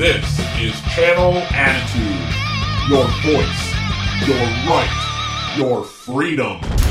This 0.00 0.38
is 0.58 0.80
Channel 0.94 1.34
Attitude. 1.50 2.24
Your 2.88 3.04
voice, 3.20 4.26
your 4.26 4.46
right, 4.66 5.54
your 5.58 5.84
freedom. 5.84 6.89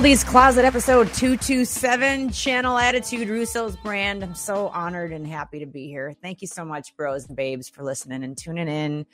Goldy's 0.00 0.24
Closet 0.24 0.64
episode 0.64 1.12
227, 1.12 2.30
Channel 2.30 2.78
Attitude, 2.78 3.28
Russo's 3.28 3.76
brand. 3.76 4.24
I'm 4.24 4.34
so 4.34 4.68
honored 4.68 5.12
and 5.12 5.26
happy 5.26 5.58
to 5.58 5.66
be 5.66 5.88
here. 5.88 6.14
Thank 6.22 6.40
you 6.40 6.48
so 6.48 6.64
much, 6.64 6.96
bros 6.96 7.26
and 7.26 7.36
babes, 7.36 7.68
for 7.68 7.82
listening 7.82 8.24
and 8.24 8.34
tuning 8.34 8.66
in 8.66 9.04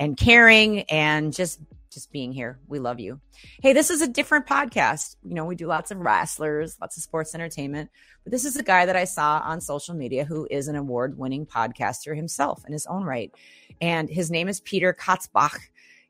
and 0.00 0.16
caring 0.16 0.80
and 0.90 1.32
just 1.32 1.60
just 1.88 2.10
being 2.10 2.32
here. 2.32 2.58
We 2.66 2.80
love 2.80 2.98
you. 2.98 3.20
Hey, 3.62 3.72
this 3.72 3.90
is 3.90 4.02
a 4.02 4.08
different 4.08 4.46
podcast. 4.46 5.14
You 5.22 5.34
know, 5.34 5.44
we 5.44 5.54
do 5.54 5.68
lots 5.68 5.92
of 5.92 5.98
wrestlers, 5.98 6.76
lots 6.80 6.96
of 6.96 7.04
sports 7.04 7.36
entertainment, 7.36 7.90
but 8.24 8.32
this 8.32 8.44
is 8.44 8.56
a 8.56 8.64
guy 8.64 8.86
that 8.86 8.96
I 8.96 9.04
saw 9.04 9.40
on 9.44 9.60
social 9.60 9.94
media 9.94 10.24
who 10.24 10.48
is 10.50 10.66
an 10.66 10.74
award-winning 10.74 11.46
podcaster 11.46 12.16
himself 12.16 12.64
in 12.66 12.72
his 12.72 12.86
own 12.86 13.04
right. 13.04 13.32
And 13.80 14.10
his 14.10 14.32
name 14.32 14.48
is 14.48 14.60
Peter 14.60 14.92
Kotzbach. 14.92 15.60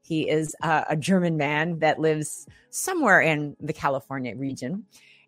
He 0.05 0.29
is 0.29 0.55
uh, 0.63 0.85
a 0.89 0.97
German 0.97 1.39
man 1.39 1.79
that 1.79 1.99
lives 1.99 2.47
somewhere 2.69 3.23
in 3.23 3.57
the 3.59 3.73
California 3.73 4.37
region. 4.37 4.85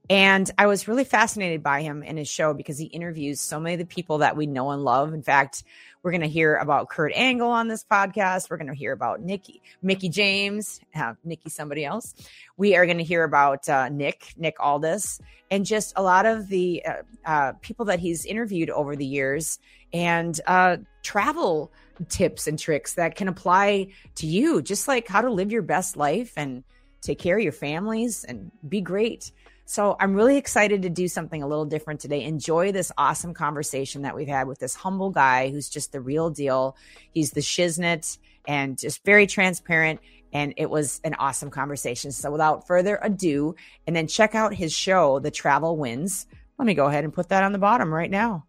And 0.09 0.49
I 0.57 0.67
was 0.67 0.87
really 0.87 1.05
fascinated 1.05 1.62
by 1.62 1.83
him 1.83 2.05
and 2.07 2.17
his 2.17 2.29
show 2.29 2.55
because 2.55 2.79
he 2.79 2.87
interviews 2.87 3.41
so 3.41 3.59
many 3.59 3.75
of 3.75 3.81
the 3.81 3.87
people 3.87 4.19
that 4.19 4.37
we 4.37 4.47
know 4.47 4.71
and 4.71 4.85
love. 4.85 5.13
In 5.13 5.23
fact, 5.23 5.65
we're 6.03 6.13
going 6.13 6.21
to 6.21 6.29
hear 6.29 6.55
about 6.57 6.89
Kurt 6.89 7.13
Angle 7.15 7.48
on 7.48 7.67
this 7.67 7.85
podcast. 7.85 8.48
We're 8.48 8.59
going 8.59 8.69
to 8.69 8.75
hear 8.75 8.93
about 8.93 9.21
Nikki, 9.21 9.61
Mickie 9.83 10.09
James, 10.09 10.81
uh, 10.95 11.15
Nikki, 11.25 11.51
somebody 11.51 11.85
else. 11.85 12.15
We 12.57 12.77
are 12.77 12.87
going 12.87 12.98
to 12.98 13.05
hear 13.05 13.25
about 13.25 13.69
uh, 13.69 13.89
Nick, 13.89 14.33
Nick 14.37 14.55
Aldis, 14.61 15.21
and 15.51 15.67
just 15.67 15.95
a 15.97 16.03
lot 16.03 16.25
of 16.25 16.47
the 16.47 16.85
uh, 16.87 16.95
uh, 17.25 17.53
people 17.61 17.87
that 17.87 17.98
he's 17.98 18.25
interviewed 18.25 18.70
over 18.70 18.95
the 18.95 19.05
years 19.05 19.59
and 19.93 20.41
uh, 20.47 20.77
travel 21.03 21.73
tips 22.09 22.47
and 22.47 22.59
tricks 22.59 22.95
that 22.95 23.17
can 23.17 23.27
apply 23.27 23.89
to 24.17 24.27
you, 24.29 24.63
just 24.63 24.87
like 24.87 25.09
how 25.09 25.20
to 25.20 25.31
live 25.31 25.51
your 25.51 25.63
best 25.63 25.97
life 25.97 26.33
and 26.37 26.63
take 27.01 27.19
care 27.19 27.37
of 27.37 27.43
your 27.43 27.53
families 27.53 28.25
and 28.25 28.53
be 28.69 28.81
great. 28.81 29.33
So 29.69 29.97
I'm 29.98 30.14
really 30.14 30.36
excited 30.36 30.83
to 30.83 30.89
do 30.89 31.09
something 31.09 31.42
a 31.42 31.47
little 31.47 31.64
different 31.64 31.98
today. 31.98 32.22
Enjoy 32.22 32.70
this 32.70 32.92
awesome 32.97 33.34
conversation 33.34 34.03
that 34.03 34.14
we've 34.14 34.28
had 34.28 34.47
with 34.47 34.61
this 34.61 34.77
humble 34.77 35.11
guy 35.11 35.50
who's 35.50 35.69
just 35.69 35.91
the 35.91 36.00
real 36.00 36.31
deal. 36.31 36.77
He's 37.11 37.33
the 37.33 37.41
shiznit 37.41 38.17
and 38.47 38.78
just 38.78 39.05
very 39.05 39.27
transparent. 39.27 39.98
And 40.33 40.55
it 40.56 40.70
was 40.70 41.00
an 41.03 41.14
awesome 41.14 41.50
conversation. 41.50 42.12
So 42.12 42.31
without 42.31 42.69
further 42.69 43.00
ado, 43.03 43.56
and 43.89 43.97
then 43.97 44.06
check 44.06 44.36
out 44.36 44.55
his 44.55 44.73
show, 44.73 45.19
The 45.19 45.33
Travel 45.33 45.77
Wins. 45.77 46.28
Let 46.58 46.67
me 46.67 46.75
go 46.75 46.86
ahead 46.86 47.03
and 47.03 47.12
put 47.12 47.30
that 47.30 47.42
on 47.42 47.51
the 47.51 47.58
bottom 47.58 47.92
right 47.92 48.11
now. 48.11 48.47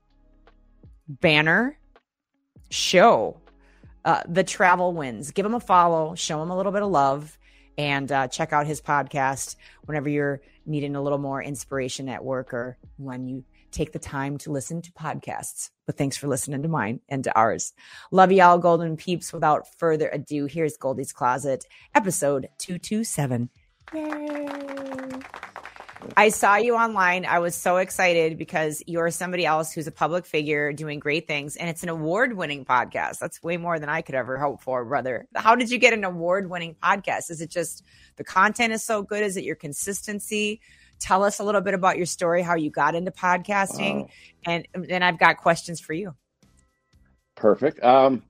Banner 1.07 1.79
show. 2.69 3.41
Uh, 4.05 4.21
the 4.29 4.43
travel 4.43 4.93
wins. 4.93 5.31
Give 5.31 5.45
him 5.45 5.55
a 5.55 5.59
follow, 5.59 6.15
show 6.15 6.41
him 6.41 6.49
a 6.49 6.55
little 6.55 6.71
bit 6.71 6.81
of 6.81 6.89
love, 6.89 7.36
and 7.77 8.11
uh, 8.11 8.27
check 8.27 8.53
out 8.53 8.67
his 8.67 8.81
podcast 8.81 9.55
whenever 9.85 10.09
you're 10.09 10.41
needing 10.65 10.95
a 10.95 11.01
little 11.01 11.17
more 11.17 11.41
inspiration 11.41 12.09
at 12.09 12.23
work 12.23 12.53
or 12.53 12.77
when 12.97 13.27
you 13.27 13.43
take 13.71 13.91
the 13.91 13.99
time 13.99 14.37
to 14.39 14.51
listen 14.51 14.81
to 14.81 14.91
podcasts. 14.93 15.69
But 15.85 15.97
thanks 15.97 16.17
for 16.17 16.27
listening 16.27 16.63
to 16.63 16.67
mine 16.67 17.01
and 17.09 17.23
to 17.23 17.37
ours. 17.37 17.73
Love 18.11 18.31
y'all, 18.31 18.57
Golden 18.57 18.97
Peeps. 18.97 19.31
Without 19.31 19.67
further 19.77 20.09
ado, 20.09 20.45
here's 20.45 20.77
Goldy's 20.77 21.13
Closet, 21.13 21.65
episode 21.93 22.49
227. 22.57 23.49
Yay. 23.93 25.46
I 26.15 26.29
saw 26.29 26.55
you 26.55 26.75
online. 26.75 27.25
I 27.25 27.39
was 27.39 27.55
so 27.55 27.77
excited 27.77 28.37
because 28.37 28.81
you're 28.87 29.11
somebody 29.11 29.45
else 29.45 29.71
who's 29.71 29.87
a 29.87 29.91
public 29.91 30.25
figure 30.25 30.71
doing 30.73 30.99
great 30.99 31.27
things, 31.27 31.55
and 31.55 31.69
it's 31.69 31.83
an 31.83 31.89
award 31.89 32.35
winning 32.35 32.65
podcast. 32.65 33.19
That's 33.19 33.41
way 33.43 33.57
more 33.57 33.79
than 33.79 33.89
I 33.89 34.01
could 34.01 34.15
ever 34.15 34.37
hope 34.37 34.61
for, 34.61 34.83
brother. 34.85 35.27
How 35.35 35.55
did 35.55 35.69
you 35.71 35.77
get 35.77 35.93
an 35.93 36.03
award 36.03 36.49
winning 36.49 36.75
podcast? 36.81 37.29
Is 37.29 37.41
it 37.41 37.49
just 37.49 37.83
the 38.15 38.23
content 38.23 38.73
is 38.73 38.83
so 38.83 39.01
good? 39.01 39.23
Is 39.23 39.37
it 39.37 39.43
your 39.43 39.55
consistency? 39.55 40.61
Tell 40.99 41.23
us 41.23 41.39
a 41.39 41.43
little 41.43 41.61
bit 41.61 41.73
about 41.73 41.97
your 41.97 42.05
story, 42.07 42.41
how 42.41 42.55
you 42.55 42.69
got 42.71 42.95
into 42.95 43.11
podcasting, 43.11 44.01
Wow. 44.03 44.09
and 44.45 44.67
then 44.73 45.03
I've 45.03 45.19
got 45.19 45.37
questions 45.37 45.79
for 45.79 45.93
you. 45.93 46.15
Perfect. 47.35 47.83
Um, 47.83 48.23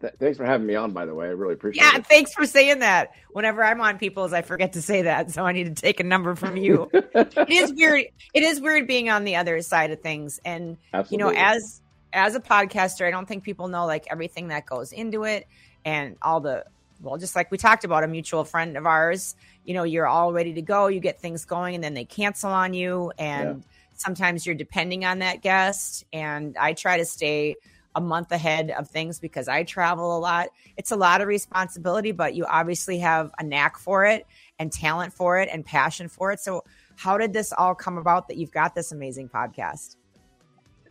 th- 0.00 0.14
thanks 0.18 0.36
for 0.38 0.44
having 0.44 0.66
me 0.66 0.74
on. 0.74 0.92
By 0.92 1.06
the 1.06 1.14
way, 1.14 1.26
I 1.26 1.30
really 1.30 1.54
appreciate 1.54 1.82
Yeah, 1.82 1.98
it. 1.98 2.06
thanks 2.06 2.32
for 2.32 2.46
saying 2.46 2.80
that. 2.80 3.12
Whenever 3.32 3.62
I'm 3.64 3.80
on 3.80 3.98
people's, 3.98 4.32
I 4.32 4.42
forget 4.42 4.72
to 4.74 4.82
say 4.82 5.02
that, 5.02 5.30
so 5.30 5.44
I 5.44 5.52
need 5.52 5.74
to 5.74 5.82
take 5.82 6.00
a 6.00 6.04
number 6.04 6.34
from 6.34 6.56
you. 6.56 6.88
it 6.94 7.48
is 7.48 7.72
weird. 7.72 8.04
It 8.34 8.42
is 8.42 8.60
weird 8.60 8.86
being 8.86 9.08
on 9.10 9.24
the 9.24 9.36
other 9.36 9.60
side 9.62 9.90
of 9.90 10.00
things, 10.00 10.40
and 10.44 10.76
Absolutely. 10.92 11.28
you 11.28 11.32
know 11.34 11.40
as 11.40 11.82
as 12.12 12.34
a 12.34 12.40
podcaster 12.40 13.06
i 13.06 13.10
don't 13.12 13.26
think 13.26 13.44
people 13.44 13.68
know 13.68 13.86
like 13.86 14.04
everything 14.10 14.48
that 14.48 14.66
goes 14.66 14.90
into 14.90 15.22
it 15.22 15.46
and 15.84 16.16
all 16.22 16.40
the 16.40 16.64
well 17.00 17.16
just 17.16 17.36
like 17.36 17.48
we 17.52 17.56
talked 17.56 17.84
about 17.84 18.02
a 18.02 18.08
mutual 18.08 18.42
friend 18.42 18.76
of 18.76 18.84
ours 18.84 19.36
you 19.64 19.72
know 19.74 19.84
you're 19.84 20.08
all 20.08 20.32
ready 20.32 20.52
to 20.52 20.60
go 20.60 20.88
you 20.88 20.98
get 20.98 21.20
things 21.20 21.44
going 21.44 21.76
and 21.76 21.84
then 21.84 21.94
they 21.94 22.04
cancel 22.04 22.50
on 22.50 22.74
you 22.74 23.12
and 23.16 23.62
sometimes 23.92 24.44
you're 24.44 24.56
depending 24.56 25.04
on 25.04 25.20
that 25.20 25.40
guest 25.40 26.04
and 26.12 26.56
i 26.58 26.72
try 26.72 26.98
to 26.98 27.04
stay 27.04 27.54
a 27.96 28.00
month 28.00 28.30
ahead 28.32 28.70
of 28.78 28.88
things 28.88 29.18
because 29.18 29.48
i 29.48 29.62
travel 29.62 30.16
a 30.16 30.20
lot 30.20 30.48
it's 30.76 30.90
a 30.90 30.96
lot 30.96 31.20
of 31.20 31.28
responsibility 31.28 32.12
but 32.12 32.34
you 32.34 32.44
obviously 32.46 32.98
have 32.98 33.30
a 33.38 33.42
knack 33.42 33.78
for 33.78 34.04
it 34.04 34.26
and 34.58 34.72
talent 34.72 35.12
for 35.12 35.38
it 35.38 35.48
and 35.52 35.64
passion 35.64 36.08
for 36.08 36.30
it 36.30 36.40
so 36.40 36.62
how 36.96 37.18
did 37.18 37.32
this 37.32 37.52
all 37.52 37.74
come 37.74 37.98
about 37.98 38.28
that 38.28 38.36
you've 38.36 38.52
got 38.52 38.74
this 38.74 38.92
amazing 38.92 39.28
podcast 39.28 39.96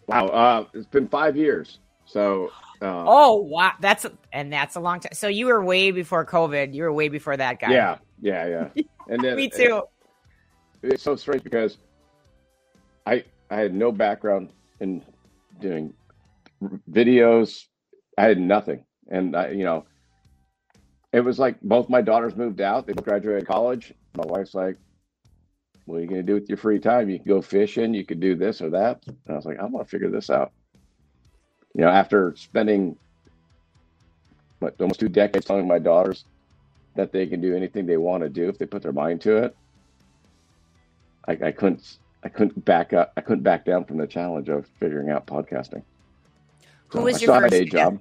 wow. 0.10 0.28
Uh, 0.28 0.66
it's 0.74 0.88
been 0.88 1.08
five 1.08 1.38
years. 1.38 1.80
So, 2.06 2.50
uh, 2.82 3.04
Oh 3.08 3.36
wow, 3.36 3.74
that's 3.80 4.06
a, 4.06 4.12
and 4.34 4.52
that's 4.52 4.76
a 4.76 4.80
long 4.80 5.00
time. 5.00 5.14
So 5.14 5.28
you 5.28 5.46
were 5.46 5.64
way 5.64 5.92
before 5.92 6.26
COVID. 6.26 6.74
You 6.74 6.84
were 6.84 6.94
way 6.94 7.08
before 7.10 7.38
that 7.38 7.60
guy. 7.60 7.72
yeah, 7.72 7.98
yeah, 8.22 8.68
yeah. 8.76 8.84
And 9.08 9.24
then 9.24 9.36
me 9.36 9.50
too. 9.50 9.82
it's 10.84 11.02
so 11.02 11.16
strange 11.16 11.44
because 11.44 11.80
I 13.08 13.24
I 13.50 13.58
had 13.58 13.74
no 13.74 13.92
background 13.92 14.50
in 14.80 15.04
doing 15.60 15.94
videos. 16.90 17.66
I 18.18 18.24
had 18.24 18.40
nothing, 18.40 18.86
and 19.10 19.36
I, 19.36 19.50
you 19.50 19.64
know, 19.64 19.86
it 21.14 21.22
was 21.22 21.40
like 21.40 21.60
both 21.62 21.90
my 21.90 22.02
daughters 22.02 22.36
moved 22.36 22.62
out. 22.62 22.86
They 22.86 22.94
graduated 22.94 23.48
college. 23.48 23.94
My 24.16 24.26
wife's 24.26 24.54
like, 24.54 24.78
"What 25.86 25.98
are 25.98 26.02
you 26.02 26.08
going 26.08 26.22
to 26.22 26.28
do 26.28 26.34
with 26.36 26.50
your 26.50 26.58
free 26.58 26.80
time? 26.80 27.10
You 27.10 27.18
can 27.20 27.28
go 27.28 27.42
fishing. 27.42 27.94
You 27.94 28.06
could 28.06 28.20
do 28.20 28.36
this 28.36 28.62
or 28.62 28.70
that." 28.72 29.04
And 29.08 29.18
I 29.30 29.34
was 29.34 29.46
like, 29.46 29.60
"I 29.60 29.66
want 29.66 29.88
to 29.88 29.90
figure 29.90 30.10
this 30.10 30.30
out." 30.30 30.52
You 31.74 31.82
know, 31.82 31.90
after 31.90 32.34
spending 32.36 32.98
what, 34.60 34.76
almost 34.80 35.00
two 35.00 35.10
decades 35.10 35.46
telling 35.46 35.68
my 35.68 35.80
daughters 35.80 36.26
that 36.96 37.12
they 37.12 37.28
can 37.28 37.42
do 37.42 37.56
anything 37.56 37.86
they 37.86 37.98
want 37.98 38.24
to 38.24 38.30
do 38.30 38.50
if 38.50 38.58
they 38.58 38.66
put 38.66 38.82
their 38.82 38.92
mind 38.92 39.22
to 39.22 39.38
it. 39.38 39.56
I, 41.28 41.38
I 41.48 41.52
couldn't 41.52 41.98
I 42.24 42.30
couldn't 42.30 42.66
back 42.66 42.94
up 42.94 43.14
I 43.16 43.22
couldn't 43.22 43.44
back 43.44 43.66
down 43.66 43.86
from 43.86 43.98
the 43.98 44.08
challenge 44.08 44.50
of 44.50 44.68
figuring 44.80 45.10
out 45.10 45.28
podcasting. 45.28 45.84
Who 46.90 47.00
So 47.00 47.04
was 47.04 47.22
your 47.22 47.28
still 47.28 47.34
have 47.36 47.44
a 47.44 47.46
first 47.50 47.52
day 47.52 47.66
guest? 47.66 47.84
job. 47.84 48.00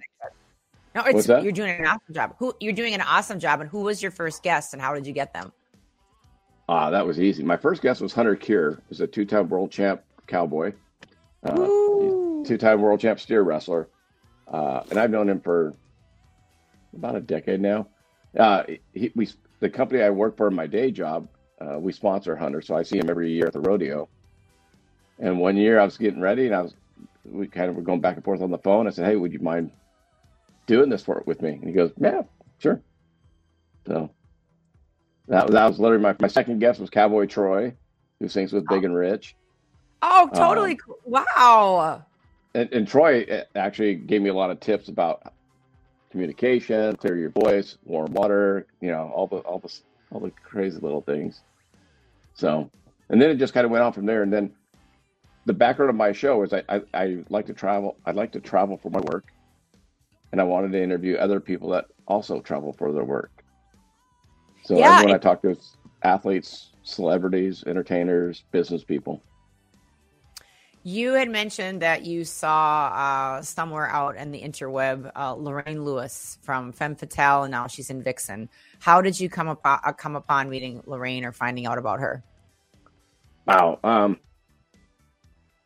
No, 0.94 1.02
it's 1.04 1.14
What's 1.14 1.26
that? 1.26 1.42
you're 1.42 1.52
doing 1.52 1.78
an 1.78 1.86
awesome 1.86 2.14
job. 2.14 2.34
Who 2.38 2.54
you're 2.60 2.72
doing 2.72 2.94
an 2.94 3.02
awesome 3.02 3.38
job, 3.38 3.60
and 3.60 3.68
who 3.70 3.82
was 3.82 4.02
your 4.02 4.10
first 4.10 4.42
guest, 4.42 4.72
and 4.72 4.82
how 4.82 4.94
did 4.94 5.06
you 5.06 5.12
get 5.12 5.32
them? 5.32 5.52
Ah, 6.68 6.90
that 6.90 7.06
was 7.06 7.20
easy. 7.20 7.42
My 7.42 7.56
first 7.56 7.82
guest 7.82 8.00
was 8.00 8.12
Hunter 8.12 8.34
Cure, 8.36 8.80
who's 8.88 9.00
a 9.00 9.06
two-time 9.06 9.48
world 9.48 9.70
champ 9.70 10.02
cowboy, 10.26 10.72
uh, 11.44 11.54
two-time 12.44 12.80
world 12.80 13.00
champ 13.00 13.20
steer 13.20 13.42
wrestler, 13.42 13.88
uh, 14.52 14.82
and 14.90 14.98
I've 14.98 15.10
known 15.10 15.28
him 15.28 15.40
for 15.40 15.74
about 16.94 17.16
a 17.16 17.20
decade 17.20 17.60
now. 17.60 17.86
Uh, 18.38 18.64
he, 18.92 19.12
we 19.14 19.28
the 19.60 19.70
company 19.70 20.02
I 20.02 20.10
work 20.10 20.36
for 20.36 20.48
in 20.48 20.54
my 20.54 20.66
day 20.66 20.90
job, 20.90 21.28
uh, 21.60 21.78
we 21.78 21.92
sponsor 21.92 22.34
Hunter, 22.36 22.60
so 22.62 22.74
I 22.76 22.82
see 22.82 22.98
him 22.98 23.08
every 23.10 23.30
year 23.30 23.46
at 23.46 23.52
the 23.52 23.60
rodeo. 23.60 24.08
And 25.18 25.38
one 25.38 25.56
year 25.56 25.80
I 25.80 25.84
was 25.84 25.96
getting 25.98 26.20
ready, 26.20 26.46
and 26.46 26.54
I 26.54 26.62
was 26.62 26.74
we 27.30 27.46
kind 27.48 27.68
of 27.70 27.76
were 27.76 27.82
going 27.82 28.00
back 28.00 28.16
and 28.16 28.24
forth 28.24 28.42
on 28.42 28.50
the 28.50 28.58
phone. 28.58 28.86
I 28.86 28.90
said, 28.90 29.06
"Hey, 29.06 29.16
would 29.16 29.32
you 29.32 29.40
mind 29.40 29.70
doing 30.66 30.88
this 30.88 31.02
for 31.02 31.22
with 31.26 31.42
me?" 31.42 31.50
And 31.50 31.64
he 31.64 31.72
goes, 31.72 31.92
"Yeah, 31.98 32.22
sure." 32.58 32.80
So 33.86 34.10
that 35.28 35.46
was 35.46 35.54
that 35.54 35.66
was 35.66 35.78
literally 35.78 36.02
my 36.02 36.16
my 36.20 36.28
second 36.28 36.58
guest 36.58 36.80
was 36.80 36.90
Cowboy 36.90 37.26
Troy, 37.26 37.74
who 38.20 38.28
sings 38.28 38.52
with 38.52 38.66
Big 38.66 38.84
and 38.84 38.94
Rich. 38.94 39.34
Oh, 40.02 40.30
totally. 40.34 40.78
Um. 41.06 41.24
Wow. 41.28 42.04
and, 42.54 42.72
and 42.72 42.88
Troy 42.88 43.24
uh, 43.24 43.44
actually 43.54 43.96
gave 43.96 44.22
me 44.22 44.30
a 44.30 44.34
lot 44.34 44.50
of 44.50 44.60
tips 44.60 44.88
about 44.88 45.32
communication, 46.10 46.96
clear 46.96 47.16
your 47.16 47.30
voice, 47.30 47.78
warm 47.84 48.12
water, 48.12 48.66
you 48.80 48.90
know, 48.90 49.10
all 49.14 49.26
the 49.26 49.38
all 49.38 49.58
the 49.58 49.72
all 50.10 50.20
the 50.20 50.30
crazy 50.30 50.78
little 50.78 51.02
things. 51.02 51.42
So, 52.34 52.70
and 53.08 53.20
then 53.20 53.30
it 53.30 53.36
just 53.36 53.52
kind 53.54 53.64
of 53.64 53.70
went 53.70 53.82
on 53.82 53.92
from 53.92 54.06
there. 54.06 54.22
And 54.22 54.32
then 54.32 54.52
the 55.48 55.54
background 55.54 55.88
of 55.88 55.96
my 55.96 56.12
show 56.12 56.42
is 56.42 56.52
I, 56.52 56.62
I, 56.68 56.82
I 56.92 57.24
like 57.30 57.46
to 57.46 57.54
travel. 57.54 57.96
I 58.04 58.10
like 58.10 58.32
to 58.32 58.40
travel 58.40 58.76
for 58.76 58.90
my 58.90 59.00
work, 59.00 59.32
and 60.30 60.40
I 60.42 60.44
wanted 60.44 60.72
to 60.72 60.82
interview 60.82 61.16
other 61.16 61.40
people 61.40 61.70
that 61.70 61.86
also 62.06 62.40
travel 62.40 62.74
for 62.74 62.92
their 62.92 63.04
work. 63.04 63.32
So 64.62 64.78
Yeah, 64.78 64.92
everyone 64.92 65.14
I 65.14 65.18
talk 65.18 65.40
to 65.42 65.50
is 65.50 65.78
athletes, 66.02 66.72
celebrities, 66.82 67.64
entertainers, 67.66 68.44
business 68.52 68.84
people. 68.84 69.22
You 70.82 71.14
had 71.14 71.30
mentioned 71.30 71.80
that 71.80 72.04
you 72.04 72.24
saw 72.24 72.88
uh, 72.88 73.42
somewhere 73.42 73.88
out 73.88 74.16
in 74.16 74.30
the 74.30 74.42
interweb 74.42 75.10
uh, 75.16 75.32
Lorraine 75.32 75.82
Lewis 75.82 76.38
from 76.42 76.72
Femme 76.72 76.94
Fatale, 76.94 77.44
and 77.44 77.50
now 77.50 77.66
she's 77.66 77.88
in 77.88 78.02
Vixen. 78.02 78.50
How 78.80 79.00
did 79.00 79.18
you 79.18 79.30
come 79.30 79.48
upon, 79.48 79.80
uh, 79.82 79.92
come 79.92 80.14
upon 80.14 80.50
meeting 80.50 80.82
Lorraine 80.84 81.24
or 81.24 81.32
finding 81.32 81.66
out 81.66 81.78
about 81.78 82.00
her? 82.00 82.22
Wow. 83.46 83.80
Um, 83.82 84.20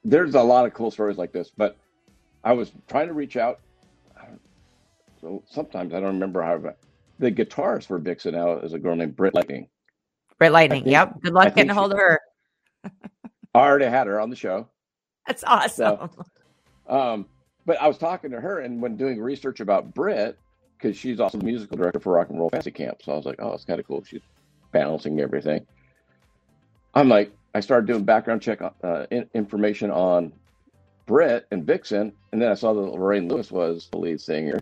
there's 0.04 0.34
a 0.34 0.42
lot 0.42 0.66
of 0.66 0.74
cool 0.74 0.90
stories 0.90 1.18
like 1.18 1.32
this, 1.32 1.50
but 1.56 1.76
I 2.44 2.52
was 2.52 2.72
trying 2.88 3.08
to 3.08 3.14
reach 3.14 3.36
out. 3.36 3.60
So 5.20 5.42
sometimes 5.48 5.94
I 5.94 6.00
don't 6.00 6.14
remember 6.14 6.42
how. 6.42 6.74
The 7.18 7.30
guitarist 7.30 7.86
for 7.86 7.98
Vixen 7.98 8.34
now 8.34 8.56
is 8.58 8.72
a 8.72 8.78
girl 8.78 8.96
named 8.96 9.14
Britt 9.14 9.34
Lightning. 9.34 9.68
Britt 10.38 10.50
Lightning. 10.50 10.82
think- 10.82 10.92
yep. 10.92 11.20
Good 11.20 11.32
luck 11.34 11.54
getting 11.54 11.70
a 11.70 11.74
hold 11.74 11.92
of 11.92 11.98
her. 11.98 12.18
I 13.54 13.60
already 13.60 13.84
had 13.84 14.08
her 14.08 14.20
on 14.20 14.30
the 14.30 14.34
show. 14.36 14.66
That's 15.26 15.44
awesome. 15.44 16.10
Um, 16.88 17.26
but 17.64 17.80
I 17.80 17.86
was 17.86 17.96
talking 17.98 18.32
to 18.32 18.40
her, 18.40 18.60
and 18.60 18.82
when 18.82 18.96
doing 18.96 19.20
research 19.20 19.60
about 19.60 19.94
Britt, 19.94 20.36
because 20.76 20.96
she's 20.96 21.20
also 21.20 21.38
the 21.38 21.44
musical 21.44 21.76
director 21.76 22.00
for 22.00 22.14
Rock 22.14 22.30
and 22.30 22.38
Roll 22.40 22.50
Fantasy 22.50 22.72
Camp, 22.72 23.02
so 23.04 23.12
I 23.12 23.16
was 23.16 23.24
like, 23.24 23.36
oh, 23.38 23.52
it's 23.52 23.64
kind 23.64 23.78
of 23.78 23.86
cool. 23.86 24.02
She's 24.02 24.22
balancing 24.72 25.20
everything. 25.20 25.64
I'm 26.94 27.08
like, 27.08 27.32
I 27.54 27.60
started 27.60 27.86
doing 27.86 28.04
background 28.04 28.42
check 28.42 28.60
uh, 28.62 29.06
in, 29.10 29.28
information 29.34 29.90
on 29.90 30.32
Britt 31.06 31.46
and 31.50 31.64
Vixen, 31.66 32.12
and 32.32 32.40
then 32.40 32.50
I 32.50 32.54
saw 32.54 32.72
that 32.72 32.80
Lorraine 32.80 33.28
Lewis 33.28 33.50
was 33.50 33.88
the 33.92 33.98
lead 33.98 34.20
singer, 34.20 34.60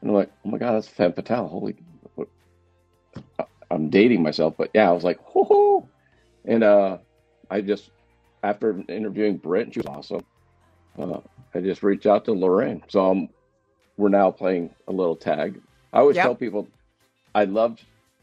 and 0.00 0.10
I'm 0.10 0.14
like, 0.16 0.30
oh 0.44 0.50
my 0.50 0.58
god, 0.58 0.74
that's 0.74 0.88
Femme 0.88 1.12
Fatale. 1.12 1.48
Holy, 1.48 1.76
what- 2.14 2.28
I'm 3.70 3.88
dating 3.88 4.22
myself, 4.22 4.54
but 4.58 4.70
yeah, 4.74 4.88
I 4.88 4.92
was 4.92 5.04
like, 5.04 5.34
whoo, 5.34 5.88
and 6.44 6.62
uh, 6.62 6.98
I 7.50 7.60
just 7.60 7.90
after 8.42 8.82
interviewing 8.88 9.36
Britt, 9.38 9.72
she 9.72 9.80
was 9.80 9.86
awesome. 9.86 10.24
Uh, 10.98 11.20
I 11.54 11.60
just 11.60 11.82
reached 11.82 12.06
out 12.06 12.24
to 12.26 12.32
Lorraine. 12.32 12.82
So 12.88 13.10
um, 13.10 13.28
we're 13.96 14.08
now 14.08 14.30
playing 14.30 14.74
a 14.88 14.92
little 14.92 15.16
tag. 15.16 15.60
I 15.92 16.00
always 16.00 16.16
Yep. 16.16 16.24
tell 16.24 16.34
people 16.34 16.68
I 17.34 17.44
love 17.44 17.78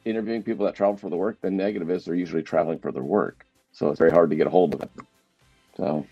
interviewing 0.06 0.44
people 0.44 0.66
that 0.66 0.76
travel 0.76 0.98
for 0.98 1.10
the 1.10 1.16
work. 1.16 1.40
The 1.42 1.50
negative 1.50 1.90
is 1.90 2.06
they're 2.06 2.16
usually 2.16 2.44
traveling 2.44 2.80
for 2.80 2.92
their 2.92 3.04
work. 3.04 3.46
So 3.80 3.88
it's 3.88 3.98
very 3.98 4.12
hard 4.12 4.30
to 4.31 4.36
get 4.36 4.46
a 4.46 4.50
hold 4.50 4.74
of 4.74 4.81
it. 4.81 4.92
So 5.78 6.06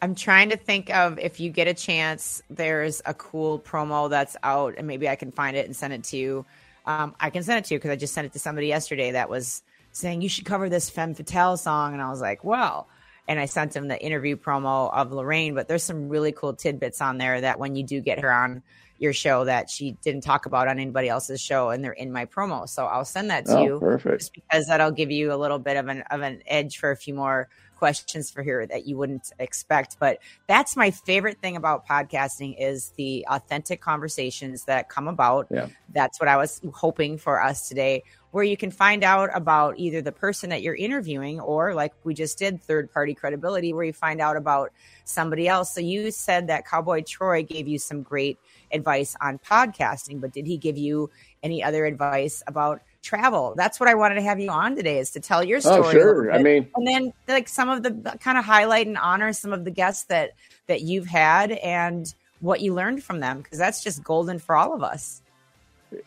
I'm 0.00 0.14
trying 0.14 0.50
to 0.50 0.56
think 0.56 0.88
of 0.94 1.18
if 1.18 1.40
you 1.40 1.50
get 1.50 1.66
a 1.66 1.74
chance, 1.74 2.44
there's 2.48 3.02
a 3.04 3.12
cool 3.12 3.58
promo 3.58 4.08
that's 4.08 4.36
out, 4.44 4.74
and 4.78 4.86
maybe 4.86 5.08
I 5.08 5.16
can 5.16 5.32
find 5.32 5.56
it 5.56 5.66
and 5.66 5.74
send 5.74 5.92
it 5.92 6.04
to 6.04 6.16
you. 6.16 6.46
Um, 6.86 7.16
I 7.18 7.30
can 7.30 7.42
send 7.42 7.58
it 7.58 7.64
to 7.66 7.74
you 7.74 7.80
because 7.80 7.90
I 7.90 7.96
just 7.96 8.14
sent 8.14 8.26
it 8.26 8.32
to 8.34 8.38
somebody 8.38 8.68
yesterday 8.68 9.10
that 9.10 9.28
was 9.28 9.64
saying 9.90 10.22
you 10.22 10.28
should 10.28 10.44
cover 10.44 10.68
this 10.68 10.90
Femme 10.90 11.14
Fatale 11.14 11.56
song, 11.56 11.92
and 11.92 12.00
I 12.00 12.08
was 12.08 12.20
like, 12.20 12.44
well. 12.44 12.86
And 13.28 13.38
I 13.38 13.46
sent 13.46 13.74
him 13.74 13.86
the 13.86 14.00
interview 14.00 14.36
promo 14.36 14.92
of 14.92 15.12
Lorraine, 15.12 15.54
but 15.54 15.68
there's 15.68 15.84
some 15.84 16.08
really 16.08 16.32
cool 16.32 16.54
tidbits 16.54 17.00
on 17.00 17.18
there 17.18 17.40
that 17.40 17.58
when 17.58 17.76
you 17.76 17.84
do 17.84 18.00
get 18.00 18.18
her 18.20 18.32
on 18.32 18.62
your 19.02 19.12
show 19.12 19.44
that 19.44 19.68
she 19.68 19.92
didn't 20.02 20.20
talk 20.20 20.46
about 20.46 20.68
on 20.68 20.78
anybody 20.78 21.08
else's 21.08 21.40
show, 21.40 21.70
and 21.70 21.84
they're 21.84 21.92
in 21.92 22.12
my 22.12 22.24
promo. 22.24 22.68
So 22.68 22.86
I'll 22.86 23.04
send 23.04 23.30
that 23.30 23.44
to 23.46 23.58
oh, 23.58 23.64
you 23.64 23.78
perfect. 23.80 24.20
just 24.20 24.32
because 24.32 24.66
that'll 24.66 24.92
give 24.92 25.10
you 25.10 25.32
a 25.32 25.36
little 25.36 25.58
bit 25.58 25.76
of 25.76 25.88
an 25.88 26.02
of 26.10 26.20
an 26.20 26.40
edge 26.46 26.78
for 26.78 26.92
a 26.92 26.96
few 26.96 27.12
more 27.12 27.48
questions 27.76 28.30
for 28.30 28.44
here 28.44 28.64
that 28.64 28.86
you 28.86 28.96
wouldn't 28.96 29.32
expect. 29.40 29.96
But 29.98 30.18
that's 30.46 30.76
my 30.76 30.92
favorite 30.92 31.40
thing 31.40 31.56
about 31.56 31.84
podcasting 31.84 32.54
is 32.56 32.92
the 32.96 33.26
authentic 33.28 33.80
conversations 33.80 34.66
that 34.66 34.88
come 34.88 35.08
about. 35.08 35.48
Yeah. 35.50 35.66
That's 35.92 36.20
what 36.20 36.28
I 36.28 36.36
was 36.36 36.60
hoping 36.72 37.18
for 37.18 37.42
us 37.42 37.68
today, 37.68 38.04
where 38.32 38.42
you 38.42 38.56
can 38.56 38.70
find 38.70 39.04
out 39.04 39.30
about 39.34 39.78
either 39.78 40.02
the 40.02 40.10
person 40.10 40.50
that 40.50 40.62
you're 40.62 40.74
interviewing 40.74 41.38
or 41.38 41.74
like 41.74 41.92
we 42.02 42.14
just 42.14 42.38
did 42.38 42.60
third 42.60 42.92
party 42.92 43.14
credibility 43.14 43.72
where 43.72 43.84
you 43.84 43.92
find 43.92 44.20
out 44.20 44.36
about 44.36 44.72
somebody 45.04 45.46
else. 45.46 45.72
So 45.74 45.80
you 45.80 46.10
said 46.10 46.48
that 46.48 46.66
Cowboy 46.66 47.02
Troy 47.02 47.42
gave 47.42 47.68
you 47.68 47.78
some 47.78 48.02
great 48.02 48.38
advice 48.72 49.14
on 49.20 49.38
podcasting, 49.38 50.20
but 50.20 50.32
did 50.32 50.46
he 50.46 50.56
give 50.56 50.78
you 50.78 51.10
any 51.42 51.62
other 51.62 51.84
advice 51.84 52.42
about 52.46 52.80
travel? 53.02 53.52
That's 53.54 53.78
what 53.78 53.88
I 53.88 53.94
wanted 53.94 54.14
to 54.14 54.22
have 54.22 54.40
you 54.40 54.50
on 54.50 54.76
today 54.76 54.98
is 54.98 55.10
to 55.10 55.20
tell 55.20 55.44
your 55.44 55.58
oh, 55.58 55.60
story. 55.60 55.76
Oh, 55.76 55.82
a 55.82 55.84
little 55.84 56.00
sure. 56.00 56.32
I 56.32 56.42
mean, 56.42 56.68
and 56.74 56.86
then 56.86 57.12
like 57.28 57.48
some 57.48 57.68
of 57.68 57.82
the 57.82 58.18
kind 58.18 58.38
of 58.38 58.44
highlight 58.46 58.86
and 58.86 58.96
honor 58.96 59.34
some 59.34 59.52
of 59.52 59.64
the 59.64 59.70
guests 59.70 60.04
that 60.04 60.32
that 60.68 60.80
you've 60.80 61.06
had 61.06 61.52
and 61.52 62.14
what 62.40 62.60
you 62.60 62.72
learned 62.72 63.04
from 63.04 63.20
them 63.20 63.42
because 63.42 63.58
that's 63.58 63.84
just 63.84 64.02
golden 64.02 64.38
for 64.38 64.56
all 64.56 64.74
of 64.74 64.82
us. 64.82 65.20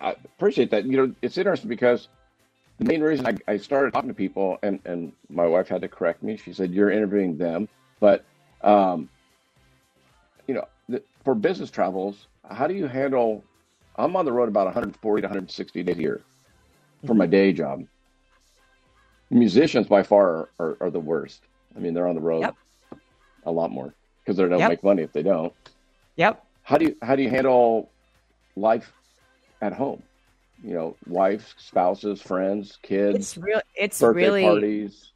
I 0.01 0.15
appreciate 0.37 0.71
that. 0.71 0.85
You 0.85 0.97
know, 0.97 1.15
it's 1.21 1.37
interesting 1.37 1.69
because 1.69 2.07
the 2.79 2.85
main 2.85 3.01
reason 3.01 3.25
I, 3.25 3.35
I 3.47 3.57
started 3.57 3.93
talking 3.93 4.09
to 4.09 4.13
people, 4.13 4.57
and, 4.63 4.79
and 4.85 5.13
my 5.29 5.45
wife 5.45 5.67
had 5.67 5.81
to 5.81 5.87
correct 5.87 6.23
me. 6.23 6.37
She 6.37 6.53
said, 6.53 6.73
You're 6.73 6.91
interviewing 6.91 7.37
them. 7.37 7.67
But, 7.99 8.25
um, 8.61 9.09
you 10.47 10.55
know, 10.55 10.65
the, 10.89 11.01
for 11.23 11.35
business 11.35 11.71
travels, 11.71 12.27
how 12.49 12.67
do 12.67 12.73
you 12.73 12.87
handle? 12.87 13.43
I'm 13.97 14.15
on 14.17 14.25
the 14.25 14.33
road 14.33 14.49
about 14.49 14.65
140 14.65 15.21
to 15.21 15.27
160 15.27 15.83
days 15.83 15.97
a 15.97 16.01
year 16.01 16.21
for 17.07 17.13
my 17.13 17.25
day 17.25 17.53
job. 17.53 17.85
Musicians 19.31 19.87
by 19.87 20.03
far 20.03 20.29
are, 20.29 20.49
are, 20.59 20.77
are 20.81 20.89
the 20.91 20.99
worst. 20.99 21.43
I 21.75 21.79
mean, 21.79 21.93
they're 21.93 22.07
on 22.07 22.15
the 22.15 22.21
road 22.21 22.41
Yep. 22.41 22.55
a 23.45 23.51
lot 23.51 23.71
more 23.71 23.93
because 24.23 24.37
they 24.37 24.47
don't 24.47 24.59
Yep. 24.59 24.69
make 24.69 24.83
money 24.83 25.03
if 25.03 25.13
they 25.13 25.23
don't 25.23 25.53
Yep. 26.15 26.43
how 26.63 26.77
do 26.77 26.85
you 26.85 26.95
how 27.01 27.15
do 27.15 27.23
you 27.23 27.29
handle 27.29 27.91
life 28.55 28.91
at 29.61 29.73
home 29.73 30.01
you 30.65 30.73
know 30.73 30.95
wives 31.05 31.53
spouses 31.57 32.21
friends 32.21 32.79
kids 32.81 33.15
It's 33.15 33.37
real 33.37 33.61
it's 33.75 33.99
birthday 33.99 34.25
really 34.25 34.41
parties 34.41 35.11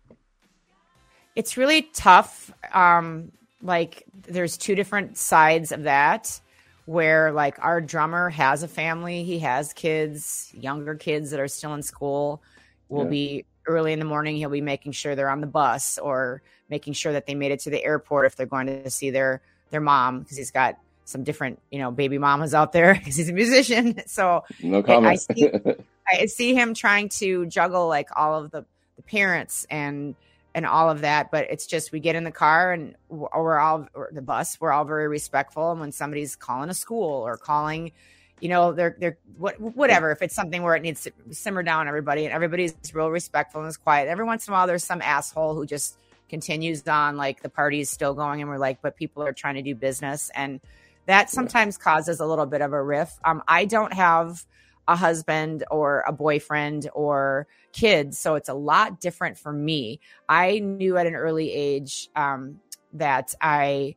it's 1.35 1.57
really 1.57 1.81
tough 1.81 2.51
um 2.71 3.31
like 3.61 4.03
there's 4.27 4.57
two 4.57 4.75
different 4.75 5.17
sides 5.17 5.71
of 5.71 5.83
that 5.83 6.39
where 6.85 7.31
like 7.31 7.57
our 7.63 7.81
drummer 7.81 8.29
has 8.29 8.61
a 8.61 8.67
family 8.67 9.23
he 9.23 9.39
has 9.39 9.73
kids 9.73 10.51
younger 10.53 10.93
kids 10.93 11.31
that 11.31 11.39
are 11.39 11.47
still 11.47 11.73
in 11.73 11.81
school 11.81 12.43
will 12.89 13.05
Yeah. 13.05 13.09
be 13.09 13.45
early 13.65 13.91
in 13.91 13.99
the 13.99 14.05
morning 14.05 14.35
he'll 14.37 14.49
be 14.49 14.61
making 14.61 14.91
sure 14.91 15.15
they're 15.15 15.29
on 15.29 15.41
the 15.41 15.47
bus 15.47 15.97
or 15.97 16.43
making 16.69 16.93
sure 16.93 17.11
that 17.11 17.25
they 17.25 17.33
made 17.33 17.51
it 17.51 17.59
to 17.61 17.71
the 17.71 17.83
airport 17.83 18.27
if 18.27 18.35
they're 18.35 18.45
going 18.45 18.67
to 18.67 18.89
see 18.89 19.09
their 19.09 19.41
their 19.71 19.81
mom 19.81 20.19
because 20.19 20.37
he's 20.37 20.51
got 20.51 20.77
some 21.09 21.23
different 21.23 21.59
you 21.71 21.79
know 21.79 21.91
baby 21.91 22.17
mamas 22.17 22.53
out 22.53 22.71
there 22.71 22.93
because 22.97 23.15
he's 23.15 23.29
a 23.29 23.33
musician 23.33 24.01
so 24.07 24.43
no 24.61 24.79
I 24.79 24.81
comment 24.81 25.21
see- 25.21 25.51
I 26.11 26.25
see 26.25 26.55
him 26.55 26.73
trying 26.73 27.09
to 27.09 27.45
juggle 27.45 27.87
like 27.87 28.09
all 28.15 28.43
of 28.43 28.51
the, 28.51 28.65
the 28.95 29.03
parents 29.03 29.67
and 29.69 30.15
and 30.55 30.65
all 30.65 30.89
of 30.89 31.01
that, 31.01 31.31
but 31.31 31.47
it's 31.49 31.67
just 31.67 31.91
we 31.91 31.99
get 31.99 32.15
in 32.15 32.23
the 32.23 32.31
car 32.31 32.71
and 32.71 32.95
we're 33.09 33.59
all 33.59 33.87
or 33.93 34.09
the 34.11 34.21
bus. 34.21 34.59
We're 34.59 34.71
all 34.71 34.85
very 34.85 35.07
respectful, 35.07 35.71
and 35.71 35.79
when 35.79 35.91
somebody's 35.91 36.35
calling 36.35 36.69
a 36.69 36.73
school 36.73 37.21
or 37.25 37.37
calling, 37.37 37.91
you 38.39 38.49
know, 38.49 38.71
they're 38.73 38.95
they're 38.99 39.17
what 39.37 39.59
whatever. 39.59 40.11
If 40.11 40.21
it's 40.21 40.35
something 40.35 40.63
where 40.63 40.75
it 40.75 40.81
needs 40.81 41.03
to 41.03 41.11
simmer 41.31 41.63
down, 41.63 41.87
everybody 41.87 42.25
and 42.25 42.33
everybody's 42.33 42.73
real 42.93 43.11
respectful 43.11 43.61
and 43.61 43.69
is 43.69 43.77
quiet. 43.77 44.07
Every 44.07 44.25
once 44.25 44.47
in 44.47 44.53
a 44.53 44.57
while, 44.57 44.67
there's 44.67 44.83
some 44.83 45.01
asshole 45.01 45.55
who 45.55 45.65
just 45.65 45.97
continues 46.29 46.87
on 46.87 47.15
like 47.15 47.41
the 47.41 47.49
party's 47.49 47.89
still 47.89 48.13
going, 48.13 48.41
and 48.41 48.49
we're 48.49 48.57
like, 48.57 48.81
but 48.81 48.95
people 48.95 49.23
are 49.23 49.33
trying 49.33 49.55
to 49.55 49.61
do 49.61 49.75
business, 49.75 50.31
and 50.33 50.59
that 51.05 51.29
sometimes 51.29 51.77
causes 51.77 52.19
a 52.19 52.25
little 52.25 52.45
bit 52.45 52.61
of 52.61 52.73
a 52.73 52.81
riff. 52.81 53.17
Um, 53.23 53.41
I 53.47 53.65
don't 53.65 53.93
have 53.93 54.45
a 54.87 54.95
husband 54.95 55.63
or 55.69 56.03
a 56.07 56.11
boyfriend 56.11 56.89
or 56.93 57.47
kids. 57.73 58.17
So 58.17 58.35
it's 58.35 58.49
a 58.49 58.53
lot 58.53 58.99
different 58.99 59.37
for 59.37 59.53
me. 59.53 59.99
I 60.27 60.59
knew 60.59 60.97
at 60.97 61.05
an 61.05 61.15
early 61.15 61.51
age 61.51 62.09
um, 62.15 62.59
that 62.93 63.35
I 63.39 63.95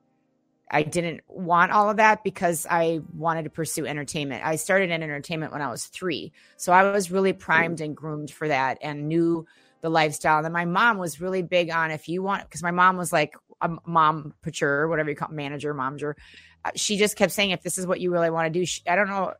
I 0.73 0.83
didn't 0.83 1.21
want 1.29 1.71
all 1.71 1.91
of 1.91 1.99
that 1.99 2.25
because 2.25 2.67
I 2.69 3.01
wanted 3.15 3.43
to 3.43 3.51
pursue 3.51 3.85
entertainment. 3.85 4.45
I 4.45 4.57
started 4.57 4.91
in 4.91 5.03
entertainment 5.03 5.53
when 5.53 5.61
I 5.61 5.71
was 5.71 5.85
three. 5.85 6.33
So 6.57 6.73
I 6.73 6.91
was 6.91 7.11
really 7.11 7.35
primed 7.35 7.83
and 7.83 7.95
groomed 7.95 8.31
for 8.31 8.49
that 8.49 8.79
and 8.81 9.07
knew 9.07 9.47
the 9.83 9.91
lifestyle. 9.91 10.39
And 10.39 10.47
then 10.47 10.53
my 10.53 10.65
mom 10.65 10.97
was 10.97 11.21
really 11.21 11.43
big 11.43 11.71
on 11.71 11.91
if 11.91 12.09
you 12.09 12.23
want, 12.23 12.45
because 12.45 12.63
my 12.63 12.71
mom 12.71 12.97
was 12.97 13.13
like 13.13 13.35
a 13.61 13.71
mom 13.85 14.33
pature, 14.41 14.89
whatever 14.89 15.11
you 15.11 15.17
call 15.17 15.29
it, 15.29 15.35
manager, 15.35 15.75
momager. 15.75 16.15
She 16.77 16.97
just 16.97 17.17
kept 17.17 17.33
saying, 17.33 17.51
if 17.51 17.63
this 17.63 17.79
is 17.79 17.87
what 17.87 18.01
you 18.01 18.13
really 18.13 18.31
want 18.31 18.53
to 18.53 18.59
do, 18.59 18.65
she, 18.65 18.83
I 18.87 18.97
don't 18.97 19.09
know. 19.09 19.35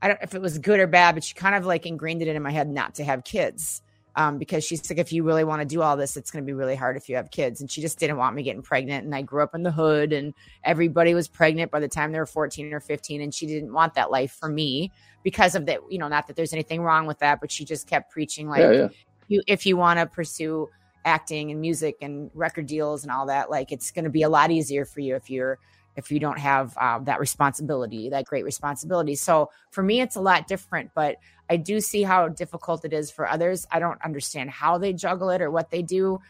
I 0.00 0.08
don't 0.08 0.18
if 0.22 0.34
it 0.34 0.40
was 0.40 0.58
good 0.58 0.80
or 0.80 0.86
bad, 0.86 1.14
but 1.14 1.24
she 1.24 1.34
kind 1.34 1.54
of 1.54 1.64
like 1.66 1.86
ingrained 1.86 2.22
it 2.22 2.28
in 2.28 2.42
my 2.42 2.50
head 2.50 2.68
not 2.68 2.96
to 2.96 3.04
have 3.04 3.24
kids. 3.24 3.82
um, 4.16 4.38
because 4.38 4.64
she's 4.64 4.88
like, 4.88 4.98
if 4.98 5.12
you 5.12 5.24
really 5.24 5.44
want 5.44 5.60
to 5.60 5.66
do 5.66 5.82
all 5.82 5.96
this, 5.96 6.16
it's 6.16 6.30
going 6.30 6.44
to 6.44 6.46
be 6.46 6.52
really 6.52 6.76
hard 6.76 6.96
if 6.96 7.08
you 7.08 7.16
have 7.16 7.30
kids. 7.30 7.60
And 7.60 7.70
she 7.70 7.80
just 7.80 7.98
didn't 7.98 8.16
want 8.16 8.36
me 8.36 8.42
getting 8.42 8.62
pregnant. 8.62 9.04
And 9.04 9.14
I 9.14 9.22
grew 9.22 9.42
up 9.42 9.54
in 9.54 9.62
the 9.62 9.72
hood, 9.72 10.12
and 10.12 10.34
everybody 10.62 11.14
was 11.14 11.26
pregnant 11.26 11.70
by 11.72 11.80
the 11.80 11.88
time 11.88 12.12
they 12.12 12.18
were 12.18 12.26
14 12.26 12.72
or 12.72 12.80
15. 12.80 13.20
And 13.20 13.34
she 13.34 13.46
didn't 13.46 13.72
want 13.72 13.94
that 13.94 14.10
life 14.10 14.36
for 14.38 14.48
me 14.48 14.92
because 15.24 15.54
of 15.54 15.66
that. 15.66 15.80
You 15.90 15.98
know, 15.98 16.08
not 16.08 16.28
that 16.28 16.36
there's 16.36 16.52
anything 16.52 16.82
wrong 16.82 17.06
with 17.06 17.18
that, 17.18 17.40
but 17.40 17.50
she 17.50 17.64
just 17.64 17.88
kept 17.88 18.12
preaching 18.12 18.48
like, 18.48 18.60
yeah, 18.60 18.72
yeah. 18.72 18.88
you, 19.26 19.42
if 19.48 19.66
you 19.66 19.76
want 19.76 19.98
to 19.98 20.06
pursue 20.06 20.68
acting 21.04 21.50
and 21.50 21.60
music 21.60 21.96
and 22.00 22.30
record 22.34 22.66
deals 22.66 23.02
and 23.02 23.10
all 23.10 23.26
that, 23.26 23.50
like 23.50 23.72
it's 23.72 23.90
going 23.90 24.04
to 24.04 24.10
be 24.10 24.22
a 24.22 24.28
lot 24.28 24.50
easier 24.52 24.84
for 24.84 25.00
you 25.00 25.16
if 25.16 25.28
you're 25.28 25.58
if 25.96 26.10
you 26.10 26.18
don't 26.18 26.38
have 26.38 26.76
um, 26.78 27.04
that 27.04 27.20
responsibility, 27.20 28.10
that 28.10 28.24
great 28.24 28.44
responsibility. 28.44 29.14
So 29.14 29.50
for 29.70 29.82
me, 29.82 30.00
it's 30.00 30.16
a 30.16 30.20
lot 30.20 30.48
different, 30.48 30.90
but 30.94 31.16
I 31.48 31.56
do 31.56 31.80
see 31.80 32.02
how 32.02 32.28
difficult 32.28 32.84
it 32.84 32.92
is 32.92 33.10
for 33.10 33.28
others. 33.28 33.66
I 33.70 33.78
don't 33.78 34.00
understand 34.04 34.50
how 34.50 34.78
they 34.78 34.92
juggle 34.92 35.30
it 35.30 35.40
or 35.40 35.50
what 35.50 35.70
they 35.70 35.82
do. 35.82 36.20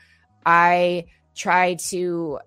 I 0.45 1.07
try 1.35 1.75
to. 1.89 2.41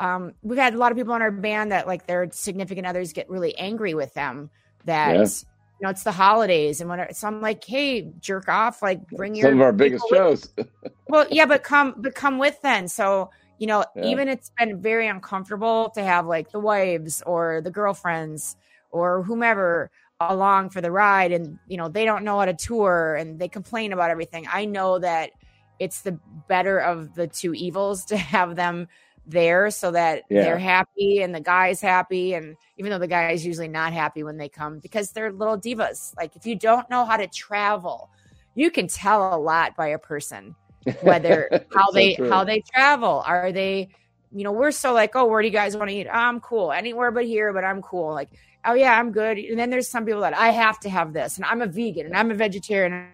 Um, 0.00 0.32
we've 0.42 0.58
had 0.58 0.74
a 0.74 0.78
lot 0.78 0.90
of 0.90 0.98
people 0.98 1.14
in 1.14 1.22
our 1.22 1.30
band 1.30 1.70
that 1.70 1.86
like 1.86 2.06
their 2.06 2.28
significant 2.32 2.86
others 2.86 3.12
get 3.12 3.30
really 3.30 3.56
angry 3.56 3.94
with 3.94 4.12
them 4.14 4.50
that 4.84 5.14
Yeah. 5.14 5.20
you 5.22 5.84
know 5.84 5.90
it's 5.90 6.02
the 6.02 6.10
holidays 6.12 6.80
and 6.80 6.90
whatever. 6.90 7.12
So 7.12 7.28
I'm 7.28 7.40
like, 7.40 7.64
hey, 7.64 8.10
jerk 8.20 8.48
off, 8.48 8.82
like 8.82 9.06
bring 9.10 9.36
your 9.36 9.48
Some 9.48 9.54
of 9.54 9.60
our 9.62 9.72
biggest 9.72 10.04
shows. 10.10 10.52
well, 11.08 11.26
yeah, 11.30 11.46
but 11.46 11.62
come, 11.62 11.94
but 11.98 12.16
come 12.16 12.38
with 12.38 12.60
then. 12.62 12.88
So 12.88 13.30
you 13.62 13.68
know, 13.68 13.84
Yeah. 13.94 14.02
even 14.10 14.26
it's 14.26 14.50
been 14.58 14.82
very 14.82 15.06
uncomfortable 15.06 15.90
to 15.90 16.02
have 16.02 16.26
like 16.26 16.50
the 16.50 16.58
wives 16.58 17.22
or 17.24 17.60
the 17.62 17.70
girlfriends 17.70 18.56
or 18.90 19.22
whomever 19.22 19.88
along 20.18 20.70
for 20.70 20.80
the 20.80 20.90
ride, 20.90 21.30
and 21.30 21.58
you 21.68 21.76
know 21.76 21.88
they 21.88 22.04
don't 22.04 22.24
know 22.24 22.40
how 22.40 22.44
to 22.44 22.54
tour 22.54 23.14
and 23.14 23.38
they 23.38 23.48
complain 23.48 23.92
about 23.92 24.10
everything. 24.10 24.46
I 24.52 24.64
know 24.64 24.98
that 24.98 25.30
it's 25.78 26.00
the 26.00 26.18
better 26.48 26.80
of 26.80 27.14
the 27.14 27.28
two 27.28 27.54
evils 27.54 28.04
to 28.06 28.16
have 28.16 28.56
them 28.56 28.88
there 29.26 29.70
so 29.70 29.92
that 29.92 30.24
Yeah. 30.28 30.42
they're 30.42 30.58
happy 30.58 31.22
and 31.22 31.32
the 31.32 31.40
guy's 31.40 31.80
happy 31.80 32.34
and 32.34 32.56
even 32.78 32.90
though 32.90 32.98
the 32.98 33.06
guy 33.06 33.30
is 33.30 33.46
usually 33.46 33.68
not 33.68 33.92
happy 33.92 34.24
when 34.24 34.38
they 34.38 34.48
come 34.48 34.80
because 34.80 35.12
they're 35.12 35.30
little 35.32 35.56
divas 35.56 36.12
like 36.16 36.34
if 36.34 36.44
you 36.44 36.56
don't 36.56 36.90
know 36.90 37.04
how 37.04 37.16
to 37.16 37.28
travel 37.28 38.10
you 38.56 38.68
can 38.68 38.88
tell 38.88 39.32
a 39.32 39.38
lot 39.38 39.76
by 39.76 39.86
a 39.86 39.98
person 39.98 40.56
whether 41.02 41.64
how 41.74 41.90
they 41.90 42.14
how 42.14 42.44
they 42.44 42.60
travel. 42.60 43.22
Are 43.26 43.52
they 43.52 43.88
you 44.32 44.44
know 44.44 44.52
we're 44.52 44.70
so 44.70 44.92
like 44.92 45.14
oh 45.14 45.26
where 45.26 45.42
do 45.42 45.48
you 45.48 45.52
guys 45.52 45.76
want 45.76 45.90
to 45.90 45.96
eat? 45.96 46.08
I'm 46.10 46.40
cool. 46.40 46.72
Anywhere 46.72 47.10
but 47.10 47.24
here 47.24 47.52
but 47.52 47.64
i'm 47.64 47.82
cool. 47.82 48.12
Like 48.12 48.30
oh 48.64 48.74
yeah 48.74 48.98
i'm 48.98 49.12
good. 49.12 49.38
And 49.38 49.58
then 49.58 49.70
there's 49.70 49.88
some 49.88 50.04
people 50.04 50.22
that 50.22 50.36
i 50.36 50.50
have 50.50 50.80
to 50.80 50.90
have 50.90 51.12
this 51.12 51.36
and 51.36 51.44
i'm 51.44 51.62
a 51.62 51.66
vegan 51.66 52.06
and 52.06 52.16
i'm 52.16 52.30
a 52.30 52.34
vegetarian. 52.34 53.08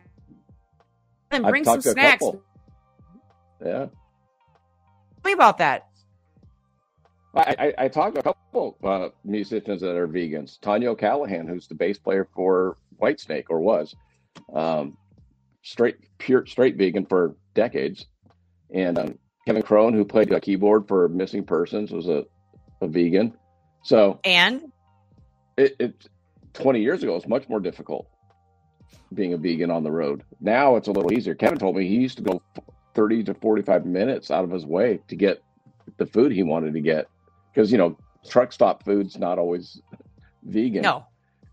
And 1.30 1.44
bring 1.44 1.64
some 1.64 1.74
talked 1.74 1.82
to 1.84 1.90
a 1.90 1.92
snacks. 1.92 2.24
Yeah. 3.60 3.70
tell 3.70 3.90
me 5.24 5.32
about 5.32 5.58
that. 5.58 5.88
I, 7.34 7.56
I, 7.58 7.84
I 7.84 7.88
talked 7.88 8.14
to 8.14 8.20
a 8.20 8.22
couple 8.22 8.78
uh, 8.82 9.08
musicians 9.24 9.82
that 9.82 9.94
are 9.94 10.08
vegans. 10.08 10.58
Tanya 10.60 10.90
O'Callaghan, 10.90 11.46
who's 11.46 11.68
the 11.68 11.74
bass 11.74 11.98
player 11.98 12.26
for 12.34 12.76
Whitesnake, 13.00 13.44
or 13.50 13.60
was, 13.60 13.94
um, 14.54 14.96
straight 15.62 15.96
pure 16.18 16.46
straight 16.46 16.76
vegan 16.76 17.04
for 17.04 17.36
decades, 17.58 18.06
and 18.72 18.98
um, 18.98 19.18
Kevin 19.46 19.62
Crone, 19.62 19.94
who 19.94 20.04
played 20.04 20.32
a 20.32 20.40
keyboard 20.40 20.86
for 20.86 21.08
Missing 21.08 21.44
Persons, 21.44 21.90
was 21.90 22.06
a, 22.08 22.24
a 22.80 22.86
vegan. 22.86 23.34
So 23.82 24.20
and 24.24 24.70
it, 25.56 25.74
it 25.80 26.08
20 26.54 26.80
years 26.80 27.02
ago 27.02 27.12
it 27.12 27.16
was 27.16 27.28
much 27.28 27.48
more 27.48 27.60
difficult 27.60 28.06
being 29.12 29.32
a 29.32 29.36
vegan 29.36 29.70
on 29.70 29.82
the 29.82 29.90
road. 29.90 30.22
Now 30.40 30.76
it's 30.76 30.88
a 30.88 30.92
little 30.92 31.12
easier. 31.12 31.34
Kevin 31.34 31.58
told 31.58 31.76
me 31.76 31.88
he 31.88 31.96
used 31.96 32.18
to 32.18 32.22
go 32.22 32.42
30 32.94 33.24
to 33.24 33.34
45 33.34 33.86
minutes 33.86 34.30
out 34.30 34.44
of 34.44 34.50
his 34.50 34.64
way 34.64 35.00
to 35.08 35.16
get 35.16 35.42
the 35.96 36.06
food 36.06 36.30
he 36.32 36.42
wanted 36.42 36.74
to 36.74 36.80
get 36.80 37.06
because 37.52 37.72
you 37.72 37.78
know 37.78 37.96
truck 38.28 38.52
stop 38.52 38.84
food's 38.84 39.18
not 39.18 39.38
always 39.38 39.80
vegan. 40.44 40.82
no 40.82 41.04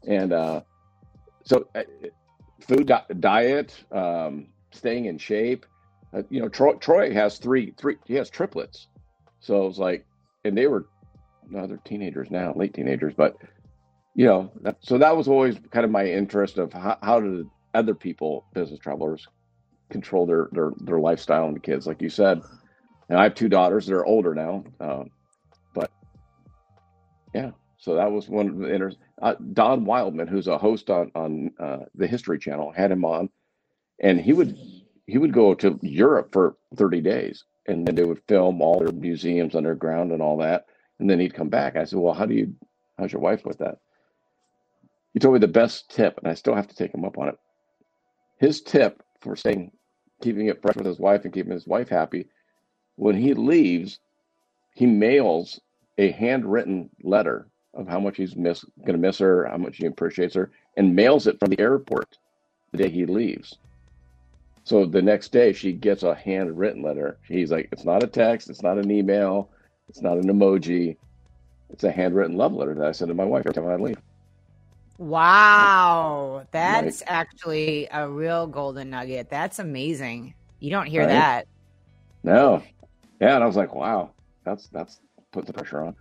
And 0.07 0.33
uh, 0.33 0.61
so 1.45 1.67
uh, 1.73 1.83
food 2.67 2.87
di- 2.87 3.05
diet, 3.19 3.83
um, 3.91 4.47
staying 4.71 5.05
in 5.05 5.17
shape. 5.17 5.65
Uh, 6.15 6.23
you 6.29 6.39
know, 6.39 6.47
Troy, 6.47 6.73
Troy 6.75 7.13
has 7.13 7.37
three, 7.37 7.73
three. 7.77 7.97
He 8.05 8.13
has 8.15 8.29
triplets. 8.29 8.87
So 9.39 9.63
it 9.63 9.67
was 9.67 9.79
like, 9.79 10.05
and 10.45 10.57
they 10.57 10.67
were, 10.67 10.87
no, 11.49 11.67
they're 11.67 11.77
teenagers 11.77 12.31
now, 12.31 12.53
late 12.55 12.73
teenagers. 12.73 13.13
But 13.15 13.35
you 14.15 14.25
know, 14.25 14.51
that, 14.61 14.77
so 14.79 14.97
that 14.97 15.15
was 15.15 15.27
always 15.27 15.57
kind 15.71 15.83
of 15.83 15.91
my 15.91 16.05
interest 16.05 16.57
of 16.57 16.71
how, 16.71 16.97
how 17.03 17.19
do 17.19 17.49
other 17.73 17.93
people, 17.93 18.45
business 18.53 18.79
travelers, 18.79 19.27
control 19.89 20.25
their 20.25 20.47
their 20.51 20.71
their 20.77 20.99
lifestyle 20.99 21.45
and 21.47 21.55
the 21.55 21.59
kids, 21.59 21.85
like 21.85 22.01
you 22.01 22.09
said. 22.09 22.41
And 23.09 23.19
I 23.19 23.23
have 23.23 23.35
two 23.35 23.49
daughters; 23.49 23.85
they're 23.85 24.05
older 24.05 24.33
now, 24.33 24.63
um, 24.79 25.11
but 25.73 25.91
yeah. 27.33 27.51
So 27.77 27.95
that 27.95 28.11
was 28.11 28.29
one 28.29 28.47
of 28.47 28.57
the 28.57 28.73
inter- 28.73 28.93
uh, 29.21 29.35
Don 29.53 29.85
Wildman, 29.85 30.27
who's 30.27 30.47
a 30.47 30.57
host 30.57 30.89
on 30.89 31.11
on 31.13 31.51
uh, 31.59 31.79
the 31.93 32.07
History 32.07 32.39
Channel, 32.39 32.71
had 32.71 32.91
him 32.91 33.03
on, 33.03 33.29
and 33.99 34.19
he 34.19 34.33
would 34.33 34.57
he 35.07 35.17
would 35.17 35.33
go 35.33 35.53
to 35.53 35.79
Europe 35.81 36.31
for 36.31 36.57
thirty 36.75 37.01
days, 37.01 37.43
and 37.67 37.85
then 37.85 37.95
they 37.95 38.03
would 38.03 38.21
film 38.27 38.61
all 38.61 38.79
their 38.79 38.91
museums 38.91 39.55
underground 39.55 40.11
and 40.11 40.21
all 40.21 40.37
that, 40.37 40.65
and 40.99 41.09
then 41.09 41.19
he'd 41.19 41.33
come 41.33 41.49
back. 41.49 41.75
I 41.75 41.85
said, 41.85 41.99
"Well, 41.99 42.13
how 42.13 42.25
do 42.25 42.33
you? 42.33 42.55
How's 42.97 43.11
your 43.11 43.21
wife 43.21 43.45
with 43.45 43.59
that?" 43.59 43.79
He 45.13 45.19
told 45.19 45.33
me 45.33 45.39
the 45.39 45.47
best 45.47 45.89
tip, 45.89 46.17
and 46.17 46.27
I 46.27 46.33
still 46.33 46.55
have 46.55 46.67
to 46.67 46.75
take 46.75 46.93
him 46.93 47.05
up 47.05 47.17
on 47.17 47.29
it. 47.29 47.37
His 48.39 48.61
tip 48.61 49.01
for 49.21 49.35
staying, 49.35 49.71
keeping 50.21 50.47
it 50.47 50.61
fresh 50.61 50.75
with 50.75 50.85
his 50.85 50.99
wife 50.99 51.23
and 51.23 51.33
keeping 51.33 51.53
his 51.53 51.67
wife 51.67 51.89
happy, 51.89 52.27
when 52.95 53.15
he 53.15 53.33
leaves, 53.33 53.99
he 54.73 54.85
mails 54.85 55.59
a 55.97 56.11
handwritten 56.11 56.89
letter 57.03 57.47
of 57.73 57.87
how 57.87 57.99
much 57.99 58.17
he's 58.17 58.35
miss 58.35 58.63
going 58.79 58.93
to 58.93 58.97
miss 58.97 59.19
her, 59.19 59.45
how 59.45 59.57
much 59.57 59.77
he 59.77 59.85
appreciates 59.85 60.35
her, 60.35 60.51
and 60.75 60.95
mails 60.95 61.27
it 61.27 61.39
from 61.39 61.49
the 61.49 61.59
airport 61.59 62.17
the 62.71 62.77
day 62.77 62.89
he 62.89 63.05
leaves. 63.05 63.57
So 64.65 64.85
the 64.85 65.01
next 65.01 65.31
day, 65.31 65.53
she 65.53 65.73
gets 65.73 66.03
a 66.03 66.15
handwritten 66.15 66.83
letter. 66.83 67.19
He's 67.27 67.51
like, 67.51 67.69
it's 67.71 67.85
not 67.85 68.03
a 68.03 68.07
text, 68.07 68.49
it's 68.49 68.63
not 68.63 68.79
an 68.79 68.91
email, 68.91 69.51
it's 69.89 70.01
not 70.01 70.17
an 70.17 70.27
emoji, 70.27 70.97
it's 71.69 71.83
a 71.85 71.91
handwritten 71.91 72.37
love 72.37 72.53
letter 72.53 72.75
that 72.75 72.85
I 72.87 72.91
send 72.93 73.09
to 73.09 73.15
my 73.15 73.25
wife 73.25 73.45
every 73.45 73.53
time 73.53 73.67
I 73.69 73.77
leave. 73.77 73.97
wow. 74.97 76.45
That's 76.51 77.03
actually 77.07 77.87
a 77.91 78.09
real 78.09 78.47
golden 78.47 78.89
nugget. 78.91 79.29
That's 79.29 79.59
amazing. 79.59 80.35
You 80.59 80.71
don't 80.71 80.87
hear 80.87 81.05
Right? 81.05 81.07
that. 81.07 81.47
No, 82.23 82.63
yeah, 83.21 83.35
and 83.35 83.43
I 83.43 83.47
was 83.47 83.55
like, 83.55 83.75
wow, 83.75 84.13
that's 84.43 84.67
that's 84.69 84.99
putting 85.31 85.47
the 85.47 85.53
pressure 85.53 85.83
on. 85.83 85.95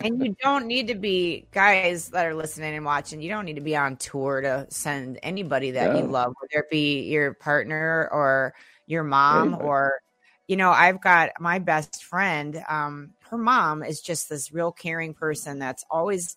And 0.00 0.24
you 0.24 0.34
don't 0.42 0.66
need 0.66 0.88
to 0.88 0.94
be 0.94 1.46
guys 1.52 2.08
that 2.10 2.26
are 2.26 2.34
listening 2.34 2.74
and 2.74 2.84
watching 2.84 3.20
you 3.20 3.28
don't 3.28 3.44
need 3.44 3.54
to 3.56 3.60
be 3.60 3.76
on 3.76 3.96
tour 3.96 4.40
to 4.40 4.66
send 4.70 5.18
anybody 5.22 5.72
that 5.72 5.96
you 5.96 6.06
love 6.06 6.32
whether 6.40 6.64
it 6.64 6.70
be 6.70 7.02
your 7.02 7.34
partner 7.34 8.08
or 8.12 8.54
your 8.86 9.02
mom 9.02 9.48
Anybody. 9.48 9.68
or 9.68 10.00
you 10.48 10.56
know 10.56 10.70
i've 10.70 11.00
got 11.00 11.30
my 11.40 11.58
best 11.58 12.04
friend 12.04 12.62
um 12.68 13.10
her 13.30 13.38
mom 13.38 13.82
is 13.82 14.00
just 14.00 14.28
this 14.28 14.52
real 14.52 14.72
caring 14.72 15.14
person 15.14 15.58
that's 15.58 15.84
always 15.90 16.36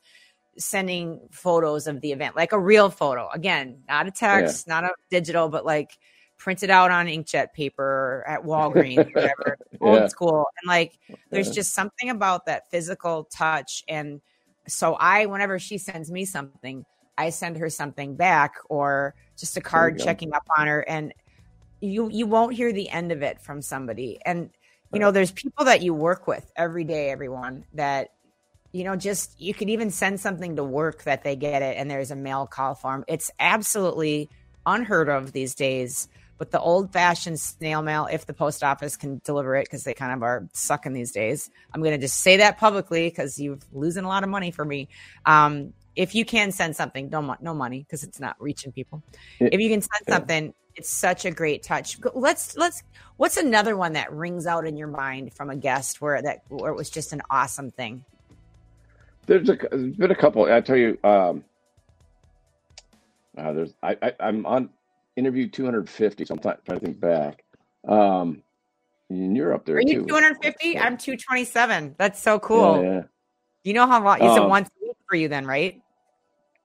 sending 0.57 1.19
photos 1.31 1.87
of 1.87 2.01
the 2.01 2.11
event 2.11 2.35
like 2.35 2.51
a 2.51 2.59
real 2.59 2.89
photo. 2.89 3.29
Again 3.29 3.83
not 3.87 4.07
a 4.07 4.11
text 4.11 4.67
not 4.67 4.83
a 4.83 4.89
digital 5.09 5.49
but 5.49 5.65
like 5.65 5.97
printed 6.37 6.69
out 6.69 6.91
on 6.91 7.07
inkjet 7.07 7.53
paper 7.53 8.23
at 8.27 8.43
walgreens 8.43 9.05
whatever. 9.13 9.57
Old 9.81 10.09
school. 10.09 10.45
And 10.61 10.67
like 10.67 10.97
there's 11.31 11.47
Yeah. 11.47 11.53
just 11.55 11.73
something 11.73 12.09
about 12.09 12.45
that 12.45 12.69
physical 12.71 13.25
touch. 13.25 13.83
And 13.87 14.21
so 14.67 14.95
i 14.95 15.25
whenever 15.25 15.59
she 15.59 15.77
sends 15.77 16.11
me 16.11 16.25
something 16.25 16.85
i 17.17 17.29
send 17.29 17.55
her 17.57 17.69
something 17.69 18.15
back 18.17 18.55
or 18.69 19.15
just 19.37 19.55
a 19.57 19.61
card 19.61 19.97
checking 19.99 20.33
up 20.33 20.43
on 20.57 20.67
her. 20.67 20.81
And 20.87 21.13
you 21.81 22.09
you 22.09 22.25
won't 22.27 22.53
hear 22.55 22.73
the 22.73 22.89
end 22.89 23.11
of 23.11 23.21
it 23.23 23.41
from 23.41 23.61
somebody. 23.61 24.19
And 24.25 24.49
you 24.91 24.99
know 24.99 25.11
there's 25.11 25.31
people 25.31 25.65
that 25.65 25.81
you 25.81 25.93
work 25.93 26.27
with 26.27 26.51
every 26.55 26.83
day 26.83 27.09
everyone 27.09 27.65
that 27.73 28.09
you 28.73 28.83
know 28.83 28.95
just 28.95 29.39
you 29.39 29.53
could 29.53 29.69
even 29.69 29.89
send 29.91 30.19
something 30.19 30.55
to 30.55 30.63
work 30.63 31.03
that 31.03 31.23
they 31.23 31.35
get 31.35 31.61
it 31.61 31.77
and 31.77 31.89
there's 31.89 32.11
a 32.11 32.15
mail 32.15 32.47
call 32.47 32.75
form. 32.75 33.03
It's 33.07 33.31
absolutely 33.39 34.29
unheard 34.65 35.09
of 35.09 35.31
these 35.33 35.55
days 35.55 36.07
but 36.37 36.51
the 36.51 36.59
old 36.59 36.91
fashioned 36.93 37.39
snail 37.39 37.81
mail 37.81 38.07
if 38.11 38.25
the 38.25 38.33
post 38.33 38.63
office 38.63 38.95
can 38.95 39.21
deliver 39.23 39.55
it 39.55 39.65
because 39.65 39.83
they 39.83 39.93
kind 39.93 40.13
of 40.13 40.23
are 40.23 40.47
sucking 40.53 40.93
these 40.93 41.11
days. 41.11 41.49
I'm 41.73 41.81
going 41.81 41.93
to 41.93 41.97
just 41.97 42.19
say 42.19 42.37
that 42.37 42.57
publicly 42.57 43.09
because 43.09 43.39
you're 43.39 43.59
losing 43.73 44.03
a 44.03 44.07
lot 44.07 44.23
of 44.23 44.29
money 44.29 44.51
for 44.51 44.65
me. 44.65 44.89
Um, 45.25 45.73
if 45.95 46.13
you 46.13 46.25
can 46.25 46.51
send 46.51 46.75
something 46.75 47.09
no, 47.09 47.21
mo- 47.21 47.37
no 47.41 47.53
money 47.53 47.79
because 47.79 48.03
it's 48.03 48.19
not 48.19 48.35
reaching 48.39 48.71
people. 48.71 49.01
If 49.39 49.59
you 49.59 49.69
can 49.69 49.81
send 49.81 50.05
something 50.07 50.53
it's 50.77 50.89
such 50.89 51.25
a 51.25 51.31
great 51.31 51.63
touch. 51.63 51.97
Let's 52.13 52.55
let's 52.55 52.83
what's 53.17 53.35
another 53.35 53.75
one 53.75 53.93
that 53.93 54.13
rings 54.13 54.45
out 54.45 54.65
in 54.65 54.77
your 54.77 54.87
mind 54.87 55.33
from 55.33 55.49
a 55.49 55.55
guest 55.55 55.99
where 55.99 56.21
that 56.21 56.43
where 56.49 56.71
it 56.71 56.75
was 56.75 56.89
just 56.89 57.13
an 57.13 57.21
awesome 57.31 57.71
thing? 57.71 58.05
There's 59.25 59.49
a 59.49 59.57
there's 59.71 59.95
been 59.95 60.11
a 60.11 60.15
couple. 60.15 60.45
I 60.45 60.61
tell 60.61 60.77
you, 60.77 60.97
um, 61.03 61.43
uh, 63.37 63.53
there's 63.53 63.73
I, 63.81 63.97
I 64.01 64.13
I'm 64.19 64.45
on 64.45 64.69
interviewed 65.17 65.51
250, 65.51 66.25
so 66.25 66.33
I'm 66.35 66.39
trying 66.39 66.57
to 66.65 66.79
think 66.79 66.99
back. 66.99 67.43
Um, 67.87 68.43
and 69.09 69.35
you're 69.35 69.53
up 69.53 69.65
there 69.65 69.77
Are 69.77 69.81
you 69.81 70.01
too. 70.01 70.05
250? 70.07 70.77
I'm 70.77 70.97
227. 70.97 71.95
That's 71.97 72.21
so 72.21 72.39
cool. 72.39 72.81
Yeah, 72.83 72.89
yeah. 72.91 73.01
You 73.63 73.73
know 73.73 73.87
how 73.87 74.01
long? 74.03 74.17
It's 74.21 74.37
a 74.37 74.43
Um, 74.43 74.49
once 74.49 74.69
a 74.69 74.85
week 74.85 74.97
for 75.09 75.15
you 75.15 75.27
then, 75.27 75.45
right? 75.45 75.81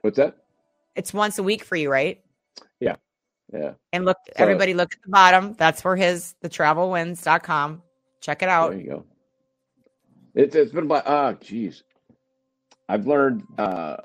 What's 0.02 0.18
that? 0.18 0.36
It's 0.94 1.14
once 1.14 1.38
a 1.38 1.42
week 1.42 1.64
for 1.64 1.76
you, 1.76 1.90
right? 1.90 2.22
Yeah. 2.78 2.96
Yeah. 3.52 3.72
And 3.92 4.04
look, 4.04 4.18
So- 4.26 4.32
everybody 4.36 4.74
look 4.74 4.92
at 4.92 5.02
the 5.02 5.08
bottom. 5.08 5.54
That's 5.54 5.82
where 5.84 5.96
his 5.96 6.34
the 6.40 6.48
travelwins.com. 6.48 7.82
Check 8.20 8.42
it 8.42 8.48
out. 8.48 8.70
There 8.70 8.80
you 8.80 8.86
go. 8.90 9.04
It's 10.34 10.54
it's 10.54 10.72
been 10.72 10.84
about 10.84 11.04
ah, 11.06 11.32
geez. 11.34 11.82
I've 12.88 13.06
learned. 13.06 13.44
Uh, 13.58 13.96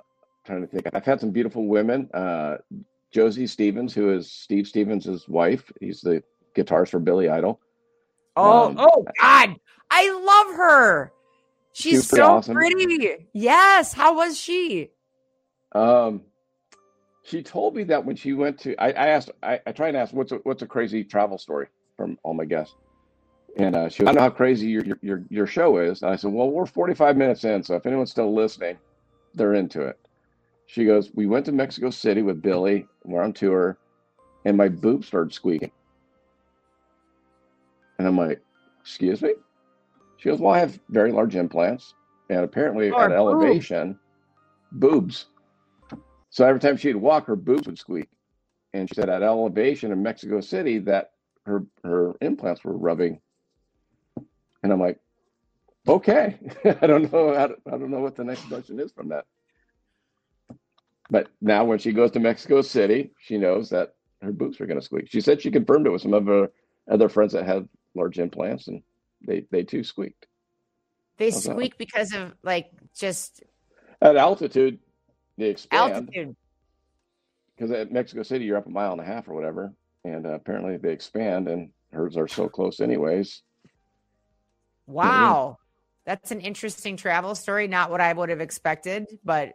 trying 0.45 0.61
to 0.61 0.67
think. 0.67 0.87
I've 0.93 1.05
had 1.05 1.19
some 1.19 1.31
beautiful 1.31 1.67
women. 1.67 2.09
Uh, 2.13 2.57
Josie 3.11 3.47
Stevens, 3.47 3.93
who 3.93 4.11
is 4.11 4.31
Steve 4.31 4.67
Stevens' 4.67 5.27
wife. 5.27 5.71
He's 5.79 6.01
the 6.01 6.21
guitarist 6.55 6.89
for 6.89 6.99
Billy 6.99 7.29
Idol. 7.29 7.59
Oh, 8.35 8.67
Um, 8.67 8.75
oh 8.79 9.05
God. 9.21 9.55
I 9.89 10.11
love 10.11 10.55
her. 10.57 11.11
She's 11.73 12.07
so 12.07 12.25
awesome. 12.25 12.55
pretty. 12.55 13.27
Yes. 13.33 13.93
How 13.93 14.15
was 14.15 14.37
she? 14.37 14.89
Um, 15.73 16.23
she 17.23 17.43
told 17.43 17.75
me 17.75 17.83
that 17.83 18.03
when 18.03 18.15
she 18.15 18.33
went 18.33 18.59
to, 18.59 18.75
I, 18.77 18.87
I 18.87 19.07
asked, 19.07 19.31
I, 19.43 19.59
I 19.65 19.71
try 19.71 19.87
and 19.89 19.97
ask, 19.97 20.13
what's 20.13 20.31
a, 20.31 20.35
what's 20.43 20.61
a 20.61 20.67
crazy 20.67 21.03
travel 21.03 21.37
story 21.37 21.67
from 21.95 22.17
all 22.23 22.33
my 22.33 22.45
guests, 22.45 22.75
and 23.57 23.75
uh, 23.75 23.89
she, 23.89 24.03
goes, 24.03 24.09
I 24.09 24.11
don't 24.13 24.15
know 24.15 24.21
how 24.21 24.29
crazy 24.29 24.67
your, 24.67 24.85
your 24.85 24.97
your 25.01 25.23
your 25.29 25.47
show 25.47 25.77
is. 25.77 26.01
And 26.03 26.11
I 26.11 26.15
said, 26.15 26.31
well, 26.31 26.49
we're 26.49 26.65
45 26.65 27.17
minutes 27.17 27.43
in, 27.43 27.63
so 27.63 27.75
if 27.75 27.85
anyone's 27.85 28.11
still 28.11 28.33
listening, 28.33 28.77
they're 29.33 29.55
into 29.55 29.81
it. 29.81 29.99
She 30.67 30.85
goes, 30.85 31.11
we 31.13 31.25
went 31.25 31.45
to 31.45 31.51
Mexico 31.51 31.89
City 31.89 32.21
with 32.21 32.41
Billy, 32.41 32.87
we're 33.05 33.23
on 33.23 33.33
tour, 33.33 33.77
and 34.45 34.57
my 34.57 34.67
boob 34.67 35.05
started 35.05 35.33
squeaking, 35.33 35.71
and 37.97 38.07
I'm 38.07 38.17
like, 38.17 38.41
excuse 38.81 39.21
me. 39.21 39.33
She 40.17 40.29
goes, 40.29 40.39
well, 40.39 40.53
I 40.53 40.59
have 40.59 40.79
very 40.89 41.11
large 41.11 41.35
implants, 41.35 41.93
and 42.29 42.39
apparently 42.41 42.91
Oh, 42.91 42.99
at 42.99 43.11
her 43.11 43.15
elevation, 43.15 43.97
boobs. 44.73 45.27
So 46.29 46.45
every 46.45 46.59
time 46.59 46.77
she'd 46.77 46.95
walk, 46.95 47.25
her 47.27 47.35
boobs 47.35 47.67
would 47.67 47.79
squeak. 47.79 48.09
And 48.73 48.89
she 48.89 48.95
said 48.95 49.09
at 49.09 49.23
elevation 49.23 49.91
in 49.91 50.03
Mexico 50.03 50.41
City 50.41 50.79
that 50.79 51.11
her 51.45 51.65
her 51.83 52.13
implants 52.21 52.63
were 52.63 52.77
rubbing. 52.77 53.21
And 54.63 54.73
I'm 54.73 54.79
like, 54.79 54.99
okay, 55.87 56.37
I 56.81 56.85
don't 56.87 57.11
know 57.11 57.33
I 57.33 57.47
don't 57.77 57.89
know 57.89 58.01
what 58.01 58.15
the 58.15 58.25
next 58.25 58.43
question 58.49 58.79
is 58.79 58.91
from 58.91 59.09
that. 59.09 59.25
But 61.09 61.29
now 61.41 61.63
when 61.65 61.79
she 61.79 61.93
goes 61.93 62.11
to 62.11 62.19
Mexico 62.19 62.61
City, 62.61 63.11
she 63.19 63.37
knows 63.37 63.69
that 63.69 63.95
her 64.21 64.31
boobs 64.31 64.59
are 64.59 64.65
going 64.65 64.79
to 64.79 64.85
squeak. 64.85 65.09
She 65.09 65.21
said 65.21 65.41
she 65.41 65.51
confirmed 65.51 65.87
it 65.87 65.91
with 65.91 66.01
some 66.01 66.13
of 66.13 66.25
her 66.25 66.51
other 66.89 67.07
friends 67.09 67.33
that 67.33 67.45
have 67.45 67.67
large 67.95 68.19
implants, 68.19 68.67
and 68.67 68.81
they 69.25 69.45
they 69.51 69.63
too 69.63 69.83
squeaked. 69.83 70.27
They 71.17 71.31
How's 71.31 71.43
that? 71.43 71.51
squeak 71.53 71.77
because 71.77 72.13
of 72.13 72.33
like 72.43 72.67
just 72.95 73.43
At 74.01 74.17
altitude, 74.17 74.79
they 75.37 75.49
expand. 75.49 75.93
altitude. 75.93 76.35
because 77.55 77.71
at 77.71 77.91
Mexico 77.91 78.23
City 78.23 78.45
you're 78.45 78.57
up 78.57 78.67
a 78.67 78.69
mile 78.69 78.91
and 78.91 79.01
a 79.01 79.05
half 79.05 79.27
or 79.27 79.33
whatever, 79.33 79.73
and 80.03 80.25
uh, 80.25 80.31
apparently 80.31 80.77
they 80.77 80.91
expand, 80.91 81.47
and 81.47 81.69
hers 81.93 82.17
are 82.17 82.27
so 82.27 82.49
close 82.49 82.79
anyways. 82.79 83.41
Wow. 84.87 85.57
That's 86.05 86.31
an 86.31 86.39
interesting 86.39 86.95
travel 86.95 87.35
story. 87.35 87.67
Not 87.67 87.91
what 87.91 87.99
I 87.99 88.13
would 88.13 88.29
have 88.29 88.39
expected, 88.39 89.05
but 89.25 89.53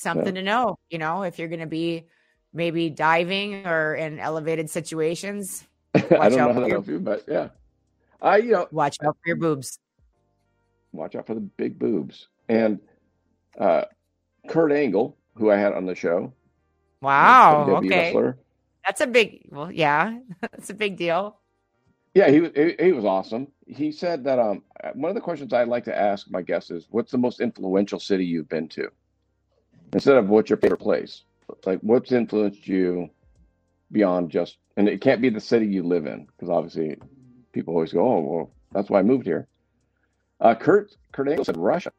something 0.00 0.34
to 0.34 0.42
know. 0.42 0.78
You 0.90 0.98
know, 0.98 1.22
if 1.22 1.38
you're 1.38 1.48
going 1.48 1.60
to 1.60 1.66
be 1.66 2.06
maybe 2.52 2.90
diving 2.90 3.66
or 3.66 3.94
in 3.94 4.18
elevated 4.18 4.70
situations, 4.70 5.64
I 5.94 6.00
Watch 6.10 6.30
don't 6.30 6.40
out 6.40 6.48
know 6.48 6.54
for 6.54 6.60
how 6.62 6.68
help 6.68 6.88
you, 6.88 7.00
but 7.00 7.24
yeah, 7.28 7.48
I 8.20 8.38
you 8.38 8.52
know 8.52 8.68
watch 8.70 8.96
out 9.04 9.16
for 9.22 9.28
your 9.28 9.36
boobs. 9.36 9.78
watch 10.92 11.14
out 11.14 11.26
for 11.26 11.34
the 11.34 11.40
big 11.40 11.78
boobs. 11.78 12.28
And 12.48 12.80
uh, 13.58 13.84
Kurt 14.48 14.72
Angle, 14.72 15.16
who 15.36 15.50
I 15.50 15.56
had 15.56 15.72
on 15.74 15.86
the 15.86 15.94
show, 15.94 16.34
Wow. 17.00 17.76
WWE 17.76 17.92
Okay. 17.92 17.96
wrestler, 17.98 18.38
That's 18.86 19.00
a 19.00 19.06
big, 19.06 19.48
well, 19.50 19.70
yeah, 19.72 20.18
that's 20.40 20.70
a 20.70 20.74
big 20.74 20.96
deal. 20.96 21.40
yeah, 22.14 22.30
he 22.30 22.40
was 22.40 22.50
he, 22.54 22.74
he 22.80 22.92
was 22.92 23.04
awesome. 23.04 23.48
He 23.66 23.92
said 23.92 24.24
that 24.24 24.38
um 24.38 24.62
one 24.94 25.10
of 25.10 25.14
the 25.14 25.20
questions 25.20 25.52
I'd 25.52 25.68
like 25.68 25.84
to 25.84 25.96
ask 25.96 26.30
my 26.30 26.42
guests 26.42 26.70
is, 26.70 26.86
what's 26.90 27.12
the 27.12 27.18
most 27.18 27.40
influential 27.40 28.00
city 28.00 28.24
you've 28.24 28.48
been 28.48 28.68
to? 28.70 28.90
Instead 29.92 30.16
of 30.16 30.28
what's 30.28 30.50
your 30.50 30.58
favorite 30.58 30.80
place, 30.80 31.22
like 31.64 31.78
what's 31.80 32.12
influenced 32.12 32.66
you 32.66 33.08
beyond 33.92 34.30
just, 34.30 34.58
and 34.76 34.88
it 34.88 35.00
can't 35.00 35.22
be 35.22 35.30
the 35.30 35.40
city 35.40 35.66
you 35.66 35.82
live 35.82 36.06
in 36.06 36.26
because 36.26 36.50
obviously 36.50 36.96
people 37.52 37.74
always 37.74 37.92
go, 37.92 38.00
oh 38.00 38.20
well, 38.20 38.50
that's 38.72 38.90
why 38.90 38.98
I 38.98 39.02
moved 39.02 39.26
here. 39.26 39.46
Uh, 40.40 40.54
Kurt 40.54 40.96
Kurt 41.12 41.28
Angle 41.28 41.44
said 41.44 41.56
Russia, 41.56 41.92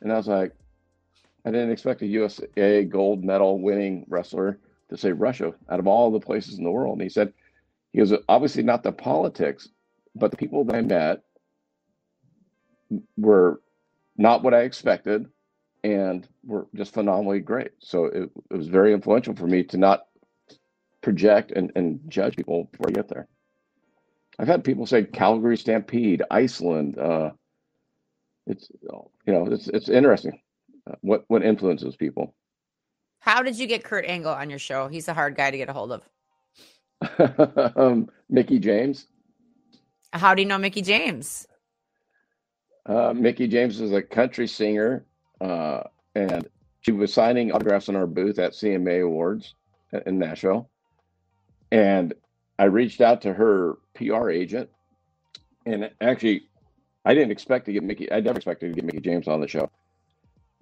and 0.00 0.12
I 0.12 0.16
was 0.16 0.28
like, 0.28 0.52
I 1.44 1.50
didn't 1.50 1.70
expect 1.70 2.02
a 2.02 2.06
USA 2.06 2.84
gold 2.84 3.24
medal 3.24 3.60
winning 3.60 4.06
wrestler 4.08 4.58
to 4.90 4.96
say 4.96 5.12
Russia 5.12 5.52
out 5.68 5.80
of 5.80 5.86
all 5.86 6.10
the 6.10 6.20
places 6.20 6.58
in 6.58 6.64
the 6.64 6.70
world. 6.70 6.94
And 6.94 7.02
he 7.02 7.08
said, 7.08 7.32
he 7.92 8.00
was 8.00 8.12
obviously 8.28 8.62
not 8.62 8.82
the 8.82 8.92
politics, 8.92 9.68
but 10.14 10.30
the 10.30 10.36
people 10.36 10.64
that 10.64 10.76
I 10.76 10.80
met 10.82 11.22
were 13.16 13.60
not 14.16 14.42
what 14.42 14.54
I 14.54 14.62
expected 14.62 15.26
and 15.84 16.28
were 16.44 16.66
just 16.74 16.94
phenomenally 16.94 17.40
great. 17.40 17.72
So 17.78 18.06
it, 18.06 18.30
it 18.50 18.56
was 18.56 18.68
very 18.68 18.92
influential 18.92 19.34
for 19.34 19.46
me 19.46 19.62
to 19.64 19.76
not 19.76 20.06
project 21.02 21.52
and, 21.52 21.72
and 21.76 22.00
judge 22.08 22.36
people 22.36 22.64
before 22.72 22.88
I 22.88 22.92
get 22.92 23.08
there. 23.08 23.28
I've 24.38 24.48
had 24.48 24.64
people 24.64 24.86
say 24.86 25.04
Calgary 25.04 25.56
Stampede, 25.56 26.22
Iceland. 26.30 26.98
Uh, 26.98 27.30
it's 28.46 28.70
you 29.26 29.32
know 29.32 29.46
it's 29.50 29.68
it's 29.68 29.88
interesting 29.88 30.40
uh, 30.88 30.94
what 31.00 31.24
what 31.28 31.42
influences 31.42 31.96
people. 31.96 32.34
How 33.20 33.42
did 33.42 33.58
you 33.58 33.66
get 33.66 33.84
Kurt 33.84 34.04
Angle 34.06 34.32
on 34.32 34.48
your 34.48 34.60
show? 34.60 34.88
He's 34.88 35.08
a 35.08 35.14
hard 35.14 35.36
guy 35.36 35.50
to 35.50 35.56
get 35.56 35.68
a 35.68 35.72
hold 35.72 35.92
of. 35.92 36.02
um, 37.76 38.08
Mickie 38.30 38.60
James. 38.60 39.06
How 40.12 40.34
do 40.34 40.42
you 40.42 40.48
know 40.48 40.58
Mickie 40.58 40.82
James? 40.82 41.46
Uh, 42.86 43.12
Mickie 43.14 43.48
James 43.48 43.80
is 43.80 43.92
a 43.92 44.00
country 44.00 44.46
singer, 44.46 45.04
uh, 45.40 45.82
and 46.14 46.48
she 46.80 46.92
was 46.92 47.12
signing 47.12 47.52
autographs 47.52 47.88
in 47.88 47.96
our 47.96 48.06
booth 48.06 48.38
at 48.38 48.52
CMA 48.52 49.04
Awards 49.04 49.54
in 50.06 50.18
Nashville. 50.18 50.68
And 51.70 52.14
I 52.58 52.64
reached 52.64 53.00
out 53.00 53.20
to 53.22 53.32
her 53.32 53.78
PR 53.94 54.30
agent, 54.30 54.68
and 55.66 55.90
actually, 56.00 56.44
I 57.04 57.14
didn't 57.14 57.30
expect 57.30 57.66
to 57.66 57.72
get 57.72 57.82
Mickie. 57.82 58.10
I 58.10 58.20
never 58.20 58.38
expected 58.38 58.68
to 58.68 58.74
get 58.74 58.84
Mickie 58.84 59.00
James 59.00 59.28
on 59.28 59.40
the 59.40 59.48
show, 59.48 59.70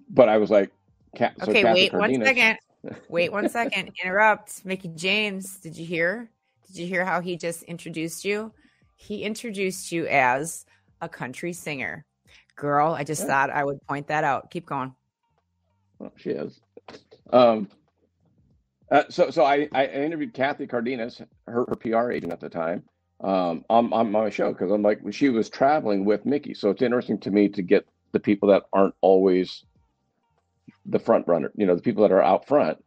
but 0.09 0.29
I 0.29 0.37
was 0.37 0.49
like, 0.49 0.71
so 1.17 1.25
Okay, 1.43 1.61
Kathy 1.61 1.73
wait 1.73 1.93
one 1.93 2.01
Cardenas- 2.01 2.27
second. 2.27 2.57
Wait 3.09 3.31
one 3.31 3.49
second. 3.49 3.91
Interrupt. 4.01 4.63
Mickie 4.63 4.91
James, 4.95 5.57
did 5.57 5.75
you 5.75 5.85
hear? 5.85 6.29
Did 6.67 6.77
you 6.77 6.85
hear 6.87 7.03
how 7.03 7.19
he 7.19 7.35
just 7.35 7.63
introduced 7.63 8.23
you? 8.23 8.53
He 8.95 9.23
introduced 9.23 9.91
you 9.91 10.05
as 10.07 10.65
a 11.01 11.09
country 11.09 11.51
singer. 11.53 12.05
Girl, 12.57 12.91
I 12.93 13.03
just 13.03 13.21
Yeah. 13.21 13.27
thought 13.27 13.49
I 13.51 13.63
would 13.63 13.79
point 13.87 14.07
that 14.07 14.23
out. 14.23 14.51
Keep 14.51 14.65
going. 14.65 14.93
Well, 15.99 16.11
she 16.17 16.31
is. 16.31 16.59
Um, 17.31 17.69
uh, 18.91 19.03
so, 19.09 19.29
so 19.29 19.43
I, 19.43 19.69
I 19.73 19.85
interviewed 19.85 20.33
Kathy 20.33 20.65
Cardenas, 20.67 21.21
her, 21.47 21.65
her 21.67 21.75
PR 21.75 22.11
agent 22.11 22.33
at 22.33 22.39
the 22.39 22.49
time, 22.49 22.83
um, 23.21 23.63
on, 23.69 23.93
on 23.93 24.11
my 24.11 24.29
show 24.29 24.51
because 24.51 24.71
I'm 24.71 24.81
like, 24.81 24.99
she 25.11 25.29
was 25.29 25.49
traveling 25.49 26.03
with 26.03 26.25
Mickie. 26.25 26.53
So 26.53 26.69
it's 26.69 26.81
interesting 26.81 27.19
to 27.19 27.31
me 27.31 27.47
to 27.49 27.61
get 27.61 27.85
the 28.11 28.19
people 28.19 28.49
that 28.49 28.63
aren't 28.73 28.95
always 29.01 29.63
the 30.85 30.99
front 30.99 31.27
runner, 31.27 31.51
you 31.55 31.65
know, 31.65 31.75
the 31.75 31.81
people 31.81 32.03
that 32.03 32.13
are 32.13 32.23
out 32.23 32.47
front, 32.47 32.77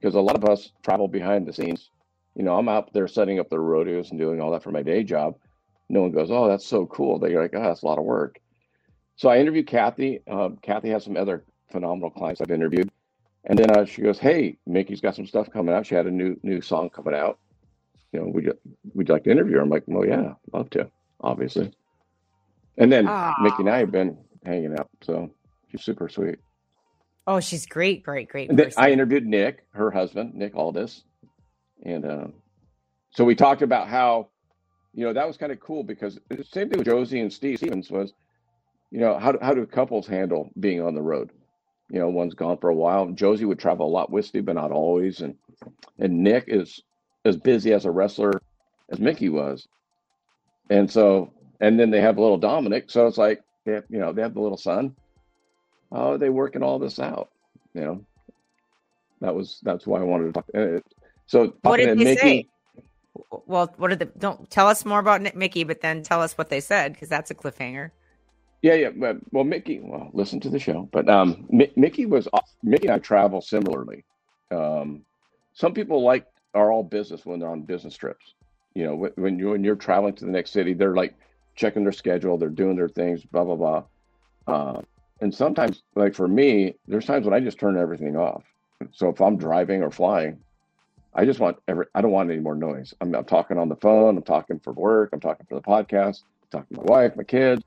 because 0.00 0.14
a 0.14 0.20
lot 0.20 0.36
of 0.36 0.44
us 0.44 0.72
travel 0.82 1.08
behind 1.08 1.46
the 1.46 1.52
scenes. 1.52 1.90
You 2.36 2.44
know, 2.44 2.56
I'm 2.56 2.68
out 2.68 2.92
there 2.94 3.08
setting 3.08 3.40
up 3.40 3.50
the 3.50 3.58
rodeos 3.58 4.10
and 4.10 4.20
doing 4.20 4.40
all 4.40 4.52
that 4.52 4.62
for 4.62 4.70
my 4.70 4.82
day 4.82 5.02
job. 5.02 5.34
No 5.88 6.02
one 6.02 6.12
goes, 6.12 6.30
oh, 6.30 6.48
that's 6.48 6.66
so 6.66 6.86
cool. 6.86 7.18
They're 7.18 7.42
like, 7.42 7.54
oh, 7.54 7.62
that's 7.62 7.82
a 7.82 7.86
lot 7.86 7.98
of 7.98 8.04
work. 8.04 8.38
So 9.20 9.28
I 9.28 9.36
interviewed 9.36 9.66
Kathy. 9.66 10.22
Um, 10.30 10.56
Kathy 10.62 10.88
has 10.88 11.04
some 11.04 11.14
other 11.14 11.44
phenomenal 11.70 12.08
clients 12.08 12.40
I've 12.40 12.50
interviewed. 12.50 12.90
And 13.44 13.58
then 13.58 13.70
uh, 13.70 13.84
she 13.84 14.00
goes, 14.00 14.18
"Hey, 14.18 14.56
Mickie's 14.66 15.02
got 15.02 15.14
some 15.14 15.26
stuff 15.26 15.50
coming 15.50 15.74
out. 15.74 15.84
She 15.84 15.94
had 15.94 16.06
a 16.06 16.10
new 16.10 16.40
new 16.42 16.62
song 16.62 16.88
coming 16.88 17.12
out. 17.12 17.38
You 18.12 18.20
know, 18.20 18.28
would 18.28 18.44
you 18.44 18.54
would 18.94 19.08
you 19.08 19.12
like 19.12 19.24
to 19.24 19.30
interview 19.30 19.56
her?" 19.56 19.60
I'm 19.60 19.68
like, 19.68 19.82
"Well, 19.86 20.06
yeah, 20.06 20.32
love 20.54 20.70
to, 20.70 20.90
obviously." 21.20 21.70
And 22.78 22.90
then 22.90 23.04
Ah. 23.06 23.34
Mickie 23.42 23.56
and 23.58 23.68
I 23.68 23.80
have 23.80 23.90
been 23.90 24.16
hanging 24.42 24.72
out, 24.78 24.88
so 25.02 25.30
she's 25.70 25.82
super 25.82 26.08
sweet. 26.08 26.38
Oh, 27.26 27.40
she's 27.40 27.66
great, 27.66 28.02
great, 28.02 28.26
great. 28.26 28.50
I 28.78 28.90
interviewed 28.90 29.26
Nick, 29.26 29.66
her 29.72 29.90
husband, 29.90 30.34
Nick 30.34 30.54
Aldis, 30.56 31.04
and 31.82 32.06
um, 32.06 32.32
so 33.10 33.26
we 33.26 33.34
talked 33.34 33.60
about 33.60 33.86
how, 33.86 34.28
you 34.94 35.04
know, 35.04 35.12
that 35.12 35.26
was 35.26 35.36
kind 35.36 35.52
of 35.52 35.60
cool 35.60 35.82
because 35.82 36.18
the 36.30 36.42
same 36.42 36.70
thing 36.70 36.78
with 36.78 36.86
Josie 36.86 37.20
and 37.20 37.30
Steve 37.30 37.58
Stevens 37.58 37.90
was, 37.90 38.14
you 38.90 39.00
know, 39.00 39.18
how 39.18 39.32
do, 39.32 39.38
how 39.40 39.54
do 39.54 39.64
couples 39.66 40.06
handle 40.06 40.50
being 40.58 40.82
on 40.82 40.94
the 40.94 41.02
road? 41.02 41.30
You 41.90 41.98
know, 41.98 42.08
one's 42.08 42.34
gone 42.34 42.58
for 42.58 42.70
a 42.70 42.74
while. 42.74 43.08
Josie 43.10 43.44
would 43.44 43.58
travel 43.58 43.86
a 43.86 43.90
lot 43.90 44.10
with 44.10 44.26
Steve, 44.26 44.44
but 44.44 44.54
not 44.54 44.70
always. 44.70 45.20
And 45.20 45.34
and 45.98 46.22
Nick 46.22 46.44
is 46.46 46.82
as 47.24 47.36
busy 47.36 47.72
as 47.72 47.84
a 47.84 47.90
wrestler 47.90 48.32
as 48.90 49.00
Mickie 49.00 49.28
was, 49.28 49.66
and 50.68 50.90
so 50.90 51.32
and 51.60 51.78
then 51.78 51.90
they 51.90 52.00
have 52.00 52.16
a 52.16 52.20
little 52.20 52.38
Dominic, 52.38 52.90
so 52.90 53.06
it's 53.06 53.18
like 53.18 53.42
they 53.64 53.72
have, 53.72 53.84
you 53.88 53.98
know 53.98 54.12
they 54.12 54.22
have 54.22 54.34
the 54.34 54.40
little 54.40 54.56
son. 54.56 54.94
How 55.92 56.12
are 56.12 56.18
they 56.18 56.30
working 56.30 56.62
all 56.62 56.78
this 56.78 56.98
out? 57.00 57.30
You 57.74 57.80
know, 57.80 58.04
that 59.20 59.34
was 59.34 59.58
that's 59.62 59.86
why 59.86 60.00
I 60.00 60.04
wanted 60.04 60.26
to 60.26 60.32
talk. 60.32 60.46
uh, 60.54 60.80
So 61.26 61.54
What 61.62 61.78
did 61.78 61.98
they 61.98 62.04
Mickie, 62.04 62.20
say? 62.20 62.46
Well, 63.46 63.72
what 63.76 63.88
did 63.88 63.98
the 63.98 64.06
don't 64.06 64.48
tell 64.50 64.68
us 64.68 64.84
more 64.84 65.00
about 65.00 65.22
Nick 65.22 65.36
Mickie, 65.36 65.64
but 65.64 65.80
then 65.80 66.02
tell 66.02 66.22
us 66.22 66.38
what 66.38 66.48
they 66.48 66.60
said 66.60 66.92
because 66.92 67.08
that's 67.08 67.30
a 67.30 67.34
cliffhanger. 67.34 67.90
Yeah, 68.62 68.74
yeah. 68.74 68.90
But, 68.90 69.18
well, 69.32 69.44
Mickie, 69.44 69.80
well, 69.80 70.10
listen 70.12 70.40
to 70.40 70.50
the 70.50 70.58
show. 70.58 70.88
But 70.92 71.08
um, 71.08 71.46
Mi- 71.48 71.72
Mickie 71.76 72.06
was 72.06 72.28
Mickie 72.62 72.88
and 72.88 72.94
I 72.94 72.98
travel 72.98 73.40
similarly. 73.40 74.04
Um, 74.50 75.02
some 75.54 75.72
people 75.72 76.02
like 76.02 76.26
are 76.54 76.70
all 76.70 76.82
business 76.82 77.24
when 77.24 77.40
they're 77.40 77.48
on 77.48 77.62
business 77.62 77.96
trips. 77.96 78.34
You 78.74 78.84
know, 78.84 78.94
when, 78.94 79.12
when 79.16 79.38
you 79.38 79.50
when 79.50 79.64
you're 79.64 79.76
traveling 79.76 80.14
to 80.14 80.24
the 80.24 80.30
next 80.30 80.52
city, 80.52 80.74
they're 80.74 80.94
like 80.94 81.14
checking 81.56 81.82
their 81.82 81.92
schedule, 81.92 82.38
they're 82.38 82.48
doing 82.48 82.76
their 82.76 82.88
things, 82.88 83.24
blah 83.24 83.44
blah 83.44 83.56
blah. 83.56 83.82
Uh, 84.46 84.82
and 85.20 85.34
sometimes, 85.34 85.82
like 85.94 86.14
for 86.14 86.28
me, 86.28 86.74
there's 86.86 87.04
times 87.04 87.24
when 87.24 87.34
I 87.34 87.40
just 87.40 87.58
turn 87.58 87.76
everything 87.76 88.16
off. 88.16 88.44
So 88.92 89.08
if 89.08 89.20
I'm 89.20 89.36
driving 89.36 89.82
or 89.82 89.90
flying, 89.90 90.38
I 91.14 91.24
just 91.24 91.40
want 91.40 91.58
every. 91.68 91.86
I 91.94 92.00
don't 92.00 92.12
want 92.12 92.30
any 92.30 92.40
more 92.40 92.54
noise. 92.54 92.94
I'm, 93.00 93.14
I'm 93.14 93.24
talking 93.24 93.58
on 93.58 93.68
the 93.68 93.76
phone. 93.76 94.16
I'm 94.16 94.22
talking 94.22 94.60
for 94.60 94.72
work. 94.72 95.10
I'm 95.12 95.20
talking 95.20 95.46
for 95.48 95.56
the 95.56 95.62
podcast. 95.62 96.22
I'm 96.52 96.60
talking 96.60 96.76
to 96.76 96.82
my 96.84 96.92
wife, 96.92 97.16
my 97.16 97.24
kids. 97.24 97.62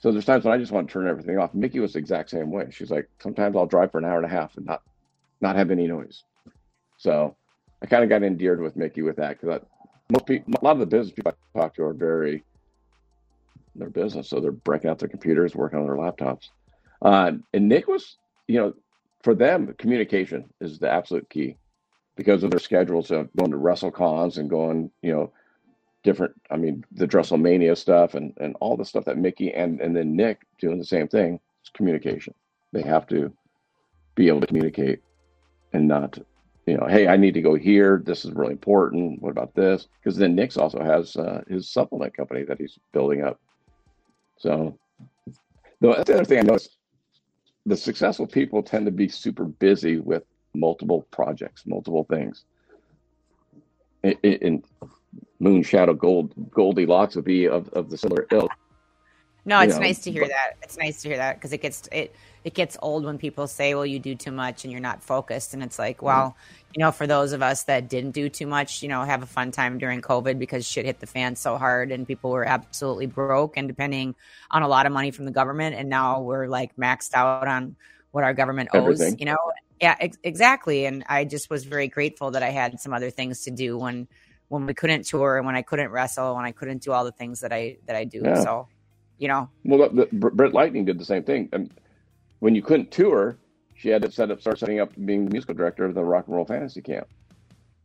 So 0.00 0.10
there's 0.10 0.24
times 0.24 0.44
when 0.44 0.54
I 0.54 0.58
just 0.58 0.72
want 0.72 0.88
to 0.88 0.92
turn 0.92 1.06
everything 1.06 1.38
off. 1.38 1.54
Mickie 1.54 1.78
was 1.78 1.92
the 1.92 1.98
exact 1.98 2.30
same 2.30 2.50
way. 2.50 2.68
She's 2.70 2.90
like, 2.90 3.08
sometimes 3.22 3.54
I'll 3.54 3.66
drive 3.66 3.92
for 3.92 3.98
an 3.98 4.06
hour 4.06 4.16
and 4.16 4.26
a 4.26 4.30
half 4.30 4.56
and 4.56 4.66
not 4.66 4.82
not 5.40 5.56
have 5.56 5.70
any 5.70 5.86
noise. 5.86 6.24
So 6.96 7.36
I 7.82 7.86
kind 7.86 8.02
of 8.02 8.08
got 8.08 8.22
endeared 8.22 8.60
with 8.60 8.76
Mickie 8.76 9.02
with 9.02 9.16
that 9.16 9.40
because 9.40 9.60
most 10.10 10.26
people, 10.26 10.54
a 10.60 10.64
lot 10.64 10.72
of 10.72 10.80
the 10.80 10.86
business 10.86 11.14
people 11.14 11.32
I 11.54 11.58
talk 11.58 11.74
to 11.76 11.84
are 11.84 11.94
very 11.94 12.42
their 13.74 13.90
business, 13.90 14.28
so 14.28 14.40
they're 14.40 14.50
breaking 14.52 14.90
out 14.90 14.98
their 14.98 15.08
computers, 15.08 15.54
working 15.54 15.78
on 15.78 15.86
their 15.86 15.96
laptops. 15.96 16.48
Uh, 17.02 17.32
and 17.54 17.68
Nick 17.68 17.86
was, 17.86 18.16
you 18.48 18.58
know, 18.58 18.74
for 19.22 19.34
them, 19.34 19.74
communication 19.78 20.50
is 20.60 20.78
the 20.78 20.90
absolute 20.90 21.28
key 21.30 21.56
because 22.16 22.42
of 22.42 22.50
their 22.50 22.60
schedules 22.60 23.10
of 23.10 23.28
going 23.36 23.50
to 23.50 23.56
wrestle 23.56 23.90
cons 23.90 24.38
and 24.38 24.50
going, 24.50 24.90
you 25.02 25.12
know, 25.12 25.32
different. 26.02 26.34
I 26.50 26.56
mean, 26.56 26.84
the 26.92 27.06
WrestleMania 27.06 27.76
stuff 27.76 28.14
and 28.14 28.32
and 28.38 28.56
all 28.60 28.76
the 28.76 28.84
stuff 28.84 29.04
that 29.04 29.18
Mickie 29.18 29.52
and 29.52 29.80
and 29.80 29.94
then 29.94 30.16
Nick 30.16 30.46
doing 30.58 30.78
the 30.78 30.84
same 30.84 31.08
thing. 31.08 31.40
It's 31.60 31.70
communication. 31.70 32.34
They 32.72 32.82
have 32.82 33.06
to 33.08 33.32
be 34.14 34.28
able 34.28 34.40
to 34.40 34.46
communicate 34.46 35.02
and 35.72 35.86
not, 35.86 36.18
you 36.66 36.76
know, 36.76 36.86
hey, 36.86 37.08
I 37.08 37.16
need 37.16 37.34
to 37.34 37.42
go 37.42 37.54
here. 37.54 38.02
This 38.04 38.24
is 38.24 38.32
really 38.32 38.52
important. 38.52 39.20
What 39.22 39.30
about 39.30 39.54
this? 39.54 39.88
Because 40.02 40.16
then 40.16 40.34
Nick's 40.34 40.56
also 40.56 40.82
has 40.82 41.16
uh, 41.16 41.42
his 41.48 41.68
supplement 41.68 42.16
company 42.16 42.44
that 42.44 42.58
he's 42.58 42.78
building 42.92 43.22
up. 43.22 43.40
So, 44.36 44.78
the 45.80 45.90
other 45.90 46.24
thing 46.24 46.38
I 46.38 46.42
noticed: 46.42 46.78
the 47.66 47.76
successful 47.76 48.26
people 48.26 48.62
tend 48.62 48.86
to 48.86 48.92
be 48.92 49.08
super 49.08 49.44
busy 49.44 49.98
with 49.98 50.24
multiple 50.54 51.06
projects, 51.10 51.66
multiple 51.66 52.04
things. 52.04 52.44
In, 54.02 54.62
Moon 55.40 55.62
Shadow 55.62 55.94
Gold 55.94 56.32
Goldilocks 56.50 57.16
would 57.16 57.24
be 57.24 57.46
of, 57.48 57.68
of 57.70 57.90
the 57.90 57.96
similar 57.98 58.26
ilk. 58.30 58.50
No, 59.46 59.58
You 59.60 59.68
it's 59.68 59.76
know, 59.76 59.80
nice 59.80 59.98
to 60.00 60.12
hear 60.12 60.22
but- 60.24 60.28
that. 60.30 60.56
It's 60.62 60.76
nice 60.76 61.00
to 61.02 61.08
hear 61.08 61.16
that 61.16 61.36
because 61.36 61.52
it 61.52 61.62
gets 61.62 61.88
it 61.90 62.14
it 62.44 62.54
gets 62.54 62.76
old 62.80 63.04
when 63.04 63.16
people 63.18 63.46
say, 63.46 63.74
"Well, 63.74 63.84
you 63.86 63.98
do 63.98 64.14
too 64.14 64.30
much 64.32 64.64
and 64.64 64.70
you're 64.72 64.80
not 64.82 65.02
focused." 65.02 65.54
And 65.54 65.62
it's 65.62 65.76
Mm-hmm. 65.76 65.82
like, 65.82 66.02
well, 66.02 66.36
you 66.74 66.80
know, 66.84 66.92
for 66.92 67.06
those 67.06 67.32
of 67.32 67.42
us 67.42 67.64
that 67.64 67.88
didn't 67.88 68.10
do 68.12 68.28
too 68.28 68.46
much, 68.46 68.82
you 68.82 68.88
know, 68.88 69.02
have 69.02 69.22
a 69.22 69.26
fun 69.26 69.50
time 69.50 69.78
during 69.78 70.02
COVID 70.02 70.38
because 70.38 70.66
shit 70.66 70.84
hit 70.84 71.00
the 71.00 71.06
fan 71.06 71.36
so 71.36 71.56
hard 71.56 71.90
and 71.90 72.06
people 72.06 72.30
were 72.30 72.44
absolutely 72.44 73.06
broke 73.06 73.56
and 73.56 73.66
depending 73.66 74.14
on 74.50 74.62
a 74.62 74.68
lot 74.68 74.84
of 74.86 74.92
money 74.92 75.10
from 75.10 75.24
the 75.24 75.30
government, 75.32 75.74
and 75.74 75.88
now 75.88 76.20
we're 76.20 76.46
like 76.46 76.76
maxed 76.76 77.14
out 77.14 77.48
on 77.48 77.76
what 78.12 78.24
our 78.24 78.34
government 78.34 78.68
owes. 78.74 79.00
Everything. 79.00 79.18
You 79.18 79.24
know, 79.26 79.38
yeah, 79.80 79.96
ex- 80.00 80.18
exactly. 80.22 80.84
And 80.84 81.02
I 81.08 81.24
just 81.24 81.48
was 81.48 81.64
very 81.64 81.88
grateful 81.88 82.32
that 82.32 82.42
I 82.42 82.50
had 82.50 82.78
some 82.78 82.92
other 82.92 83.08
things 83.10 83.44
to 83.44 83.50
do 83.50 83.78
when 83.78 84.06
when 84.50 84.66
we 84.66 84.74
couldn't 84.74 85.06
tour 85.06 85.36
and 85.36 85.46
when 85.46 85.54
I 85.54 85.62
couldn't 85.62 85.90
wrestle 85.90 86.34
when 86.34 86.44
I 86.44 86.50
couldn't 86.50 86.82
do 86.82 86.90
all 86.90 87.04
the 87.04 87.12
things 87.12 87.40
that 87.40 87.52
I 87.52 87.78
that 87.86 87.94
I 87.94 88.04
do. 88.04 88.20
Yeah. 88.24 88.42
So, 88.42 88.68
you 89.16 89.28
know, 89.28 89.48
Well, 89.64 89.88
the, 89.88 90.08
the, 90.10 90.30
Britt 90.30 90.52
Lightning 90.52 90.84
did 90.84 90.98
the 90.98 91.04
same 91.04 91.22
thing. 91.22 91.48
And 91.52 91.70
when 92.40 92.56
you 92.56 92.62
couldn't 92.62 92.90
tour, 92.90 93.38
she 93.76 93.90
had 93.90 94.02
to 94.02 94.10
set 94.10 94.30
up, 94.30 94.40
start 94.40 94.58
setting 94.58 94.80
up 94.80 94.92
being 95.04 95.24
the 95.24 95.30
musical 95.30 95.54
director 95.54 95.84
of 95.84 95.94
the 95.94 96.04
Rock 96.04 96.26
and 96.26 96.34
Roll 96.34 96.44
Fantasy 96.44 96.82
Camp. 96.82 97.06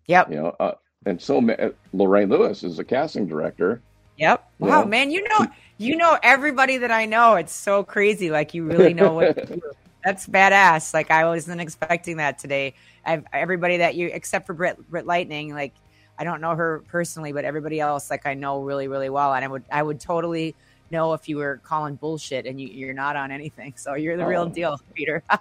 yep. 0.08 0.30
You 0.30 0.38
know, 0.38 0.56
uh, 0.60 0.73
and 1.06 1.21
so 1.21 1.47
uh, 1.51 1.69
Lorraine 1.93 2.30
Lewis 2.30 2.63
is 2.63 2.80
a 2.80 2.84
casting 2.84 3.28
director. 3.28 3.82
Yep. 4.17 4.51
Wow, 4.58 4.82
know? 4.82 4.88
man, 4.88 5.12
you 5.12 5.28
know 5.30 5.47
you 5.78 5.95
know 5.95 6.17
everybody 6.23 6.78
that 6.78 6.91
I 6.91 7.06
know. 7.06 7.36
It's 7.36 7.54
so 7.54 7.84
crazy. 7.84 8.32
Like 8.32 8.54
you 8.56 8.63
really 8.63 8.93
know 8.93 9.13
what. 9.13 9.51
That's 10.04 10.28
badass. 10.28 10.93
Like 10.93 11.10
I 11.10 11.25
wasn't 11.25 11.62
expecting 11.62 12.17
that 12.17 12.38
today. 12.38 12.75
I've 13.04 13.25
everybody 13.34 13.78
that 13.78 13.95
you 13.95 14.10
except 14.13 14.45
for 14.45 14.54
Britt 14.54 14.78
Britt 14.89 15.08
Lightning, 15.08 15.54
like 15.54 15.73
I 16.17 16.23
don't 16.23 16.41
know 16.41 16.56
her 16.56 16.84
personally, 16.88 17.32
but 17.34 17.45
everybody 17.45 17.80
else 17.80 18.10
like 18.10 18.25
I 18.25 18.34
know 18.34 18.62
really, 18.62 18.88
really 18.88 19.10
well. 19.10 19.34
And 19.34 19.43
I 19.43 19.47
would 19.47 19.63
I 19.71 19.84
would 19.84 19.99
totally 19.99 20.56
know 20.91 21.13
if 21.13 21.28
you 21.28 21.38
were 21.38 21.60
calling 21.63 21.95
bullshit 21.95 22.45
and 22.45 22.60
you, 22.62 22.67
you're 22.67 22.93
not 22.93 23.15
on 23.15 23.32
anything. 23.32 23.73
So 23.78 23.95
you're 23.95 24.17
the 24.17 24.25
real 24.25 24.43
Oh. 24.43 24.49
deal, 24.49 24.80
Peter. 24.93 25.23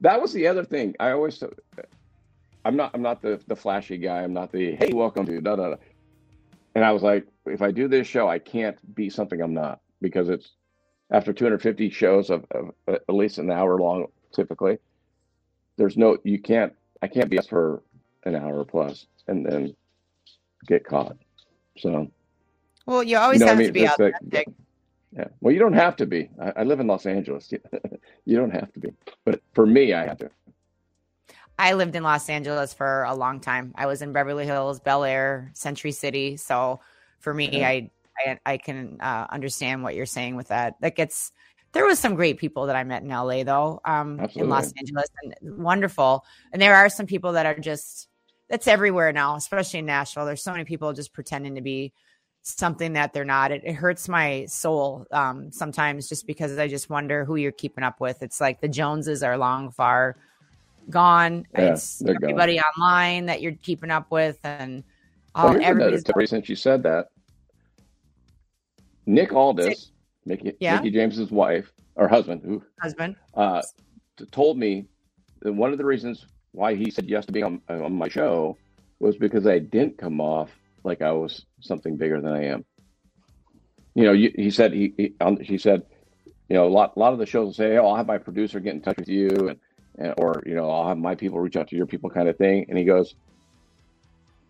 That 0.00 0.20
was 0.20 0.32
the 0.32 0.48
other 0.48 0.64
thing. 0.64 0.96
I 0.98 1.12
always, 1.12 1.42
I'm 2.64 2.76
not, 2.76 2.90
I'm 2.92 3.02
not 3.02 3.22
the 3.22 3.40
the 3.46 3.54
flashy 3.54 3.96
guy. 3.98 4.22
I'm 4.22 4.32
not 4.32 4.50
the 4.50 4.74
hey, 4.74 4.92
welcome 4.92 5.24
to 5.26 5.40
da 5.40 5.56
da. 5.56 5.70
da. 5.70 5.76
And 6.74 6.84
I 6.84 6.90
was 6.92 7.02
like, 7.02 7.26
if 7.46 7.62
I 7.62 7.70
do 7.70 7.86
this 7.88 8.06
show, 8.08 8.28
I 8.28 8.38
can't 8.40 8.76
be 8.96 9.08
something 9.10 9.40
I'm 9.40 9.54
not 9.54 9.80
because 10.00 10.28
it's 10.28 10.52
after 11.12 11.32
250 11.32 11.90
shows 11.90 12.30
of, 12.30 12.44
of 12.52 12.70
at 12.88 13.02
least 13.08 13.38
an 13.38 13.50
hour 13.50 13.78
long, 13.78 14.06
typically. 14.34 14.78
There's 15.76 15.96
no, 15.96 16.18
you 16.24 16.40
can't, 16.40 16.72
I 17.02 17.08
can't 17.08 17.30
be 17.30 17.38
us 17.38 17.46
for 17.46 17.82
an 18.24 18.36
hour 18.36 18.64
plus 18.64 19.06
and 19.28 19.44
then 19.44 19.74
get 20.66 20.84
caught. 20.84 21.16
So 21.78 22.10
well, 22.86 23.02
you 23.02 23.16
always 23.16 23.40
No, 23.40 23.46
I 23.46 23.48
have 23.50 23.58
mean, 23.58 23.66
to 23.68 23.72
be 23.72 23.82
that's 23.84 23.96
the- 23.96 24.14
authentic. 24.14 24.48
yeah, 25.16 25.28
well, 25.40 25.52
you 25.52 25.58
don't 25.60 25.72
have 25.74 25.96
to 25.96 26.06
be. 26.06 26.30
I, 26.40 26.52
I 26.56 26.62
live 26.64 26.80
in 26.80 26.86
Los 26.86 27.06
Angeles. 27.06 27.52
you 28.24 28.36
don't 28.36 28.50
have 28.50 28.72
to 28.72 28.80
be, 28.80 28.88
but 29.24 29.40
for 29.54 29.66
me, 29.66 29.92
I 29.94 30.04
have 30.06 30.18
to. 30.18 30.30
I 31.58 31.74
lived 31.74 31.94
in 31.94 32.02
Los 32.02 32.28
Angeles 32.28 32.72
for 32.74 33.04
a 33.04 33.14
long 33.14 33.38
time. 33.38 33.72
I 33.76 33.86
was 33.86 34.02
in 34.02 34.12
Beverly 34.12 34.46
Hills, 34.46 34.80
Bel 34.80 35.04
Air, 35.04 35.50
Century 35.54 35.92
City. 35.92 36.36
So 36.36 36.80
for 37.20 37.32
me, 37.32 37.50
Yeah. 37.60 37.68
I, 37.68 37.90
I 38.26 38.38
I 38.46 38.56
can 38.56 38.98
uh, 39.00 39.26
understand 39.30 39.82
what 39.82 39.94
you're 39.94 40.06
saying 40.06 40.34
with 40.36 40.48
that. 40.48 40.74
That 40.80 40.96
gets 40.96 41.30
there 41.72 41.84
was 41.86 41.98
some 41.98 42.14
great 42.14 42.38
people 42.38 42.66
that 42.66 42.76
I 42.76 42.84
met 42.84 43.02
in 43.02 43.08
LA 43.08 43.44
though, 43.44 43.80
um, 43.84 44.20
in 44.34 44.48
Los 44.48 44.72
Angeles, 44.72 45.08
and 45.22 45.34
wonderful. 45.58 46.24
And 46.52 46.60
there 46.60 46.74
are 46.74 46.88
some 46.88 47.06
people 47.06 47.32
that 47.32 47.46
are 47.46 47.58
just 47.58 48.08
that's 48.52 48.68
everywhere 48.68 49.14
now, 49.14 49.34
especially 49.34 49.78
in 49.78 49.86
Nashville. 49.86 50.26
There's 50.26 50.42
so 50.42 50.52
many 50.52 50.64
people 50.64 50.92
just 50.92 51.14
pretending 51.14 51.54
to 51.54 51.62
be 51.62 51.90
something 52.42 52.92
that 52.92 53.14
they're 53.14 53.24
not. 53.24 53.50
It, 53.50 53.62
it 53.64 53.72
hurts 53.72 54.10
my 54.10 54.44
soul 54.44 55.06
um, 55.10 55.50
sometimes 55.50 56.06
just 56.06 56.26
because 56.26 56.58
I 56.58 56.68
just 56.68 56.90
wonder 56.90 57.24
who 57.24 57.36
you're 57.36 57.50
keeping 57.50 57.82
up 57.82 57.98
with. 57.98 58.22
It's 58.22 58.42
like 58.42 58.60
the 58.60 58.68
Joneses 58.68 59.22
are 59.22 59.38
long 59.38 59.70
far 59.70 60.16
gone. 60.90 61.46
Yeah, 61.54 61.72
it's 61.72 62.00
they're 62.00 62.12
gone. 62.12 62.24
everybody 62.24 62.60
online 62.60 63.24
that 63.24 63.40
you're 63.40 63.56
keeping 63.62 63.90
up 63.90 64.10
with, 64.10 64.38
and 64.44 64.84
Well, 65.34 65.46
oh, 65.46 65.52
here's 65.52 65.64
everybody's 65.64 66.00
story 66.00 66.26
since 66.26 66.46
you 66.50 66.56
said 66.56 66.82
that. 66.82 67.06
Nick 69.06 69.32
Aldis, 69.32 69.92
Mickie, 70.26 70.52
Yeah. 70.60 70.76
Mickie 70.76 70.90
James's 70.90 71.30
wife 71.30 71.72
or 71.94 72.06
husband, 72.06 72.42
who 72.44 72.62
husband. 72.82 73.16
uh, 73.32 73.62
told 74.30 74.58
me 74.58 74.88
that 75.40 75.54
one 75.54 75.72
of 75.72 75.78
the 75.78 75.86
reasons 75.86 76.26
why 76.52 76.74
he 76.74 76.90
said 76.90 77.08
yes 77.08 77.26
to 77.26 77.32
being 77.32 77.44
on, 77.44 77.62
on 77.68 77.94
my 77.94 78.08
show 78.08 78.56
was 79.00 79.16
because 79.16 79.46
I 79.46 79.58
didn't 79.58 79.98
come 79.98 80.20
off 80.20 80.50
like 80.84 81.02
I 81.02 81.12
was 81.12 81.44
something 81.60 81.96
bigger 81.96 82.20
than 82.20 82.32
I 82.32 82.44
am. 82.44 82.64
You 83.94 84.04
know, 84.04 84.12
you, 84.12 84.32
he 84.34 84.50
said 84.50 84.72
he, 84.72 84.94
he 84.96 85.14
he 85.40 85.58
said, 85.58 85.82
you 86.48 86.56
know, 86.56 86.66
a 86.66 86.70
lot 86.70 86.94
a 86.96 86.98
lot 86.98 87.12
of 87.12 87.18
the 87.18 87.26
shows 87.26 87.46
will 87.46 87.52
say, 87.52 87.76
"Oh, 87.76 87.88
I'll 87.88 87.96
have 87.96 88.06
my 88.06 88.18
producer 88.18 88.60
get 88.60 88.74
in 88.74 88.80
touch 88.80 88.96
with 88.96 89.08
you," 89.08 89.28
and, 89.48 89.58
and 89.98 90.14
or 90.16 90.42
you 90.46 90.54
know, 90.54 90.70
I'll 90.70 90.88
have 90.88 90.98
my 90.98 91.14
people 91.14 91.40
reach 91.40 91.56
out 91.56 91.68
to 91.68 91.76
your 91.76 91.86
people, 91.86 92.08
kind 92.08 92.28
of 92.28 92.38
thing. 92.38 92.66
And 92.68 92.78
he 92.78 92.84
goes, 92.84 93.14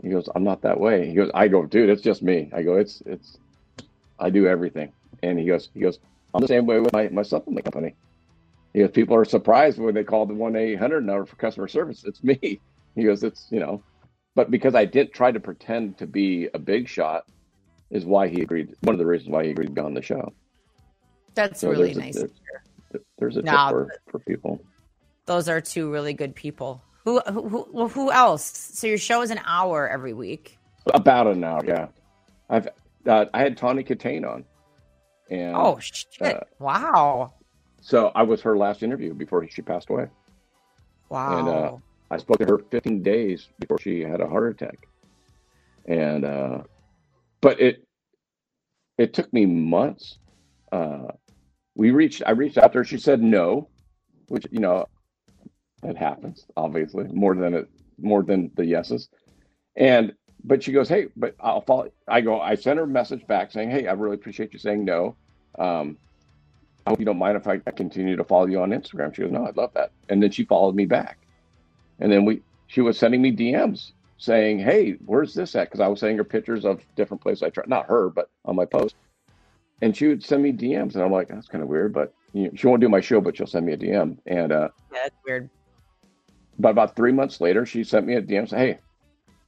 he 0.03 0.11
goes, 0.11 0.29
I'm 0.35 0.45
not 0.45 0.63
that 0.63 0.79
way. 0.79 1.07
He 1.07 1.15
goes, 1.15 1.31
I 1.35 1.49
go, 1.49 1.65
dude, 1.65 1.89
it's 1.89 2.03
just 2.03 2.23
me. 2.23 2.51
I 2.53 2.63
go, 2.63 2.77
it's 2.77 3.03
it's, 3.07 3.39
I 4.19 4.31
do 4.31 4.47
everything. 4.47 4.93
And 5.23 5.39
he 5.39 5.47
goes, 5.47 5.71
he 5.75 5.81
goes, 5.81 5.99
I'm 6.35 6.41
the 6.41 6.49
same 6.49 6.67
way 6.67 6.81
with 6.81 6.93
my 6.93 7.09
my 7.09 7.23
supplement 7.23 7.65
company. 7.65 7.95
He 8.73 8.81
goes, 8.81 8.91
people 8.91 9.17
are 9.17 9.25
surprised 9.25 9.79
when 9.79 9.95
they 9.95 10.05
call 10.05 10.25
the 10.27 10.35
one 10.35 10.57
eight 10.57 10.79
hundred 10.79 11.05
number 11.05 11.27
for 11.27 11.37
customer 11.37 11.69
service. 11.69 12.05
It's 12.05 12.23
me. 12.25 12.61
He 12.95 13.05
goes, 13.05 13.23
it's 13.23 13.47
you 13.51 13.59
know, 13.59 13.83
but 14.35 14.51
because 14.51 14.75
I 14.75 14.85
didn't 14.85 15.15
try 15.15 15.33
to 15.33 15.41
pretend 15.41 15.97
to 15.99 16.07
be 16.07 16.49
a 16.53 16.59
big 16.59 16.87
shot, 16.89 17.25
is 17.91 18.05
why 18.05 18.29
he 18.29 18.43
agreed. 18.43 18.75
One 18.83 18.95
of 18.95 18.99
the 18.99 19.07
reasons 19.07 19.31
why 19.31 19.45
he 19.45 19.51
agreed 19.51 19.69
to 19.69 19.73
be 19.73 19.81
on 19.81 19.95
the 19.95 20.03
show. 20.03 20.35
That's 21.35 21.61
So 21.61 21.71
really 21.71 21.95
there's 21.95 21.97
a- 21.97 22.01
nice. 22.01 22.15
there's- 22.17 23.05
There's 23.19 23.37
a 23.39 23.43
tip 23.43 23.51
for, 23.71 23.89
for 24.11 24.19
people. 24.19 24.61
Those 25.25 25.49
are 25.49 25.63
two 25.63 25.91
really 25.91 26.13
good 26.13 26.35
people 26.35 26.83
Who 27.07 27.21
who 27.21 27.49
who, 27.49 27.67
well, 27.73 27.89
who 27.89 28.13
else? 28.13 28.45
So 28.45 28.87
your 28.87 28.99
show 28.99 29.23
is 29.23 29.31
an 29.31 29.41
hour 29.47 29.89
every 29.89 30.13
week. 30.13 30.59
About 30.93 31.27
an 31.29 31.43
hour, 31.43 31.65
yeah. 31.65 31.87
I've 32.51 32.69
uh, 33.07 33.25
I 33.33 33.39
had 33.39 33.57
Tawny 33.57 33.85
Kitaen 33.85 34.29
on, 34.31 34.45
and 35.31 35.57
Oh 35.57 35.79
shit! 35.81 36.21
uh, 36.37 36.41
wow, 36.59 37.33
so 37.83 38.13
I 38.15 38.23
was 38.23 38.41
her 38.43 38.57
last 38.57 38.83
interview 38.83 39.13
before 39.13 39.47
she 39.49 39.61
passed 39.61 39.91
away. 39.91 40.07
wow. 41.11 41.39
and, 41.39 41.49
uh, 41.49 41.77
I 42.11 42.19
spoke 42.19 42.39
to 42.39 42.47
her 42.47 42.59
15 42.59 43.03
days 43.03 43.49
before 43.59 43.79
she 43.79 44.01
had 44.01 44.21
a 44.21 44.29
heart 44.29 44.51
attack, 44.51 44.87
and 45.87 46.27
uh, 46.27 46.59
but 47.41 47.59
it 47.59 47.87
it 48.99 49.15
took 49.15 49.33
me 49.33 49.47
months. 49.47 50.19
Uh, 50.71 51.09
we 51.75 51.91
reached, 51.91 52.23
I 52.27 52.33
reached 52.33 52.59
out 52.59 52.73
to 52.73 52.79
her. 52.79 52.85
She 52.85 52.99
said 52.99 53.23
no, 53.23 53.69
which 54.29 54.47
you 54.51 54.61
know, 54.61 54.87
it 55.83 55.97
happens 55.97 56.45
obviously 56.55 57.05
more 57.05 57.35
than 57.35 57.55
it 57.55 57.71
more 57.99 58.23
than 58.23 58.51
the 58.57 58.67
yeses, 58.67 59.09
and 59.75 60.13
but 60.45 60.63
she 60.63 60.73
goes, 60.73 60.91
hey, 60.91 61.07
but 61.17 61.35
I'll 61.41 61.63
follow. 61.63 61.89
I 62.07 62.21
go, 62.21 62.41
I 62.43 62.57
sent 62.57 62.77
her 62.77 62.85
a 62.85 62.89
message 62.89 63.27
back 63.27 63.53
saying, 63.53 63.71
hey, 63.71 63.87
I 63.87 63.93
really 63.93 64.17
appreciate 64.17 64.53
you 64.53 64.59
saying 64.59 64.85
no. 64.85 65.17
Um, 65.59 65.97
I 66.87 66.91
hope 66.91 66.99
you 66.99 67.05
don't 67.05 67.19
mind 67.19 67.37
if 67.37 67.47
I, 67.47 67.59
continue 67.59 68.17
to 68.17 68.25
follow 68.25 68.47
you 68.47 68.61
on 68.61 68.71
Instagram. 68.71 69.15
She 69.15 69.23
goes, 69.23 69.31
no, 69.31 69.47
I'd 69.47 69.57
love 69.57 69.73
that. 69.75 69.93
And 70.09 70.23
then 70.23 70.31
she 70.31 70.45
followed 70.45 70.75
me 70.75 70.85
back. 70.85 71.19
And 72.01 72.11
then 72.11 72.25
we, 72.25 72.43
she 72.67 72.81
was 72.81 72.99
sending 72.99 73.23
me 73.23 73.31
DMs 73.31 73.93
saying, 74.23 74.61
"Hey, 74.61 74.93
where's 75.05 75.35
this 75.35 75.55
at?" 75.57 75.69
Because 75.69 75.81
I 75.81 75.89
was 75.89 76.01
sending 76.01 76.17
her 76.17 76.25
pictures 76.25 76.65
of 76.65 76.81
different 76.95 77.23
places 77.23 77.43
I 77.43 77.51
tried, 77.51 77.69
not 77.69 77.87
her, 77.87 78.09
but 78.09 78.31
on 78.45 78.57
my 78.57 78.65
post. 78.65 78.95
And 79.83 79.97
she 79.97 80.07
would 80.07 80.25
send 80.25 80.45
me 80.45 80.53
DMs, 80.53 80.95
and 80.95 81.03
I'm 81.03 81.11
like, 81.11 81.29
"That's 81.29 81.49
kind 81.49 81.63
of 81.63 81.69
weird," 81.69 81.93
but 81.93 82.15
you 82.33 82.45
know, 82.45 82.51
she 82.55 82.69
won't 82.69 82.81
do 82.81 82.89
my 82.89 83.01
show, 83.01 83.21
but 83.21 83.37
she'll 83.37 83.49
send 83.49 83.67
me 83.67 83.73
a 83.73 83.77
DM. 83.77 84.17
And 84.27 84.53
uh, 84.53 84.69
yeah, 84.93 85.01
that's 85.03 85.17
weird. 85.27 85.51
but 86.59 86.71
about 86.71 86.95
three 86.95 87.13
months 87.13 87.41
later, 87.41 87.67
she 87.67 87.83
sent 87.83 88.07
me 88.07 88.15
a 88.15 88.23
DM, 88.23 88.49
say, 88.49 88.59
"Hey, 88.59 88.79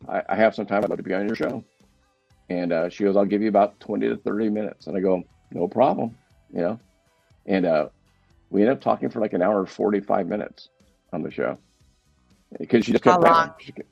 I, 0.08 0.22
I 0.30 0.34
have 0.36 0.54
some 0.54 0.66
time. 0.66 0.82
I'd 0.82 0.90
love 0.90 0.98
to 0.98 1.04
be 1.04 1.14
on 1.14 1.26
your 1.26 1.36
show." 1.36 1.64
And 2.50 2.72
uh, 2.72 2.88
she 2.88 3.04
goes, 3.04 3.16
"I'll 3.16 3.24
give 3.24 3.42
you 3.42 3.48
about 3.48 3.78
20 3.78 4.08
to 4.08 4.16
30 4.16 4.50
minutes." 4.50 4.88
And 4.88 4.96
I 4.96 5.00
go, 5.00 5.22
"No 5.52 5.68
problem," 5.68 6.16
you 6.52 6.62
know. 6.62 6.80
And 7.46 7.66
uh, 7.66 7.88
we 8.50 8.62
ended 8.62 8.76
up 8.76 8.82
talking 8.82 9.10
for 9.10 9.20
like 9.20 9.32
an 9.32 9.42
hour 9.42 9.60
and 9.60 9.68
45 9.68 10.26
minutes 10.26 10.68
on 11.12 11.22
the 11.22 11.30
show 11.30 11.58
because 12.58 12.84
she 12.84 12.92
just 12.92 13.04
kept 13.04 13.24
How 13.24 13.32
long? 13.32 13.54
She, 13.60 13.72
kept- 13.72 13.88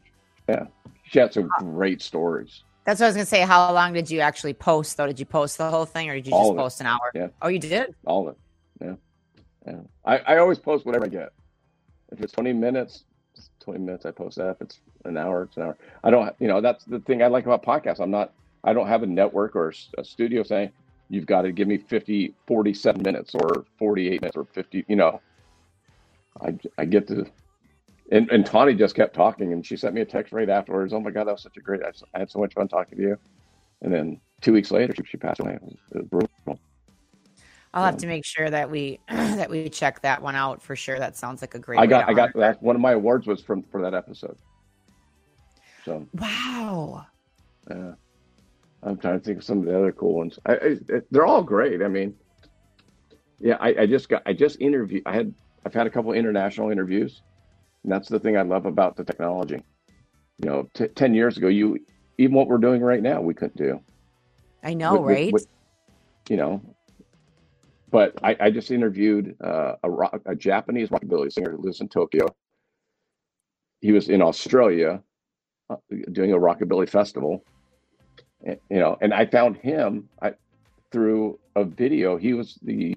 yeah, 0.48 0.66
she 1.04 1.18
had 1.18 1.32
some 1.32 1.48
great 1.58 2.00
stories. 2.02 2.62
That's 2.84 2.98
what 2.98 3.06
I 3.06 3.08
was 3.10 3.16
gonna 3.16 3.26
say. 3.26 3.42
How 3.42 3.72
long 3.72 3.92
did 3.92 4.10
you 4.10 4.20
actually 4.20 4.54
post 4.54 4.96
though? 4.96 5.06
Did 5.06 5.20
you 5.20 5.26
post 5.26 5.56
the 5.58 5.70
whole 5.70 5.84
thing 5.84 6.10
or 6.10 6.14
did 6.14 6.26
you 6.26 6.32
All 6.32 6.50
just 6.50 6.54
it. 6.54 6.58
post 6.58 6.80
an 6.80 6.86
hour? 6.86 7.12
Yeah. 7.14 7.28
Oh, 7.40 7.48
you 7.48 7.60
did. 7.60 7.94
all 8.04 8.28
of 8.28 8.34
it. 8.34 8.40
Yeah, 8.84 8.94
yeah. 9.72 9.80
I, 10.04 10.18
I 10.18 10.38
always 10.38 10.58
post 10.58 10.84
whatever 10.84 11.04
I 11.04 11.08
get. 11.08 11.32
If 12.10 12.20
it's 12.20 12.32
twenty 12.32 12.52
minutes, 12.52 13.04
it's 13.36 13.50
twenty 13.60 13.78
minutes. 13.78 14.04
I 14.04 14.10
post 14.10 14.36
that. 14.38 14.48
If 14.50 14.62
it's 14.62 14.80
an 15.04 15.16
hour, 15.16 15.44
it's 15.44 15.56
an 15.56 15.62
hour. 15.62 15.76
I 16.02 16.10
don't. 16.10 16.34
You 16.40 16.48
know, 16.48 16.60
that's 16.60 16.84
the 16.84 16.98
thing 16.98 17.22
I 17.22 17.28
like 17.28 17.46
about 17.46 17.62
podcasts. 17.62 18.00
I'm 18.00 18.10
not. 18.10 18.32
I 18.64 18.72
don't 18.72 18.88
have 18.88 19.04
a 19.04 19.06
network 19.06 19.54
or 19.54 19.72
a 19.96 20.04
studio 20.04 20.42
saying 20.42 20.72
you've 21.12 21.26
got 21.26 21.42
to 21.42 21.52
give 21.52 21.68
me 21.68 21.76
50, 21.76 22.34
47 22.46 23.02
minutes 23.02 23.34
or 23.34 23.66
48 23.78 24.22
minutes 24.22 24.36
or 24.36 24.46
50. 24.46 24.84
You 24.88 24.96
know, 24.96 25.20
I 26.40 26.58
I 26.78 26.86
get 26.86 27.06
to. 27.08 27.26
And, 28.10 28.30
and 28.30 28.44
Tawny 28.44 28.74
just 28.74 28.94
kept 28.94 29.14
talking, 29.14 29.52
and 29.52 29.64
she 29.64 29.76
sent 29.76 29.94
me 29.94 30.00
a 30.00 30.04
text 30.04 30.32
right 30.32 30.48
afterwards. 30.48 30.92
Oh 30.92 31.00
my 31.00 31.10
God, 31.10 31.26
that 31.26 31.32
was 31.32 31.42
such 31.42 31.56
a 31.56 31.60
great! 31.60 31.82
I 31.82 31.90
I 32.14 32.20
had 32.20 32.30
so 32.30 32.38
much 32.38 32.54
fun 32.54 32.66
talking 32.66 32.98
to 32.98 33.04
you. 33.04 33.18
And 33.82 33.92
then 33.92 34.20
two 34.40 34.52
weeks 34.52 34.70
later, 34.70 34.94
she, 34.94 35.02
she 35.04 35.16
passed 35.18 35.40
away. 35.40 35.54
It 35.54 35.62
was, 35.62 35.74
it 35.92 35.96
was 35.98 36.06
brutal. 36.06 36.60
I'll 37.74 37.84
have 37.84 37.96
to 37.98 38.06
make 38.06 38.24
sure 38.24 38.50
that 38.50 38.70
we 38.70 38.98
that 39.08 39.50
we 39.50 39.68
check 39.68 40.00
that 40.00 40.22
one 40.22 40.34
out 40.34 40.62
for 40.62 40.76
sure. 40.76 40.98
That 40.98 41.16
sounds 41.16 41.42
like 41.42 41.54
a 41.54 41.58
great. 41.58 41.78
I 41.78 41.86
got 41.86 42.08
I 42.08 42.14
got 42.14 42.30
that 42.36 42.62
one 42.62 42.74
of 42.74 42.82
my 42.82 42.92
awards 42.92 43.26
was 43.26 43.42
from 43.42 43.62
for 43.62 43.82
that 43.82 43.94
episode. 43.94 44.38
So 45.84 46.06
Wow. 46.14 47.06
uh, 47.70 47.92
I'm 48.82 48.98
trying 48.98 49.18
to 49.18 49.24
think 49.24 49.38
of 49.38 49.44
some 49.44 49.58
of 49.60 49.64
the 49.66 49.76
other 49.76 49.92
cool 49.92 50.14
ones. 50.14 50.38
I, 50.46 50.52
I, 50.54 50.76
they're 51.10 51.26
all 51.26 51.42
great. 51.42 51.82
I 51.82 51.88
mean, 51.88 52.14
yeah, 53.38 53.56
I, 53.60 53.82
I 53.82 53.86
just 53.86 54.08
got 54.08 54.22
I 54.26 54.32
just 54.32 54.60
interviewed. 54.60 55.02
I 55.06 55.14
had 55.14 55.34
I've 55.64 55.74
had 55.74 55.86
a 55.86 55.90
couple 55.90 56.12
international 56.12 56.70
interviews, 56.70 57.22
and 57.84 57.92
that's 57.92 58.08
the 58.08 58.18
thing 58.18 58.36
I 58.36 58.42
love 58.42 58.66
about 58.66 58.96
the 58.96 59.04
technology. 59.04 59.62
You 60.38 60.48
know, 60.48 60.70
t- 60.74 60.88
ten 60.88 61.14
years 61.14 61.36
ago, 61.36 61.48
you 61.48 61.78
even 62.18 62.34
what 62.34 62.48
we're 62.48 62.58
doing 62.58 62.82
right 62.82 63.02
now, 63.02 63.20
we 63.20 63.34
couldn't 63.34 63.56
do. 63.56 63.80
I 64.62 64.74
know, 64.74 64.92
with- 64.92 65.02
with- 65.02 65.16
right? 65.16 65.32
with- 65.32 65.46
you 66.28 66.36
know, 66.36 66.62
but 67.90 68.16
I, 68.22 68.36
I 68.38 68.50
just 68.50 68.70
interviewed 68.70 69.34
uh, 69.42 69.74
a, 69.82 69.90
rock, 69.90 70.20
a 70.24 70.36
Japanese 70.36 70.88
rockabilly 70.88 71.32
singer 71.32 71.50
who 71.50 71.58
lives 71.62 71.80
in 71.80 71.88
Tokyo. 71.88 72.26
He 73.80 73.90
was 73.90 74.08
in 74.08 74.22
Australia 74.22 75.02
uh, 75.68 75.76
doing 76.12 76.32
a 76.32 76.36
rockabilly 76.36 76.88
festival, 76.88 77.44
you 78.44 78.58
know, 78.70 78.96
and 79.00 79.12
I 79.14 79.26
found 79.26 79.56
him 79.56 80.08
I, 80.20 80.32
through 80.90 81.38
a 81.56 81.64
video. 81.64 82.16
He 82.16 82.34
was 82.34 82.58
the 82.62 82.96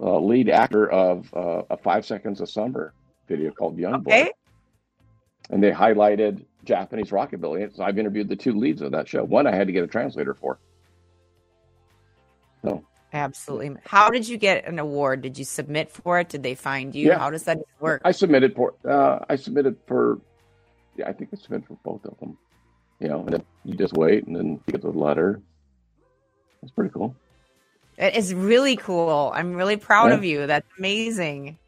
uh, 0.00 0.18
lead 0.18 0.48
actor 0.48 0.90
of 0.90 1.32
uh, 1.34 1.62
a 1.70 1.76
Five 1.76 2.06
Seconds 2.06 2.40
of 2.40 2.48
Summer 2.48 2.94
video 3.28 3.50
called 3.50 3.76
Youngblood 3.76 4.06
okay. 4.06 4.32
and 5.50 5.62
they 5.62 5.70
highlighted 5.70 6.44
Japanese 6.64 7.10
rockabilly. 7.10 7.74
So 7.74 7.84
I've 7.84 7.98
interviewed 7.98 8.28
the 8.28 8.36
two 8.36 8.52
leads 8.52 8.82
of 8.82 8.92
that 8.92 9.08
show. 9.08 9.24
One 9.24 9.46
I 9.46 9.54
had 9.54 9.66
to 9.66 9.72
get 9.72 9.84
a 9.84 9.86
translator 9.86 10.34
for. 10.34 10.58
So 12.62 12.84
Absolutely. 13.12 13.76
How 13.84 14.10
did 14.10 14.28
you 14.28 14.36
get 14.36 14.66
an 14.66 14.78
award? 14.78 15.22
Did 15.22 15.36
you 15.36 15.44
submit 15.44 15.90
for 15.90 16.20
it? 16.20 16.28
Did 16.28 16.42
they 16.42 16.54
find 16.54 16.94
you? 16.94 17.08
Yeah. 17.08 17.18
How 17.18 17.30
does 17.30 17.42
that 17.44 17.58
work? 17.80 18.02
I 18.04 18.12
submitted 18.12 18.54
for. 18.54 18.74
Uh, 18.88 19.18
I 19.28 19.36
submitted 19.36 19.76
for. 19.86 20.20
Yeah, 20.96 21.08
I 21.08 21.12
think 21.12 21.30
I 21.32 21.36
submitted 21.36 21.66
for 21.66 21.76
both 21.82 22.04
of 22.04 22.18
them. 22.20 22.38
You 23.00 23.08
know, 23.08 23.20
and 23.20 23.32
then 23.32 23.44
you 23.64 23.74
just 23.74 23.94
wait, 23.94 24.26
and 24.26 24.36
then 24.36 24.60
you 24.66 24.72
get 24.72 24.82
the 24.82 24.90
letter. 24.90 25.40
That's 26.60 26.72
pretty 26.72 26.90
cool. 26.90 27.14
It 27.96 28.14
is 28.14 28.34
really 28.34 28.76
cool. 28.76 29.32
I'm 29.34 29.54
really 29.54 29.76
proud 29.76 30.10
Yeah. 30.10 30.16
of 30.16 30.24
you. 30.24 30.46
That's 30.46 30.66
amazing. 30.78 31.58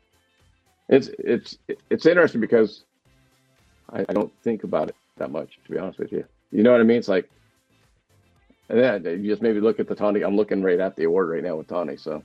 It's 0.88 1.08
it's 1.18 1.58
it's 1.90 2.06
interesting 2.06 2.40
because 2.40 2.84
I, 3.90 4.04
I 4.08 4.12
don't 4.12 4.32
think 4.42 4.64
about 4.64 4.90
it 4.90 4.96
that 5.16 5.30
much, 5.30 5.58
to 5.64 5.72
be 5.72 5.78
honest 5.78 5.98
with 5.98 6.12
you. 6.12 6.24
You 6.50 6.62
know 6.62 6.72
what 6.72 6.80
I 6.80 6.84
mean? 6.84 6.98
It's 6.98 7.08
like, 7.08 7.30
and 8.68 8.78
then 8.78 9.22
you 9.24 9.30
just 9.30 9.42
maybe 9.42 9.60
look 9.60 9.80
at 9.80 9.88
the 9.88 9.94
Tawny. 9.94 10.22
I'm 10.22 10.36
looking 10.36 10.62
right 10.62 10.80
at 10.80 10.96
the 10.96 11.04
award 11.04 11.30
right 11.30 11.42
now 11.42 11.56
with 11.56 11.68
Tawny, 11.68 11.96
so 11.96 12.22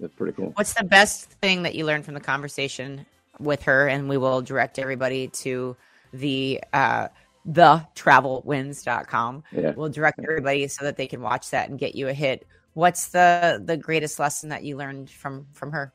that's 0.00 0.14
pretty 0.14 0.34
cool. 0.34 0.52
What's 0.56 0.74
the 0.74 0.84
best 0.84 1.30
thing 1.30 1.62
that 1.62 1.74
you 1.74 1.86
learned 1.86 2.04
from 2.04 2.14
the 2.14 2.20
conversation 2.20 3.06
with 3.38 3.62
her? 3.62 3.88
And 3.88 4.08
we 4.08 4.18
will 4.18 4.42
direct 4.42 4.78
everybody 4.78 5.28
to 5.28 5.76
the 6.12 6.60
uh 6.74 7.08
the 7.44 7.86
travelwins.com. 7.94 9.44
Yeah. 9.52 9.72
We'll 9.76 9.88
direct 9.88 10.20
everybody 10.22 10.68
so 10.68 10.84
that 10.84 10.96
they 10.96 11.06
can 11.06 11.20
watch 11.20 11.50
that 11.50 11.68
and 11.68 11.78
get 11.78 11.94
you 11.94 12.08
a 12.08 12.12
hit. 12.12 12.46
What's 12.74 13.08
the 13.08 13.62
the 13.64 13.76
greatest 13.76 14.18
lesson 14.18 14.48
that 14.50 14.64
you 14.64 14.76
learned 14.76 15.10
from 15.10 15.46
from 15.52 15.72
her? 15.72 15.92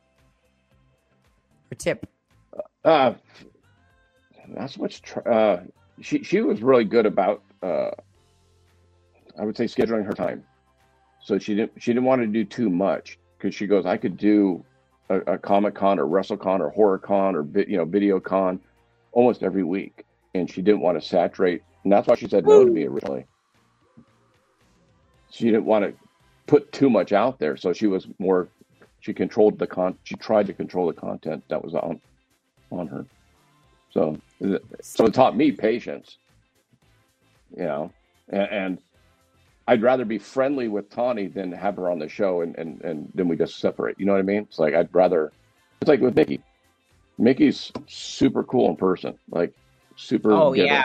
Or 1.71 1.75
tip? 1.75 2.07
Uh, 2.83 3.13
not 4.47 4.69
so 4.69 4.81
much. 4.81 5.01
Tr- 5.01 5.27
uh, 5.29 5.57
she 6.01 6.23
she 6.23 6.41
was 6.41 6.62
really 6.62 6.86
good 6.86 7.05
about. 7.05 7.43
Uh, 7.63 7.91
I 9.39 9.45
would 9.45 9.57
say 9.57 9.65
scheduling 9.65 10.05
her 10.05 10.13
time, 10.13 10.43
so 11.23 11.39
she 11.39 11.55
didn't 11.55 11.71
she 11.77 11.91
didn't 11.91 12.05
want 12.05 12.21
to 12.21 12.27
do 12.27 12.43
too 12.43 12.69
much 12.69 13.19
because 13.38 13.55
she 13.55 13.67
goes, 13.67 13.86
I 13.86 13.97
could 13.97 14.17
do 14.17 14.63
a, 15.10 15.17
a 15.33 15.38
Comic 15.38 15.75
Con 15.75 15.99
or 15.99 16.05
WrestleCon 16.05 16.60
or 16.60 16.69
Horror 16.69 16.97
Con 16.97 17.36
or 17.36 17.47
you 17.67 17.77
know 17.77 17.86
Video 17.86 18.19
Con 18.19 18.60
almost 19.12 19.43
every 19.43 19.63
week, 19.63 20.05
and 20.39 20.50
she 20.50 20.62
didn't 20.62 20.82
want 20.82 21.00
to 21.02 21.08
saturate, 21.08 21.63
and 21.84 21.91
that's 21.91 22.08
why 22.08 22.15
she 22.15 22.28
said 22.28 22.45
no 22.45 22.65
to 22.65 22.71
me 22.71 22.86
originally. 22.86 23.26
She 25.32 25.45
didn't 25.45 25.65
want 25.65 25.86
to 25.86 25.93
put 26.45 26.71
too 26.71 26.89
much 26.89 27.12
out 27.12 27.39
there, 27.39 27.58
so 27.58 27.73
she 27.73 27.88
was 27.88 28.08
more. 28.19 28.47
She 29.02 29.13
controlled 29.13 29.60
the 29.60 29.67
con. 29.67 29.97
She 30.04 30.15
tried 30.15 30.47
to 30.47 30.54
control 30.54 30.88
the 30.88 30.93
content 30.93 31.43
that 31.50 31.63
was 31.63 31.76
on 31.76 32.02
on 32.71 32.88
her. 32.88 33.06
So, 33.91 34.17
so 34.82 35.06
it 35.06 35.13
taught 35.13 35.36
me 35.36 35.52
patience. 35.52 36.17
You 37.56 37.63
know, 37.63 37.91
and, 38.30 38.50
and 38.52 38.78
I'd 39.67 39.82
rather 39.82 40.06
be 40.06 40.17
friendly 40.17 40.67
with 40.67 40.89
Tawny 40.89 41.28
than 41.28 41.52
have 41.52 41.76
her 41.78 41.89
on 41.89 42.00
the 42.00 42.10
show 42.10 42.41
and, 42.41 42.58
and, 42.58 42.82
and 42.82 43.12
then 43.15 43.28
we 43.28 43.36
just 43.36 43.60
separate. 43.60 44.00
You 44.00 44.06
know 44.06 44.13
what 44.13 44.19
I 44.19 44.23
mean? 44.23 44.43
It's 44.43 44.60
like 44.60 44.73
I'd 44.73 44.93
rather. 44.93 45.32
It's 45.82 45.89
like 45.89 46.02
with 46.02 46.15
Mickie. 46.15 46.41
Mickie's 47.17 47.71
super 47.88 48.43
cool 48.43 48.69
in 48.69 48.76
person, 48.76 49.17
like 49.30 49.54
super. 49.97 50.31
Oh 50.31 50.53
giver, 50.53 50.67
yeah. 50.67 50.83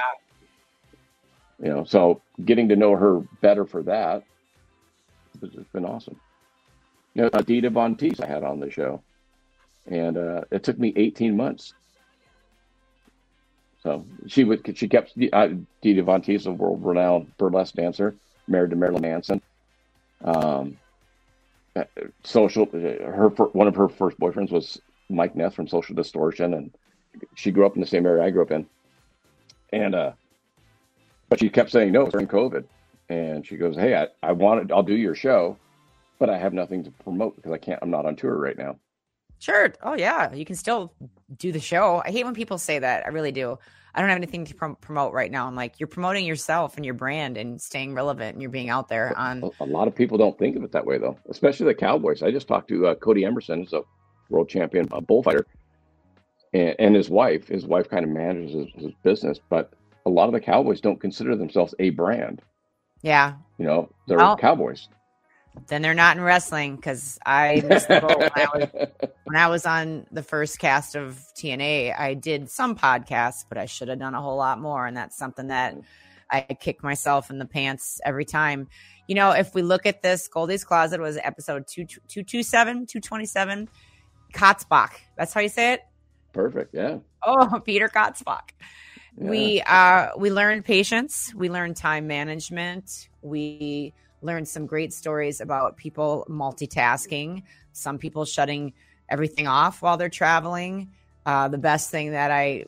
You 1.60 1.68
know, 1.68 1.84
so 1.84 2.20
getting 2.44 2.68
to 2.70 2.76
know 2.76 2.96
her 2.96 3.20
better 3.40 3.64
for 3.64 3.84
that 3.84 4.24
has 5.40 5.66
been 5.72 5.84
awesome. 5.84 6.18
You 7.14 7.22
know, 7.22 7.30
Adita 7.30 7.70
Von 7.70 7.96
Teese 7.96 8.22
I 8.22 8.26
had 8.26 8.42
on 8.42 8.60
the 8.60 8.70
show, 8.70 9.02
and 9.86 10.16
uh, 10.16 10.42
it 10.50 10.64
took 10.64 10.78
me 10.78 10.92
18 10.96 11.36
months. 11.36 11.74
So 13.82 14.04
she 14.28 14.44
would 14.44 14.76
she 14.76 14.88
kept 14.88 15.12
uh, 15.32 15.48
Dita 15.82 16.02
Von 16.02 16.22
Teese, 16.22 16.46
a 16.46 16.52
world-renowned 16.52 17.36
burlesque 17.36 17.74
dancer, 17.74 18.14
married 18.46 18.70
to 18.70 18.76
Marilyn 18.76 19.02
Manson. 19.02 19.42
Um, 20.24 20.78
social, 22.22 22.66
her 22.66 23.28
one 23.28 23.66
of 23.66 23.74
her 23.74 23.88
first 23.88 24.18
boyfriends 24.20 24.52
was 24.52 24.80
Mike 25.10 25.34
Ness 25.34 25.54
from 25.54 25.66
Social 25.66 25.96
Distortion, 25.96 26.54
and 26.54 26.70
she 27.34 27.50
grew 27.50 27.66
up 27.66 27.74
in 27.74 27.80
the 27.80 27.86
same 27.86 28.06
area 28.06 28.24
I 28.24 28.30
grew 28.30 28.42
up 28.42 28.52
in, 28.52 28.66
and 29.72 29.94
uh, 29.94 30.12
but 31.28 31.40
she 31.40 31.48
kept 31.48 31.70
saying 31.70 31.92
no 31.92 32.06
during 32.06 32.28
COVID, 32.28 32.64
and 33.08 33.46
she 33.46 33.56
goes, 33.56 33.76
"Hey, 33.76 33.96
I 33.96 34.08
I 34.22 34.32
wanted 34.32 34.70
I'll 34.72 34.82
do 34.82 34.96
your 34.96 35.14
show, 35.14 35.56
but 36.18 36.30
I 36.30 36.38
have 36.38 36.52
nothing 36.52 36.84
to 36.84 36.90
promote 36.90 37.36
because 37.36 37.52
I 37.52 37.58
can't. 37.58 37.78
I'm 37.82 37.90
not 37.90 38.06
on 38.06 38.16
tour 38.16 38.36
right 38.36 38.56
now." 38.56 38.76
Sure. 39.38 39.72
Oh 39.82 39.94
yeah, 39.94 40.32
you 40.32 40.44
can 40.44 40.56
still 40.56 40.92
do 41.36 41.50
the 41.50 41.60
show. 41.60 42.02
I 42.04 42.10
hate 42.10 42.24
when 42.24 42.34
people 42.34 42.58
say 42.58 42.78
that. 42.78 43.04
I 43.06 43.08
really 43.08 43.32
do. 43.32 43.58
I 43.94 44.00
don't 44.00 44.08
have 44.08 44.16
anything 44.16 44.44
to 44.46 44.54
prom- 44.54 44.76
promote 44.76 45.12
right 45.12 45.30
now. 45.30 45.46
I'm 45.46 45.54
like, 45.54 45.78
you're 45.78 45.86
promoting 45.86 46.24
yourself 46.24 46.76
and 46.76 46.84
your 46.84 46.94
brand 46.94 47.36
and 47.36 47.60
staying 47.60 47.94
relevant, 47.94 48.34
and 48.34 48.42
you're 48.42 48.50
being 48.50 48.70
out 48.70 48.88
there 48.88 49.16
on. 49.18 49.42
A, 49.60 49.64
a 49.64 49.66
lot 49.66 49.88
of 49.88 49.94
people 49.94 50.16
don't 50.16 50.38
think 50.38 50.56
of 50.56 50.64
it 50.64 50.72
that 50.72 50.86
way, 50.86 50.96
though, 50.96 51.18
especially 51.28 51.66
the 51.66 51.74
Cowboys. 51.74 52.22
I 52.22 52.30
just 52.30 52.48
talked 52.48 52.68
to 52.68 52.86
uh, 52.86 52.94
Cody 52.94 53.24
Emerson, 53.24 53.60
who's 53.60 53.72
a 53.72 53.82
world 54.30 54.48
champion 54.48 54.88
uh, 54.92 55.00
bullfighter, 55.00 55.46
and, 56.52 56.74
and 56.78 56.94
his 56.94 57.08
wife. 57.08 57.48
His 57.48 57.66
wife 57.66 57.88
kind 57.88 58.04
of 58.04 58.10
manages 58.10 58.52
his, 58.52 58.84
his 58.84 58.92
business, 59.02 59.38
but 59.48 59.72
a 60.06 60.10
lot 60.10 60.26
of 60.26 60.32
the 60.32 60.40
Cowboys 60.40 60.80
don't 60.80 61.00
consider 61.00 61.36
themselves 61.36 61.74
a 61.78 61.90
brand. 61.90 62.42
Yeah. 63.02 63.34
You 63.58 63.66
know, 63.66 63.90
they're 64.06 64.18
Cowboys. 64.36 64.88
Then 65.66 65.82
they're 65.82 65.92
not 65.92 66.16
in 66.16 66.22
wrestling 66.22 66.76
because 66.76 67.18
I 67.26 67.62
missed 67.66 67.88
the 67.88 68.00
boat 68.00 68.18
when 68.18 68.30
I 68.34 68.46
was 68.54 68.88
when 69.24 69.36
I 69.36 69.48
was 69.48 69.66
on 69.66 70.06
the 70.10 70.22
first 70.22 70.58
cast 70.58 70.94
of 70.94 71.22
TNA, 71.36 71.98
I 71.98 72.14
did 72.14 72.50
some 72.50 72.74
podcasts, 72.74 73.44
but 73.46 73.58
I 73.58 73.66
should 73.66 73.88
have 73.88 73.98
done 73.98 74.14
a 74.14 74.20
whole 74.20 74.36
lot 74.36 74.60
more. 74.60 74.86
And 74.86 74.96
that's 74.96 75.16
something 75.16 75.48
that 75.48 75.74
mm. 75.74 75.84
I 76.30 76.40
kick 76.58 76.82
myself 76.82 77.28
in 77.28 77.38
the 77.38 77.44
pants 77.44 78.00
every 78.06 78.24
time. 78.24 78.68
You 79.08 79.14
know, 79.14 79.32
if 79.32 79.54
we 79.54 79.60
look 79.60 79.84
at 79.84 80.00
this, 80.02 80.26
Goldy's 80.26 80.64
Closet 80.64 81.00
was 81.00 81.18
episode 81.22 81.66
2- 81.66 81.86
227, 82.08 82.86
227. 82.86 83.68
Kotzbach. 84.32 84.92
That's 85.18 85.34
how 85.34 85.42
you 85.42 85.50
say 85.50 85.74
it? 85.74 85.80
Perfect. 86.32 86.74
Yeah. 86.74 86.98
Oh, 87.24 87.60
Peter 87.64 87.88
Kotzbach. 87.88 88.50
yeah. 89.16 89.30
We 89.30 89.62
uh 89.62 90.08
we 90.16 90.30
learned 90.30 90.64
patience, 90.64 91.32
we 91.34 91.48
learned 91.48 91.76
time 91.76 92.06
management, 92.06 93.08
we 93.22 93.92
learned 94.22 94.48
some 94.48 94.66
great 94.66 94.92
stories 94.92 95.40
about 95.40 95.76
people 95.76 96.26
multitasking, 96.28 97.42
some 97.72 97.98
people 97.98 98.24
shutting 98.24 98.72
everything 99.08 99.46
off 99.46 99.82
while 99.82 99.96
they're 99.96 100.08
traveling. 100.08 100.90
Uh, 101.24 101.48
the 101.48 101.58
best 101.58 101.90
thing 101.90 102.12
that 102.12 102.30
I 102.30 102.64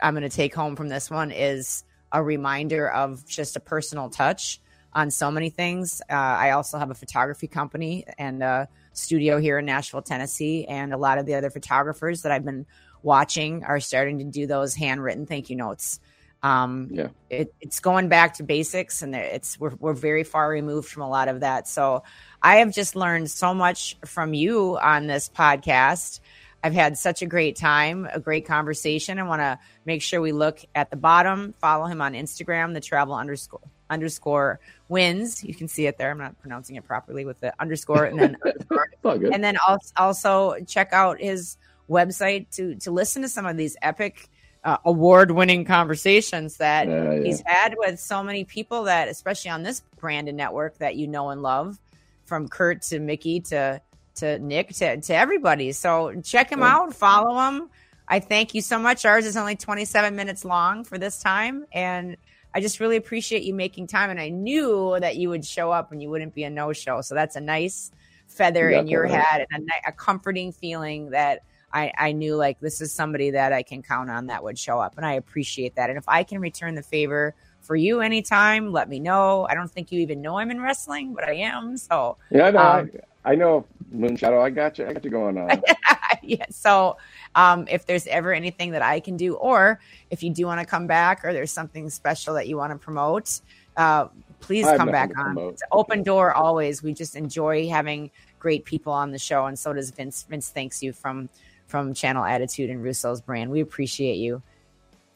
I'm 0.00 0.14
going 0.14 0.28
to 0.28 0.34
take 0.34 0.54
home 0.54 0.76
from 0.76 0.88
this 0.88 1.10
one 1.10 1.30
is 1.30 1.84
a 2.12 2.22
reminder 2.22 2.88
of 2.88 3.26
just 3.26 3.56
a 3.56 3.60
personal 3.60 4.10
touch 4.10 4.60
on 4.92 5.10
so 5.10 5.30
many 5.30 5.50
things. 5.50 6.00
Uh, 6.08 6.14
I 6.14 6.50
also 6.50 6.78
have 6.78 6.90
a 6.90 6.94
photography 6.94 7.48
company 7.48 8.04
and 8.18 8.42
a 8.42 8.68
studio 8.92 9.38
here 9.38 9.58
in 9.58 9.64
Nashville, 9.64 10.02
Tennessee, 10.02 10.66
and 10.66 10.92
a 10.92 10.96
lot 10.96 11.18
of 11.18 11.26
the 11.26 11.34
other 11.34 11.50
photographers 11.50 12.22
that 12.22 12.30
I've 12.30 12.44
been 12.44 12.66
watching 13.04 13.62
are 13.62 13.78
starting 13.78 14.18
to 14.18 14.24
do 14.24 14.46
those 14.48 14.74
handwritten 14.74 15.26
thank 15.26 15.50
you 15.50 15.56
notes. 15.56 16.00
Um, 16.42 16.88
Yeah. 16.90 17.08
it, 17.30 17.54
it's 17.60 17.80
going 17.80 18.08
back 18.08 18.34
to 18.34 18.42
basics, 18.42 19.00
and 19.02 19.14
it's 19.14 19.58
we're 19.60 19.74
we're 19.78 19.92
very 19.94 20.24
far 20.24 20.48
removed 20.50 20.88
from 20.88 21.02
a 21.02 21.08
lot 21.08 21.28
of 21.28 21.40
that. 21.40 21.68
So 21.68 22.02
I 22.42 22.56
have 22.56 22.74
just 22.74 22.96
learned 22.96 23.30
so 23.30 23.54
much 23.54 23.96
from 24.04 24.34
you 24.34 24.76
on 24.78 25.06
this 25.06 25.30
podcast. 25.30 26.20
I've 26.62 26.74
had 26.74 26.96
such 26.98 27.20
a 27.22 27.26
great 27.26 27.56
time, 27.56 28.08
a 28.12 28.18
great 28.20 28.46
conversation. 28.46 29.18
I 29.18 29.22
want 29.24 29.40
to 29.40 29.58
make 29.84 30.00
sure 30.02 30.20
we 30.20 30.32
look 30.32 30.60
at 30.74 30.90
the 30.90 30.96
bottom. 30.96 31.54
Follow 31.60 31.84
him 31.86 32.00
on 32.02 32.14
Instagram, 32.14 32.72
the 32.74 32.80
travel 32.80 33.14
underscore 33.14 33.60
underscore 33.90 34.60
wins. 34.88 35.44
You 35.44 35.54
can 35.54 35.68
see 35.68 35.86
it 35.86 35.98
there. 35.98 36.10
I'm 36.10 36.18
not 36.18 36.38
pronouncing 36.40 36.76
it 36.76 36.84
properly 36.84 37.24
with 37.26 37.38
the 37.40 37.52
underscore 37.60 38.04
and 38.06 38.18
then 38.18 38.36
underscore 38.44 38.88
It's 38.92 39.04
all 39.04 39.18
good. 39.18 39.32
and 39.34 39.44
then 39.44 39.56
also, 39.68 39.92
also 39.98 40.56
check 40.66 40.92
out 40.94 41.20
his 41.20 41.56
website 41.88 42.46
to 42.56 42.74
to 42.76 42.90
listen 42.90 43.22
to 43.22 43.28
some 43.28 43.46
of 43.46 43.56
these 43.56 43.76
epic 43.82 44.28
uh, 44.64 44.78
award-winning 44.86 45.64
conversations 45.66 46.56
that 46.56 46.88
Yeah, 46.88 47.12
yeah. 47.12 47.22
he's 47.22 47.42
had 47.44 47.74
with 47.76 48.00
so 48.00 48.22
many 48.22 48.44
people 48.44 48.84
that 48.84 49.08
especially 49.08 49.50
on 49.50 49.62
this 49.62 49.82
brand 50.00 50.28
and 50.28 50.36
network 50.38 50.78
that 50.78 50.96
you 50.96 51.06
know 51.06 51.28
and 51.30 51.42
love 51.42 51.78
from 52.24 52.48
Kurt 52.48 52.82
to 52.82 52.98
Mickie 52.98 53.40
to 53.40 53.80
to 54.16 54.38
Nick 54.38 54.68
to, 54.74 55.00
to 55.00 55.14
everybody. 55.14 55.72
So 55.72 56.18
check 56.22 56.50
him 56.50 56.60
Yeah. 56.60 56.76
out 56.76 56.94
follow 56.94 57.38
him. 57.48 57.68
I 58.08 58.20
thank 58.20 58.54
you 58.54 58.60
so 58.62 58.78
much. 58.78 59.04
Ours 59.04 59.26
is 59.26 59.36
only 59.36 59.56
27 59.56 60.14
minutes 60.14 60.44
long 60.44 60.84
for 60.84 60.98
this 60.98 61.20
time 61.22 61.64
and 61.72 62.16
I 62.54 62.60
just 62.60 62.78
really 62.78 62.96
appreciate 62.96 63.42
you 63.42 63.52
making 63.52 63.88
time 63.88 64.10
and 64.10 64.20
I 64.20 64.28
knew 64.28 64.96
that 65.00 65.16
you 65.16 65.28
would 65.30 65.44
show 65.44 65.72
up 65.72 65.90
and 65.90 66.00
you 66.00 66.08
wouldn't 66.08 66.34
be 66.34 66.44
a 66.44 66.50
no-show. 66.50 67.00
So 67.00 67.14
that's 67.16 67.34
a 67.34 67.40
nice 67.40 67.90
feather 68.28 68.70
in 68.70 68.86
your 68.86 69.06
head 69.06 69.46
and 69.50 69.68
a, 69.84 69.88
a 69.88 69.92
comforting 69.92 70.52
feeling 70.52 71.10
that 71.10 71.40
I, 71.74 71.92
I 71.98 72.12
knew 72.12 72.36
like 72.36 72.60
this 72.60 72.80
is 72.80 72.92
somebody 72.92 73.32
that 73.32 73.52
I 73.52 73.64
can 73.64 73.82
count 73.82 74.08
on 74.08 74.28
that 74.28 74.44
would 74.44 74.58
show 74.58 74.78
up. 74.78 74.96
And 74.96 75.04
I 75.04 75.14
appreciate 75.14 75.74
that. 75.74 75.90
And 75.90 75.98
if 75.98 76.04
I 76.08 76.22
can 76.22 76.40
return 76.40 76.76
the 76.76 76.82
favor 76.82 77.34
for 77.60 77.74
you 77.74 78.00
anytime, 78.00 78.70
let 78.70 78.88
me 78.88 79.00
know. 79.00 79.46
I 79.50 79.54
don't 79.54 79.70
think 79.70 79.90
you 79.90 80.00
even 80.00 80.22
know 80.22 80.38
I'm 80.38 80.52
in 80.52 80.60
wrestling, 80.60 81.14
but 81.14 81.24
I 81.24 81.34
am. 81.34 81.76
So 81.76 82.16
Yeah, 82.30 82.46
I 82.46 82.50
know. 82.52 82.58
Um, 82.60 82.90
I, 83.24 83.32
I 83.32 83.34
know, 83.34 83.66
Moon 83.90 84.16
Shadow. 84.16 84.40
I 84.40 84.50
got 84.50 84.78
you. 84.78 84.86
I 84.86 84.92
got 84.92 85.04
you 85.04 85.10
going 85.10 85.36
on. 85.36 85.62
yeah. 86.22 86.44
So 86.50 86.96
um, 87.34 87.66
if 87.68 87.86
there's 87.86 88.06
ever 88.06 88.32
anything 88.32 88.70
that 88.72 88.82
I 88.82 89.00
can 89.00 89.16
do, 89.16 89.34
or 89.34 89.80
if 90.10 90.22
you 90.22 90.30
do 90.30 90.46
want 90.46 90.60
to 90.60 90.66
come 90.66 90.86
back, 90.86 91.24
or 91.24 91.32
there's 91.32 91.50
something 91.50 91.90
special 91.90 92.34
that 92.34 92.46
you 92.46 92.56
want 92.56 92.72
to 92.72 92.78
promote, 92.78 93.40
uh, 93.76 94.08
please 94.40 94.66
come 94.76 94.90
back 94.90 95.10
on. 95.18 95.38
It's 95.38 95.62
an 95.62 95.68
open 95.72 96.02
door 96.02 96.34
always. 96.34 96.82
We 96.82 96.92
just 96.92 97.16
enjoy 97.16 97.68
having 97.68 98.10
great 98.38 98.66
people 98.66 98.92
on 98.92 99.10
the 99.10 99.18
show, 99.18 99.46
and 99.46 99.58
so 99.58 99.72
does 99.72 99.90
Vince. 99.90 100.26
Vince 100.28 100.50
thanks 100.50 100.82
you 100.82 100.92
from 100.92 101.30
from 101.66 101.94
Channel 101.94 102.24
Attitude 102.24 102.70
and 102.70 102.82
Russo's 102.82 103.20
brand. 103.20 103.50
We 103.50 103.60
appreciate 103.60 104.16
you. 104.16 104.42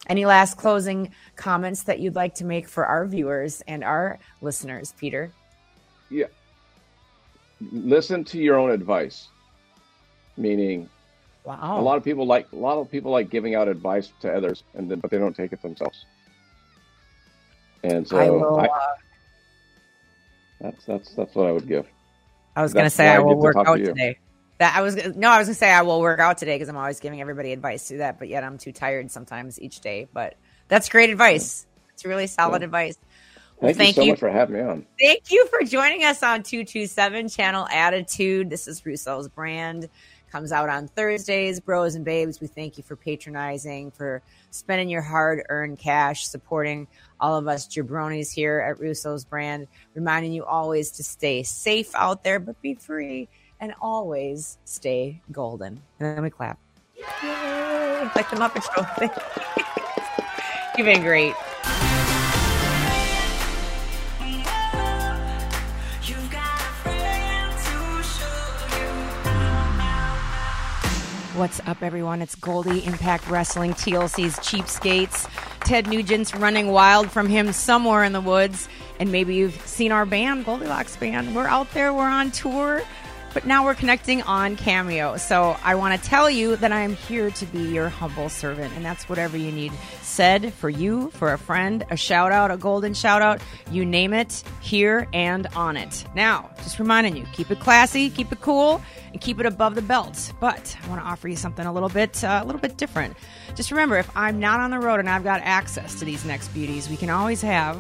Any 0.07 0.25
last 0.27 0.57
closing 0.57 1.13
comments 1.37 1.83
that 1.85 1.99
you'd 2.01 2.15
like 2.15 2.35
to 2.37 2.45
make 2.45 2.69
for 2.69 2.87
our 2.87 3.07
viewers 3.07 3.63
and 3.67 3.85
our 3.85 4.19
listeners, 4.41 4.95
Peter? 4.99 5.33
Yeah. 6.11 6.27
Listen 7.73 8.25
to 8.25 8.39
your 8.39 8.57
own 8.59 8.71
advice. 8.71 9.29
Meaning, 10.37 10.89
Wow. 11.45 11.81
a 11.81 11.83
lot 11.83 11.97
of 11.97 12.05
people 12.05 12.27
like 12.27 12.47
a 12.53 12.57
lot 12.57 12.79
of 12.79 12.91
people 12.91 13.11
like 13.11 13.29
giving 13.31 13.55
out 13.55 13.69
advice 13.69 14.13
to 14.21 14.33
others, 14.33 14.63
and 14.75 14.91
then 14.91 15.01
but 15.01 15.11
they 15.11 15.19
don't 15.19 15.35
take 15.35 15.53
it 15.53 15.61
themselves. 15.63 16.05
And 17.83 18.07
so 18.07 18.19
I 18.19 18.31
will. 18.31 18.59
I- 18.59 18.67
uh, 18.67 18.95
that's 20.61 20.85
that's 20.85 21.15
that's 21.15 21.35
what 21.35 21.47
I 21.47 21.53
would 21.53 21.67
give. 21.67 21.87
I 22.55 22.63
was 22.63 22.73
going 22.73 22.85
to 22.87 22.91
say 22.91 23.09
I 23.09 23.19
will 23.19 23.37
work 23.37 23.57
out 23.57 23.77
today. 23.77 24.19
That 24.59 24.75
I 24.77 24.83
was 24.83 24.95
gonna- 24.97 25.15
no, 25.15 25.29
I 25.31 25.39
was 25.39 25.47
going 25.47 25.55
to 25.55 25.59
say 25.59 25.71
I 25.71 25.83
will 25.83 26.01
work 26.01 26.19
out 26.21 26.39
today 26.39 26.57
because 26.57 26.69
I'm 26.69 26.77
always 26.77 27.01
giving 27.01 27.21
everybody 27.21 27.53
advice 27.53 27.89
to 27.89 27.99
that, 27.99 28.19
but 28.19 28.29
yet 28.29 28.43
I'm 28.45 28.59
too 28.59 28.73
tired 28.73 29.11
sometimes 29.11 29.61
each 29.61 29.81
day. 29.81 30.09
But 30.13 30.35
that's 30.67 30.89
great 30.89 31.11
advice. 31.11 31.65
It's 31.95 32.05
really 32.05 32.27
solid 32.27 32.63
Yeah. 32.63 32.67
advice. 32.67 32.99
Well, 33.61 33.73
Thank, 33.73 33.79
thank 33.79 33.97
you 33.97 34.03
so 34.03 34.07
you. 34.07 34.13
much 34.13 34.21
for 34.21 34.31
having 34.31 34.57
me 34.57 34.63
on. 34.63 34.87
Thank 35.01 35.31
you 35.33 35.47
for 35.49 35.65
joining 35.65 36.05
us 36.05 36.23
on 36.23 36.43
227 36.45 37.29
Channel 37.29 37.67
Attitude. 37.71 38.51
This 38.51 38.69
is 38.69 38.85
Russo's 38.87 39.29
brand. 39.29 39.89
Comes 40.31 40.53
out 40.53 40.69
on 40.69 40.87
Thursdays. 40.89 41.59
Bros 41.59 41.95
and 41.97 42.05
babes, 42.05 42.41
we 42.41 42.47
thank 42.49 42.77
you 42.77 42.85
for 42.85 42.95
patronizing, 42.95 43.91
for 43.91 44.23
spending 44.51 44.89
your 44.91 45.03
hard 45.03 45.43
earned 45.49 45.79
cash, 45.79 46.27
supporting 46.29 46.87
all 47.19 47.37
of 47.37 47.49
us 47.49 47.67
jabronis 47.67 48.33
here 48.33 48.61
at 48.61 48.79
Russo's 48.81 49.25
brand, 49.25 49.67
reminding 49.95 50.33
you 50.33 50.45
always 50.45 50.91
to 50.93 51.03
stay 51.03 51.43
safe 51.43 51.93
out 51.95 52.23
there, 52.25 52.39
but 52.39 52.61
be 52.63 52.75
free 52.75 53.29
and 53.61 53.75
always 53.81 54.59
stay 54.65 55.21
golden. 55.33 55.83
And 56.01 56.17
then 56.17 56.23
we 56.23 56.31
clap. 56.31 56.59
Yay! 56.97 57.05
Like 58.15 58.31
the 58.31 58.37
Muppet 58.37 58.63
Show. 58.63 58.87
You've 60.79 60.87
been 60.87 61.03
great. 61.03 61.35
You've 66.05 66.31
got 66.31 66.61
a 66.61 66.73
friend 66.83 67.53
to 67.53 68.03
show 68.05 68.77
you. 71.35 71.39
What's 71.39 71.61
up, 71.67 71.83
everyone? 71.83 72.23
It's 72.23 72.37
Goldy 72.37 72.85
Impact 72.85 73.29
Wrestling, 73.29 73.73
TLC's 73.75 74.37
Cheapskates. 74.37 75.29
Ted 75.61 75.87
Nugent's 75.87 76.35
running 76.35 76.69
wild 76.69 77.11
from 77.11 77.29
him 77.29 77.53
somewhere 77.53 78.05
in 78.05 78.13
the 78.13 78.21
woods. 78.21 78.69
And 79.01 79.13
maybe 79.13 79.35
you've 79.35 79.61
seen 79.67 79.93
our 79.93 80.07
band, 80.07 80.45
Goldilocks 80.45 80.97
Band. 80.97 81.35
We're 81.35 81.47
out 81.47 81.73
there, 81.73 81.93
we're 81.93 82.09
on 82.09 82.31
tour, 82.33 82.83
but 83.39 83.47
now 83.47 83.65
we're 83.65 83.73
connecting 83.73 84.21
on 84.23 84.57
Cameo. 84.57 85.17
So 85.17 85.57
I 85.63 85.77
want 85.77 86.03
to 86.03 86.09
tell 86.09 86.29
you 86.29 86.57
that 86.57 86.73
I'm 86.73 86.97
here 86.97 87.31
to 87.31 87.47
be 87.47 87.73
your 87.73 87.89
humble 87.89 88.29
servant. 88.29 88.75
And 88.75 88.85
that's 88.85 89.09
whatever 89.09 89.37
you 89.37 89.53
need 89.53 89.73
said 90.03 90.53
for 90.55 90.69
you, 90.69 91.11
for 91.11 91.33
a 91.33 91.39
friend, 91.39 91.87
a 91.89 91.97
shout 91.97 92.33
out, 92.33 92.51
a 92.51 92.57
golden 92.57 92.95
shout 92.95 93.23
out, 93.23 93.41
you 93.71 93.85
name 93.85 94.13
it, 94.13 94.43
here 94.61 95.07
and 95.13 95.47
on 95.55 95.77
it. 95.77 96.05
Now, 96.17 96.51
just 96.65 96.81
reminding 96.81 97.17
you, 97.17 97.27
keep 97.33 97.53
it 97.53 97.61
classy, 97.61 98.11
keep 98.11 98.33
it 98.33 98.41
cool, 98.41 98.83
and 99.13 99.21
keep 99.21 99.39
it 99.39 99.47
above 99.47 99.77
the 99.77 99.83
belt. 99.83 100.33
But 100.41 100.77
I 100.83 100.89
want 100.89 101.01
to 101.01 101.07
offer 101.07 101.29
you 101.29 101.37
something 101.37 101.65
a 101.65 101.73
little 101.73 101.91
bit, 101.91 102.25
uh, 102.25 102.41
a 102.43 102.45
little 102.45 102.61
bit 102.61 102.77
different. 102.77 103.17
Just 103.55 103.71
remember, 103.71 103.99
if 103.99 104.11
I'm 104.17 104.41
not 104.41 104.59
on 104.59 104.73
the 104.73 104.81
road 104.81 104.99
and 104.99 105.09
I've 105.09 105.23
got 105.23 105.43
access 105.43 105.97
to 106.01 106.05
these 106.05 106.25
next 106.25 106.49
beauties, 106.49 106.91
we 106.91 106.97
can 106.97 107.09
always 107.09 107.41
have. 107.43 107.79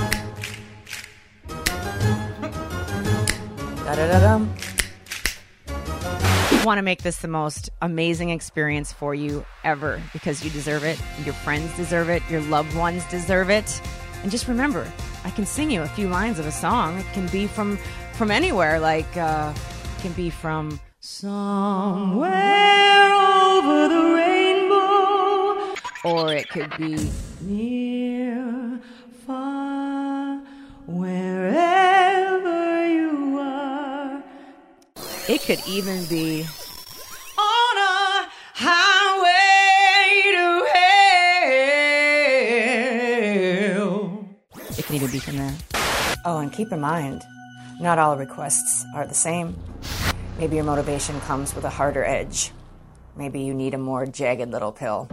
Da 3.86 3.94
da 3.94 4.08
da 4.08 4.18
dum. 4.18 4.52
want 6.64 6.78
to 6.78 6.82
make 6.82 7.02
this 7.02 7.18
the 7.18 7.28
most 7.28 7.70
amazing 7.80 8.30
experience 8.30 8.92
for 8.92 9.14
you 9.14 9.46
ever 9.62 10.02
because 10.12 10.44
you 10.44 10.50
deserve 10.50 10.82
it. 10.82 11.00
Your 11.24 11.34
friends 11.34 11.72
deserve 11.76 12.08
it. 12.08 12.20
Your 12.28 12.40
loved 12.40 12.74
ones 12.74 13.04
deserve 13.04 13.48
it. 13.48 13.80
And 14.24 14.32
just 14.32 14.48
remember, 14.48 14.90
I 15.22 15.30
can 15.30 15.46
sing 15.46 15.70
you 15.70 15.82
a 15.82 15.86
few 15.86 16.08
lines 16.08 16.40
of 16.40 16.46
a 16.46 16.50
song. 16.50 16.98
It 16.98 17.06
can 17.12 17.28
be 17.28 17.46
from 17.46 17.78
from 18.14 18.32
anywhere. 18.32 18.80
Like 18.80 19.16
uh, 19.16 19.54
it 19.54 20.02
can 20.02 20.12
be 20.14 20.30
from 20.30 20.80
somewhere 20.98 22.34
over 23.14 23.86
the 23.86 24.02
rainbow, 24.16 25.76
or 26.04 26.34
it 26.34 26.48
could 26.48 26.76
be 26.76 27.08
near, 27.40 28.80
far, 29.24 30.42
wherever 30.88 31.25
It 35.28 35.42
could 35.42 35.58
even 35.66 36.04
be 36.04 36.46
on 37.36 37.76
a 37.78 38.30
highway 38.54 40.22
to 40.36 40.64
hell. 43.64 44.28
It 44.78 44.84
can 44.84 44.94
even 44.94 45.10
be 45.10 45.18
from 45.18 45.38
there. 45.38 45.56
Oh, 46.24 46.38
and 46.38 46.52
keep 46.52 46.70
in 46.70 46.80
mind, 46.80 47.24
not 47.80 47.98
all 47.98 48.16
requests 48.16 48.84
are 48.94 49.04
the 49.04 49.14
same. 49.14 49.56
Maybe 50.38 50.54
your 50.54 50.64
motivation 50.64 51.20
comes 51.22 51.56
with 51.56 51.64
a 51.64 51.70
harder 51.70 52.04
edge. 52.04 52.52
Maybe 53.16 53.40
you 53.40 53.52
need 53.52 53.74
a 53.74 53.78
more 53.78 54.06
jagged 54.06 54.52
little 54.52 54.70
pill. 54.70 55.08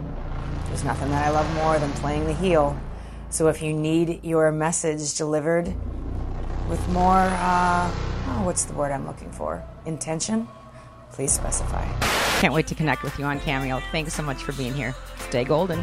There's 0.66 0.84
nothing 0.84 1.10
that 1.10 1.26
I 1.26 1.30
love 1.30 1.52
more 1.56 1.80
than 1.80 1.90
playing 1.94 2.26
the 2.26 2.34
heel. 2.34 2.78
So 3.30 3.48
if 3.48 3.60
you 3.62 3.72
need 3.72 4.22
your 4.22 4.52
message 4.52 5.16
delivered 5.18 5.74
with 6.68 6.88
more, 6.90 7.18
uh, 7.18 7.90
oh, 8.28 8.42
what's 8.44 8.62
the 8.62 8.74
word 8.74 8.92
I'm 8.92 9.08
looking 9.08 9.32
for? 9.32 9.64
Intention? 9.86 10.48
Please 11.12 11.32
specify. 11.32 11.86
Can't 12.40 12.52
wait 12.54 12.66
to 12.66 12.74
connect 12.74 13.02
with 13.02 13.18
you 13.18 13.24
on 13.24 13.38
Cameo. 13.40 13.80
Thanks 13.92 14.14
so 14.14 14.22
much 14.22 14.42
for 14.42 14.52
being 14.52 14.74
here. 14.74 14.94
Stay 15.28 15.44
golden. 15.44 15.82